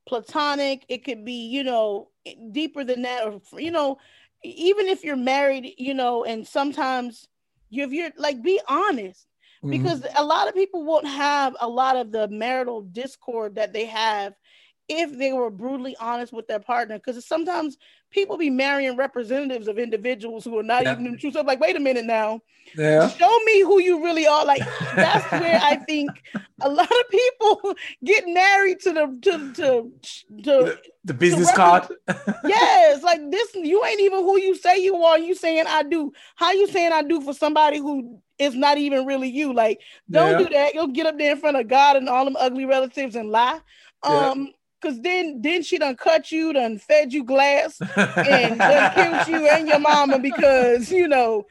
platonic, 0.08 0.86
it 0.90 1.04
could 1.04 1.24
be 1.24 1.48
you 1.48 1.64
know 1.64 2.10
deeper 2.52 2.84
than 2.84 3.04
that, 3.04 3.26
or 3.26 3.42
you 3.60 3.72
know 3.72 3.98
even 4.44 4.88
if 4.88 5.04
you're 5.04 5.16
married, 5.16 5.74
you 5.78 5.94
know, 5.94 6.24
and 6.24 6.48
sometimes 6.48 7.28
you 7.70 7.84
if 7.84 7.92
you're 7.92 8.12
like 8.18 8.42
be 8.42 8.60
honest 8.68 9.28
mm-hmm. 9.64 9.72
because 9.72 10.04
a 10.16 10.24
lot 10.24 10.48
of 10.48 10.54
people 10.54 10.84
won't 10.84 11.08
have 11.08 11.56
a 11.60 11.68
lot 11.68 11.96
of 11.96 12.12
the 12.12 12.28
marital 12.28 12.82
discord 12.82 13.56
that 13.56 13.74
they 13.74 13.86
have 13.86 14.34
if 15.00 15.18
they 15.18 15.34
were 15.34 15.50
brutally 15.50 15.96
honest 16.00 16.34
with 16.34 16.48
their 16.48 16.60
partner 16.60 16.98
because 16.98 17.26
sometimes 17.26 17.78
people 18.12 18.38
be 18.38 18.50
marrying 18.50 18.98
representatives 18.98 19.68
of 19.68 19.80
individuals 19.80 20.44
who 20.44 20.58
are 20.60 20.64
not 20.64 20.84
yeah. 20.84 20.94
even 20.94 21.12
the 21.12 21.18
truth. 21.18 21.34
So 21.34 21.40
I'm 21.40 21.46
like, 21.46 21.60
wait 21.60 21.76
a 21.76 21.80
minute 21.80 22.06
now. 22.06 22.42
Yeah. 22.76 23.10
Show 23.10 23.40
me 23.46 23.62
who 23.62 23.82
you 23.82 24.04
really 24.04 24.28
are. 24.28 24.46
Like 24.46 24.62
that's 24.96 25.32
where 25.32 25.60
I 25.62 25.78
think 25.78 26.12
a 26.62 26.70
lot 26.70 26.90
of 26.92 27.10
people 27.10 27.76
get 28.04 28.26
married 28.28 28.80
to 28.82 28.92
the 28.92 29.20
to 29.22 29.54
to, 29.54 29.92
to 30.44 30.44
the, 30.44 30.82
the 31.06 31.14
business 31.14 31.52
card. 31.54 31.88
yes, 32.46 33.04
like 33.04 33.20
this, 33.32 33.56
you 33.56 33.84
ain't 33.86 34.02
even 34.02 34.20
who 34.20 34.40
you 34.40 34.56
say 34.56 34.78
you 34.82 34.96
are. 35.04 35.18
You 35.18 35.36
saying 35.36 35.66
I 35.68 35.84
do. 35.84 36.12
How 36.36 36.52
you 36.52 36.68
saying 36.68 36.92
I 36.92 37.04
do 37.04 37.22
for 37.22 37.34
somebody 37.34 37.80
who 37.80 38.22
is 38.38 38.56
not 38.56 38.78
even 38.78 39.06
really 39.06 39.30
you? 39.30 39.54
Like, 39.54 39.80
don't 40.10 40.32
yeah. 40.32 40.38
do 40.38 40.54
that. 40.54 40.74
You'll 40.74 40.88
get 40.88 41.06
up 41.06 41.18
there 41.18 41.32
in 41.32 41.40
front 41.40 41.58
of 41.58 41.68
God 41.68 41.96
and 41.96 42.10
all 42.10 42.26
them 42.26 42.38
ugly 42.40 42.66
relatives 42.66 43.16
and 43.16 43.30
lie. 43.30 43.60
Um, 44.04 44.52
Cause 44.82 45.00
then 45.02 45.42
then 45.42 45.62
she 45.62 45.78
done 45.78 45.96
cut 45.96 46.32
you, 46.32 46.54
done 46.54 46.80
fed 46.80 47.14
you 47.14 47.24
glass, 47.24 47.80
and 47.98 48.58
done 48.58 48.94
killed 48.96 49.28
you 49.28 49.48
and 49.48 49.68
your 49.68 49.80
mama 49.80 50.18
because 50.18 50.92
you 50.92 51.08
know 51.08 51.46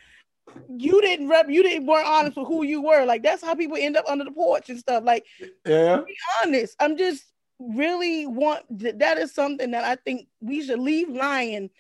you 0.68 1.00
didn't 1.00 1.28
rep 1.28 1.46
you 1.48 1.62
didn't 1.62 1.86
weren't 1.86 2.08
honest 2.08 2.36
with 2.36 2.48
who 2.48 2.64
you 2.64 2.82
were. 2.82 3.04
Like 3.04 3.22
that's 3.22 3.42
how 3.42 3.54
people 3.54 3.76
end 3.78 3.96
up 3.96 4.04
under 4.08 4.24
the 4.24 4.32
porch 4.32 4.68
and 4.68 4.78
stuff. 4.78 5.04
Like 5.04 5.26
yeah, 5.64 5.98
be 5.98 6.16
honest. 6.42 6.74
I'm 6.80 6.96
just 6.96 7.24
really 7.60 8.26
want 8.26 8.64
that 8.98 9.18
is 9.18 9.32
something 9.32 9.70
that 9.72 9.84
I 9.84 9.96
think 9.96 10.26
we 10.40 10.62
should 10.62 10.80
leave 10.80 11.08
lying 11.08 11.70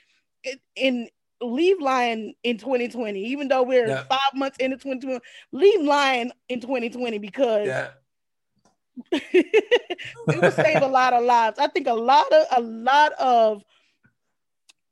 in, 0.76 1.08
leave 1.42 1.80
lying 1.80 2.34
in 2.44 2.58
2020, 2.58 3.24
even 3.24 3.48
though 3.48 3.62
we're 3.62 3.88
yeah. 3.88 4.04
five 4.04 4.34
months 4.34 4.58
into 4.58 4.76
2020, 4.76 5.20
leave 5.52 5.82
lying 5.82 6.30
in 6.48 6.60
2020 6.60 7.18
because 7.18 7.66
yeah 7.66 7.88
it 9.12 10.40
would 10.40 10.52
save 10.54 10.82
a 10.82 10.86
lot 10.86 11.12
of 11.12 11.24
lives. 11.24 11.58
I 11.58 11.66
think 11.68 11.86
a 11.86 11.94
lot 11.94 12.30
of 12.32 12.46
a 12.56 12.60
lot 12.60 13.12
of 13.12 13.62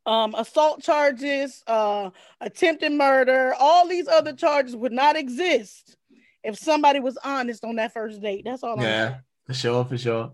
um, 0.06 0.34
assault 0.34 0.82
charges, 0.82 1.62
uh, 1.66 2.10
attempted 2.40 2.92
murder, 2.92 3.54
all 3.58 3.86
these 3.86 4.08
other 4.08 4.32
charges 4.32 4.74
would 4.74 4.92
not 4.92 5.16
exist 5.16 5.96
if 6.42 6.56
somebody 6.56 6.98
was 6.98 7.18
honest 7.22 7.64
on 7.64 7.76
that 7.76 7.92
first 7.92 8.20
date. 8.22 8.42
That's 8.44 8.62
all. 8.62 8.80
Yeah, 8.80 9.18
for 9.46 9.54
sure, 9.54 9.84
for 9.84 9.98
sure. 9.98 10.32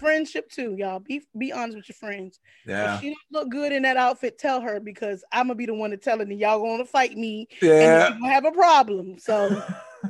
Friendship 0.00 0.50
too, 0.50 0.74
y'all. 0.76 0.98
Be 0.98 1.22
be 1.38 1.52
honest 1.52 1.76
with 1.76 1.88
your 1.88 1.94
friends. 1.94 2.40
Yeah. 2.66 2.96
If 2.96 3.00
she 3.00 3.06
don't 3.08 3.18
look 3.30 3.48
good 3.50 3.72
in 3.72 3.82
that 3.84 3.96
outfit, 3.96 4.38
tell 4.38 4.60
her 4.60 4.80
because 4.80 5.24
I'm 5.32 5.46
gonna 5.46 5.54
be 5.54 5.66
the 5.66 5.74
one 5.74 5.90
to 5.90 5.96
tell 5.96 6.18
her, 6.18 6.24
and 6.24 6.38
y'all 6.38 6.60
gonna 6.60 6.84
fight 6.84 7.16
me. 7.16 7.48
Yeah. 7.62 8.08
And 8.08 8.20
gonna 8.20 8.32
have 8.32 8.44
a 8.44 8.52
problem. 8.52 9.18
So 9.18 9.62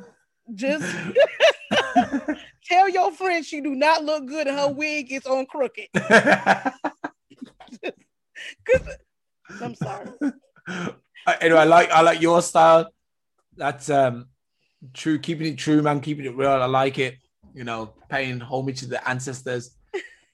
just 0.55 0.85
tell 2.67 2.89
your 2.89 3.13
friend 3.13 3.45
she 3.45 3.61
do 3.61 3.75
not 3.75 4.05
look 4.05 4.27
good 4.27 4.47
and 4.47 4.59
her 4.59 4.73
wig 4.73 5.13
is 5.13 5.27
on 5.27 5.47
crooked. 5.47 5.89
I'm 9.63 9.75
sorry. 9.75 10.09
Anyway, 11.41 11.59
I 11.59 11.65
like 11.65 11.91
I 11.91 12.03
like 12.03 12.21
your 12.21 12.43
style. 12.43 12.91
That's 13.57 13.91
um 13.91 14.27
true, 14.95 15.19
keeping 15.19 15.53
it 15.53 15.59
true, 15.59 15.83
man, 15.83 16.01
keeping 16.01 16.25
it 16.25 16.37
real. 16.37 16.51
I 16.51 16.67
like 16.67 16.99
it. 16.99 17.17
You 17.55 17.65
know, 17.65 17.95
paying 18.09 18.41
homage 18.41 18.81
to 18.81 18.87
the 18.87 19.09
ancestors. 19.09 19.77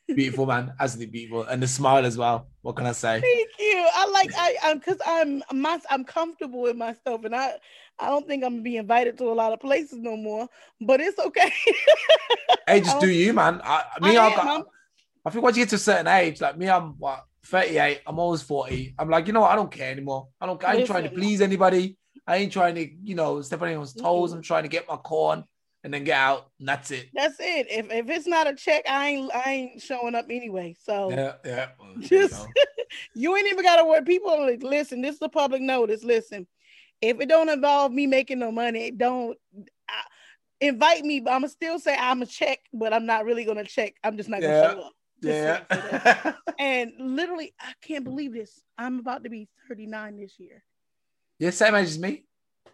beautiful, 0.08 0.46
man. 0.46 0.72
Absolutely 0.80 1.12
beautiful, 1.12 1.44
and 1.44 1.62
the 1.62 1.68
smile 1.68 2.04
as 2.04 2.18
well. 2.18 2.48
What 2.62 2.76
can 2.76 2.86
I 2.86 2.92
say? 2.92 3.20
Thank 3.20 3.50
you. 3.58 3.88
I 3.94 4.06
like 4.06 4.30
I 4.36 4.56
I'm 4.64 4.78
because 4.78 4.98
I'm 5.06 5.42
my 5.52 5.78
I'm 5.90 6.04
comfortable 6.04 6.62
with 6.62 6.76
myself, 6.76 7.24
and 7.24 7.34
I 7.34 7.54
I 8.03 8.09
don't 8.09 8.26
think 8.26 8.44
I'm 8.44 8.55
gonna 8.55 8.62
be 8.62 8.76
invited 8.76 9.16
to 9.18 9.24
a 9.24 9.34
lot 9.34 9.53
of 9.53 9.61
places 9.61 9.98
no 10.00 10.16
more. 10.16 10.48
But 10.80 11.00
it's 11.00 11.18
okay. 11.18 11.53
hey, 12.66 12.80
just 12.80 13.00
do 13.00 13.09
you, 13.09 13.32
man. 13.32 13.61
I, 13.62 13.84
me, 14.00 14.16
I, 14.16 14.34
got, 14.34 14.66
I 15.24 15.30
think 15.30 15.44
once 15.44 15.57
you 15.57 15.62
get 15.62 15.70
to 15.70 15.76
a 15.76 15.78
certain 15.78 16.09
age, 16.09 16.40
like 16.40 16.59
me, 16.59 16.68
I'm 16.68 16.98
what 16.98 17.24
38. 17.44 18.00
I'm 18.07 18.18
always 18.18 18.42
40. 18.42 18.94
I'm 18.98 19.09
like, 19.09 19.26
you 19.26 19.32
know 19.32 19.42
what? 19.42 19.50
I 19.50 19.57
don't 19.57 19.70
care 19.70 19.90
anymore. 19.90 20.28
I 20.40 20.46
don't. 20.46 20.62
I 20.64 20.70
ain't 20.70 20.80
Listen. 20.80 20.94
trying 20.94 21.05
to 21.05 21.11
please 21.11 21.40
anybody. 21.40 21.96
I 22.26 22.36
ain't 22.36 22.53
trying 22.53 22.74
to, 22.76 22.88
you 23.03 23.14
know, 23.14 23.40
step 23.42 23.62
on 23.62 23.68
anyone's 23.68 23.94
toes. 23.94 24.30
Mm-hmm. 24.30 24.38
I'm 24.38 24.42
trying 24.42 24.62
to 24.62 24.68
get 24.68 24.88
my 24.88 24.96
corn 24.96 25.44
and 25.84 25.92
then 25.92 26.05
get 26.05 26.16
out, 26.16 26.50
and 26.61 26.68
that's 26.68 26.90
it. 26.90 27.09
That's 27.14 27.36
it. 27.40 27.66
If 27.70 27.90
if 27.90 28.09
it's 28.09 28.26
not 28.26 28.46
a 28.46 28.55
check, 28.55 28.84
I 28.88 29.09
ain't 29.09 29.34
I 29.34 29.50
ain't 29.50 29.82
showing 29.82 30.14
up 30.14 30.26
anyway. 30.30 30.76
So 30.80 31.11
yeah, 31.11 31.34
yeah. 31.44 31.68
Well, 31.78 31.94
just 31.98 32.46
you, 32.55 32.64
you, 33.14 33.36
ain't 33.36 33.48
even 33.48 33.64
gotta 33.64 33.84
worry. 33.84 34.03
People 34.03 34.30
are 34.30 34.50
like, 34.50 34.62
listen, 34.62 35.03
this 35.03 35.16
is 35.16 35.22
a 35.22 35.28
public 35.28 35.62
notice. 35.62 36.05
Listen, 36.05 36.46
if 37.03 37.20
it 37.20 37.28
don't 37.28 37.48
involve 37.48 37.92
me 37.92 38.07
making 38.07 38.38
no 38.38 38.50
money, 38.53 38.90
don't 38.90 39.36
I, 39.88 40.03
invite 40.61 41.05
me. 41.05 41.20
But 41.20 41.32
I'm 41.32 41.40
gonna 41.40 41.48
still 41.48 41.78
say 41.78 41.96
I'm 41.98 42.22
a 42.22 42.26
check, 42.26 42.61
but 42.72 42.94
I'm 42.94 43.05
not 43.05 43.24
really 43.24 43.44
gonna 43.44 43.64
check. 43.64 43.94
I'm 44.03 44.16
just 44.16 44.28
not 44.28 44.40
gonna 44.40 44.72
show 44.72 44.80
up. 44.80 44.92
yeah. 45.20 46.32
and 46.59 46.92
literally, 46.98 47.53
I 47.61 47.72
can't 47.82 48.05
believe 48.05 48.32
this. 48.32 48.62
I'm 48.78 49.00
about 49.00 49.24
to 49.24 49.30
be 49.30 49.48
39 49.68 50.18
this 50.18 50.34
year. 50.38 50.62
Yeah, 51.38 51.50
same 51.50 51.74
age 51.74 51.88
as 51.88 51.98
me 51.98 52.24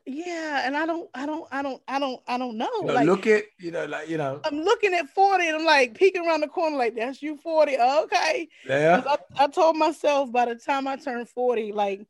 yeah 0.08 0.62
and 0.64 0.74
i 0.74 0.86
don't 0.86 1.10
i 1.14 1.26
don't 1.26 1.46
i 1.52 1.60
don't 1.60 1.82
i 1.86 1.98
don't 1.98 2.22
i 2.26 2.38
don't 2.38 2.56
know, 2.56 2.70
you 2.80 2.86
know 2.86 2.94
like, 2.94 3.06
look 3.06 3.26
at 3.26 3.44
you 3.58 3.70
know 3.70 3.84
like 3.84 4.08
you 4.08 4.16
know 4.16 4.40
i'm 4.44 4.62
looking 4.62 4.94
at 4.94 5.06
40 5.10 5.46
and 5.46 5.56
i'm 5.56 5.64
like 5.66 5.94
peeking 5.94 6.26
around 6.26 6.40
the 6.40 6.48
corner 6.48 6.78
like 6.78 6.96
that's 6.96 7.20
you 7.20 7.36
40 7.36 7.78
okay 7.78 8.48
yeah 8.66 9.02
I, 9.06 9.44
I 9.44 9.46
told 9.48 9.76
myself 9.76 10.32
by 10.32 10.46
the 10.46 10.54
time 10.54 10.88
i 10.88 10.96
turn 10.96 11.26
40 11.26 11.72
like 11.72 12.06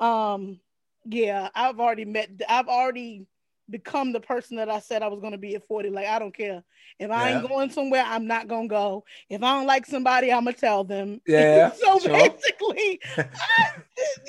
um 0.00 0.58
yeah 1.04 1.48
i've 1.54 1.80
already 1.80 2.04
met 2.04 2.30
i've 2.48 2.68
already 2.68 3.26
become 3.70 4.12
the 4.12 4.20
person 4.20 4.56
that 4.56 4.70
i 4.70 4.80
said 4.80 5.02
i 5.02 5.08
was 5.08 5.20
going 5.20 5.32
to 5.32 5.38
be 5.38 5.54
at 5.54 5.66
40 5.66 5.90
like 5.90 6.06
i 6.06 6.18
don't 6.18 6.34
care 6.34 6.62
if 6.98 7.10
i 7.10 7.28
yeah. 7.28 7.38
ain't 7.38 7.48
going 7.48 7.70
somewhere 7.70 8.02
i'm 8.06 8.26
not 8.26 8.48
going 8.48 8.68
to 8.68 8.74
go 8.74 9.04
if 9.28 9.42
i 9.42 9.54
don't 9.54 9.66
like 9.66 9.84
somebody 9.84 10.32
i'm 10.32 10.44
going 10.44 10.54
to 10.54 10.60
tell 10.60 10.84
them 10.84 11.20
yeah 11.26 11.70
so 11.82 11.98
sure. 11.98 12.12
basically 12.12 13.00
I, 13.16 13.82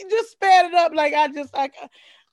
just 0.09 0.31
sped 0.31 0.65
it 0.65 0.73
up 0.73 0.93
like 0.93 1.13
i 1.13 1.27
just 1.29 1.53
like 1.53 1.73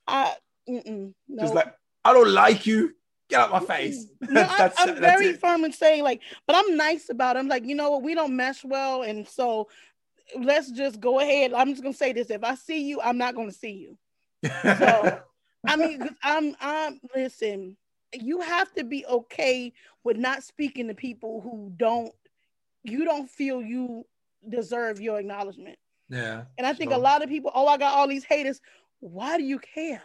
I 0.09 0.35
no. 0.67 1.13
Just 1.39 1.55
like, 1.55 1.75
I 2.05 2.13
don't 2.13 2.31
like 2.31 2.67
you. 2.67 2.95
Get 3.29 3.41
out 3.41 3.51
my 3.51 3.61
face. 3.61 4.07
No, 4.21 4.41
I, 4.41 4.71
am 4.79 5.01
very 5.01 5.29
it. 5.29 5.41
firm 5.41 5.65
in 5.65 5.73
saying 5.73 6.05
like, 6.05 6.23
but 6.47 6.55
I'm 6.55 6.77
nice 6.77 7.09
about 7.11 7.35
it. 7.35 7.41
I'm 7.41 7.49
like, 7.49 7.67
you 7.67 7.75
know 7.75 7.91
what, 7.91 8.03
we 8.03 8.15
don't 8.15 8.37
mesh 8.37 8.65
well, 8.65 9.03
and 9.03 9.27
so 9.27 9.69
let's 10.39 10.71
just 10.71 11.01
go 11.01 11.19
ahead. 11.19 11.53
I'm 11.53 11.71
just 11.71 11.83
gonna 11.83 11.93
say 11.93 12.13
this: 12.13 12.31
if 12.31 12.45
I 12.45 12.55
see 12.55 12.85
you, 12.85 13.01
I'm 13.01 13.19
not 13.19 13.35
gonna 13.35 13.51
see 13.51 13.73
you. 13.73 13.99
So, 14.63 15.21
I 15.67 15.77
mean, 15.77 16.09
I'm, 16.23 16.57
I'm. 16.61 17.01
Listen, 17.15 17.77
you 18.13 18.41
have 18.41 18.73
to 18.75 18.85
be 18.85 19.05
okay 19.07 19.73
with 20.05 20.17
not 20.17 20.43
speaking 20.43 20.89
to 20.89 20.95
people 20.95 21.41
who 21.41 21.73
don't, 21.77 22.13
you 22.85 23.05
don't 23.05 23.29
feel 23.29 23.63
you 23.63 24.05
deserve 24.49 25.01
your 25.01 25.19
acknowledgement. 25.19 25.79
Yeah. 26.09 26.45
And 26.57 26.67
I 26.67 26.73
think 26.73 26.91
sure. 26.91 26.99
a 26.99 27.03
lot 27.03 27.23
of 27.23 27.29
people, 27.29 27.51
oh, 27.55 27.67
I 27.67 27.79
got 27.79 27.95
all 27.95 28.07
these 28.07 28.25
haters. 28.25 28.61
Why 29.01 29.37
do 29.39 29.45
you 29.45 29.59
care? 29.59 30.03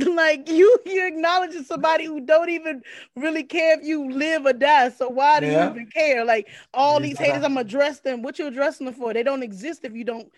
like 0.14 0.48
you 0.48 0.78
you 0.86 1.06
acknowledging 1.06 1.64
somebody 1.64 2.04
who 2.04 2.20
don't 2.20 2.48
even 2.48 2.82
really 3.16 3.42
care 3.42 3.78
if 3.78 3.84
you 3.84 4.10
live 4.10 4.46
or 4.46 4.52
die. 4.52 4.88
So 4.90 5.08
why 5.08 5.40
do 5.40 5.46
yeah. 5.46 5.64
you 5.64 5.70
even 5.70 5.86
care? 5.86 6.24
Like 6.24 6.48
all 6.72 7.00
these 7.00 7.18
haters, 7.18 7.42
I'm 7.42 7.56
address 7.56 8.00
them. 8.00 8.22
What 8.22 8.38
you 8.38 8.46
addressing 8.46 8.86
them 8.86 8.94
for? 8.94 9.12
They 9.12 9.22
don't 9.22 9.42
exist 9.42 9.84
if 9.84 9.92
you 9.94 10.04
don't. 10.04 10.30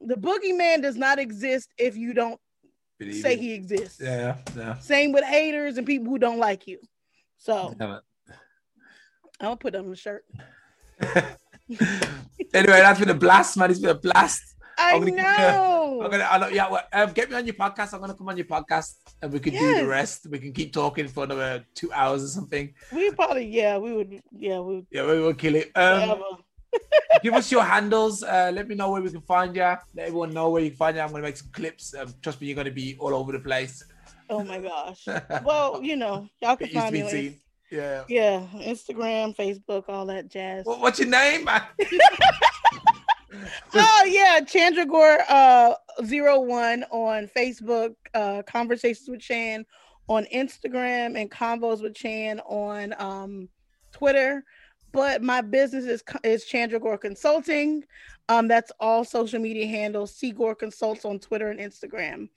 The 0.00 0.14
boogeyman 0.14 0.82
does 0.82 0.96
not 0.96 1.18
exist 1.18 1.70
if 1.78 1.96
you 1.96 2.12
don't 2.12 2.40
Believe 2.98 3.22
say 3.22 3.34
it. 3.34 3.40
he 3.40 3.52
exists. 3.52 4.00
Yeah, 4.00 4.36
yeah. 4.56 4.78
Same 4.78 5.12
with 5.12 5.24
haters 5.24 5.76
and 5.78 5.86
people 5.86 6.08
who 6.08 6.18
don't 6.18 6.38
like 6.38 6.66
you. 6.66 6.78
So 7.38 7.74
I'll 9.40 9.56
put 9.56 9.74
on 9.74 9.90
the 9.90 9.96
shirt. 9.96 10.24
anyway, 11.00 12.80
that's 12.80 13.00
been 13.00 13.10
a 13.10 13.14
blast, 13.14 13.56
man. 13.56 13.70
It's 13.70 13.80
been 13.80 13.90
a 13.90 13.94
blast. 13.94 14.54
I 14.78 14.94
I'm 14.94 15.00
gonna 15.00 15.22
know. 15.22 16.00
I'm 16.04 16.10
gonna, 16.10 16.24
I 16.24 16.48
yeah, 16.50 16.70
well, 16.70 16.82
um, 16.92 17.12
get 17.12 17.30
me 17.30 17.36
on 17.36 17.46
your 17.46 17.54
podcast. 17.54 17.94
I'm 17.94 18.00
gonna 18.00 18.14
come 18.14 18.28
on 18.28 18.36
your 18.36 18.46
podcast, 18.46 18.94
and 19.22 19.32
we 19.32 19.40
can 19.40 19.54
yes. 19.54 19.62
do 19.62 19.80
the 19.82 19.86
rest. 19.86 20.26
We 20.30 20.38
can 20.38 20.52
keep 20.52 20.72
talking 20.72 21.08
for 21.08 21.24
another 21.24 21.64
two 21.74 21.92
hours 21.92 22.24
or 22.24 22.28
something. 22.28 22.74
We 22.92 23.10
probably, 23.12 23.46
yeah, 23.46 23.78
we 23.78 23.92
would, 23.92 24.22
yeah, 24.32 24.60
we 24.60 24.76
would. 24.76 24.86
Yeah, 24.90 25.06
we 25.06 25.20
will 25.20 25.34
kill 25.34 25.54
it. 25.54 25.70
Um, 25.76 26.22
give 27.22 27.34
us 27.34 27.50
your 27.50 27.62
handles. 27.62 28.22
Uh, 28.22 28.50
let 28.54 28.68
me 28.68 28.74
know 28.74 28.90
where 28.90 29.02
we 29.02 29.10
can 29.10 29.20
find 29.20 29.54
you. 29.54 29.62
Let 29.62 29.80
everyone 29.96 30.32
know 30.32 30.50
where 30.50 30.62
you 30.62 30.70
can 30.70 30.76
find 30.76 30.96
you. 30.96 31.02
I'm 31.02 31.10
gonna 31.10 31.22
make 31.22 31.36
some 31.36 31.50
clips. 31.52 31.94
Um, 31.94 32.12
trust 32.22 32.40
me, 32.40 32.46
you're 32.46 32.56
gonna 32.56 32.70
be 32.70 32.96
all 32.98 33.14
over 33.14 33.32
the 33.32 33.40
place. 33.40 33.84
Oh 34.28 34.42
my 34.42 34.58
gosh. 34.58 35.06
well, 35.44 35.82
you 35.82 35.96
know, 35.96 36.28
y'all 36.40 36.56
can 36.56 36.68
find 36.68 36.92
me. 36.92 37.40
Yeah. 37.70 38.04
Yeah. 38.08 38.46
Instagram, 38.54 39.34
Facebook, 39.36 39.84
all 39.88 40.06
that 40.06 40.28
jazz. 40.28 40.64
Well, 40.66 40.80
what's 40.80 40.98
your 40.98 41.08
name? 41.08 41.48
oh 43.74 44.04
yeah, 44.06 44.40
Chandragore 44.40 45.18
uh 45.28 45.74
zero 46.04 46.40
one 46.40 46.84
on 46.90 47.28
Facebook, 47.36 47.94
uh 48.14 48.42
Conversations 48.42 49.08
with 49.08 49.20
Chan 49.20 49.66
on 50.08 50.24
Instagram, 50.32 51.20
and 51.20 51.30
Convos 51.30 51.82
with 51.82 51.94
Chan 51.94 52.40
on 52.40 52.94
um 52.98 53.48
Twitter. 53.92 54.44
But 54.96 55.22
my 55.22 55.42
business 55.42 55.84
is 55.84 56.02
is 56.24 56.46
Chandragore 56.46 56.98
Consulting. 56.98 57.84
Um, 58.30 58.48
that's 58.48 58.72
all 58.80 59.04
social 59.04 59.38
media 59.38 59.66
handles. 59.66 60.14
Seagore 60.14 60.54
Consults 60.54 61.04
on 61.04 61.18
Twitter 61.18 61.50
and 61.50 61.60
Instagram, 61.60 62.30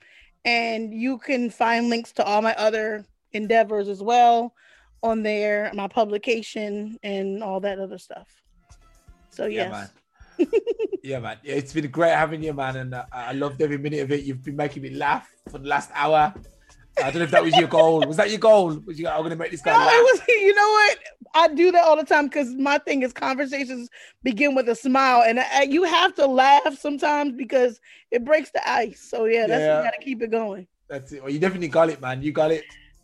and 0.43 0.93
you 0.93 1.20
can 1.20 1.49
find 1.49 1.89
links 1.89 2.12
to 2.14 2.24
all 2.26 2.41
my 2.41 2.53
other 2.55 3.05
endeavors 3.32 3.88
as 3.88 4.03
well 4.03 4.53
on 5.01 5.24
there, 5.24 5.72
my 5.74 5.88
publication 5.88 6.99
and 7.01 7.41
all 7.41 7.62
that 7.62 7.80
other 7.80 7.97
stuff. 7.97 8.28
So 9.30 9.45
yes. 9.45 9.89
Yeah, 10.38 10.45
yeah, 11.03 11.20
man. 11.20 11.38
Yeah, 11.41 11.55
it's 11.55 11.72
been 11.72 11.89
great 11.89 12.12
having 12.12 12.43
you, 12.43 12.51
man, 12.51 12.76
and 12.76 12.93
uh, 12.93 13.05
I 13.14 13.32
loved 13.32 13.62
every 13.62 13.78
minute 13.78 14.01
of 14.01 14.12
it. 14.12 14.26
You've 14.26 14.43
been 14.43 14.57
making 14.57 14.84
me 14.84 14.89
laugh 14.89 15.34
for 15.49 15.60
the 15.60 15.68
last 15.70 15.91
hour. 15.93 16.34
I 17.04 17.12
don't 17.12 17.16
know 17.16 17.24
if 17.24 17.32
that 17.32 17.43
was 17.43 17.56
your 17.58 17.68
goal. 17.68 18.02
Was 18.06 18.18
that 18.18 18.30
your 18.30 18.39
goal? 18.39 18.80
Was 18.86 19.00
you? 19.00 19.08
I'm 19.08 19.24
gonna 19.24 19.36
make 19.36 19.52
this 19.52 19.62
guy 19.62 19.74
no, 19.74 19.80
laugh. 19.80 19.93
It 19.93 20.04
was. 20.04 20.22
You 20.28 20.56
know 20.56 20.70
what? 20.70 20.97
I 21.34 21.47
do 21.50 21.72
that 21.72 21.84
all 21.84 21.95
the 21.95 22.04
time 22.04 22.26
because 22.26 22.56
my 22.56 22.78
thing 22.80 23.04
is 23.04 23.14
conversations 23.14 23.89
begin 24.24 24.56
with 24.56 24.68
a 24.70 24.76
smile, 24.76 25.24
and 25.26 25.39
I, 25.39 25.64
you 25.64 25.84
have 25.84 26.16
to 26.16 26.26
laugh 26.26 26.78
sometimes 26.78 27.34
because 27.34 27.80
it 28.12 28.26
breaks 28.26 28.52
the 28.52 28.68
ice. 28.70 29.02
So 29.02 29.26
yeah, 29.26 29.47
that's 29.47 29.62
yeah. 29.62 29.78
you 29.78 29.84
got 29.84 29.93
to 29.93 30.04
keep 30.04 30.22
it 30.22 30.32
going. 30.32 30.68
That's 30.88 31.12
it. 31.12 31.22
Well, 31.22 31.32
you 31.32 31.39
definitely 31.39 31.68
got 31.68 31.89
it, 31.89 32.02
man. 32.02 32.22
You 32.22 32.32
got 32.32 32.52
it. 32.52 32.64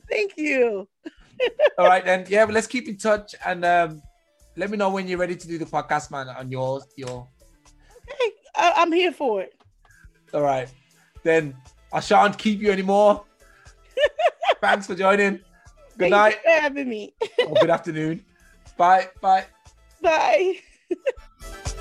Thank 0.09 0.33
you. 0.37 0.87
all 1.77 1.87
right, 1.87 2.03
then. 2.03 2.25
Yeah, 2.27 2.45
but 2.45 2.53
let's 2.53 2.67
keep 2.67 2.87
in 2.87 2.97
touch 2.97 3.35
and. 3.45 3.65
um 3.65 4.01
let 4.57 4.69
me 4.69 4.77
know 4.77 4.89
when 4.89 5.07
you're 5.07 5.19
ready 5.19 5.35
to 5.35 5.47
do 5.47 5.57
the 5.57 5.65
podcast, 5.65 6.11
man, 6.11 6.29
on 6.29 6.49
your 6.49 6.81
your. 6.95 7.27
Hey, 8.07 8.31
I, 8.55 8.81
am 8.81 8.91
here 8.91 9.11
for 9.11 9.41
it. 9.41 9.53
All 10.33 10.41
right, 10.41 10.69
then 11.23 11.55
I 11.91 11.99
shan't 11.99 12.37
keep 12.37 12.61
you 12.61 12.71
anymore. 12.71 13.25
Thanks 14.65 14.87
for 14.87 14.95
joining. 14.95 15.33
Good 15.35 15.43
Thank 15.99 16.11
night. 16.11 16.39
for 16.43 16.49
having 16.49 16.89
me. 16.89 17.13
oh, 17.41 17.53
good 17.61 17.69
afternoon. 17.69 18.25
Bye. 18.77 19.09
Bye. 19.21 19.45
Bye. 20.01 20.55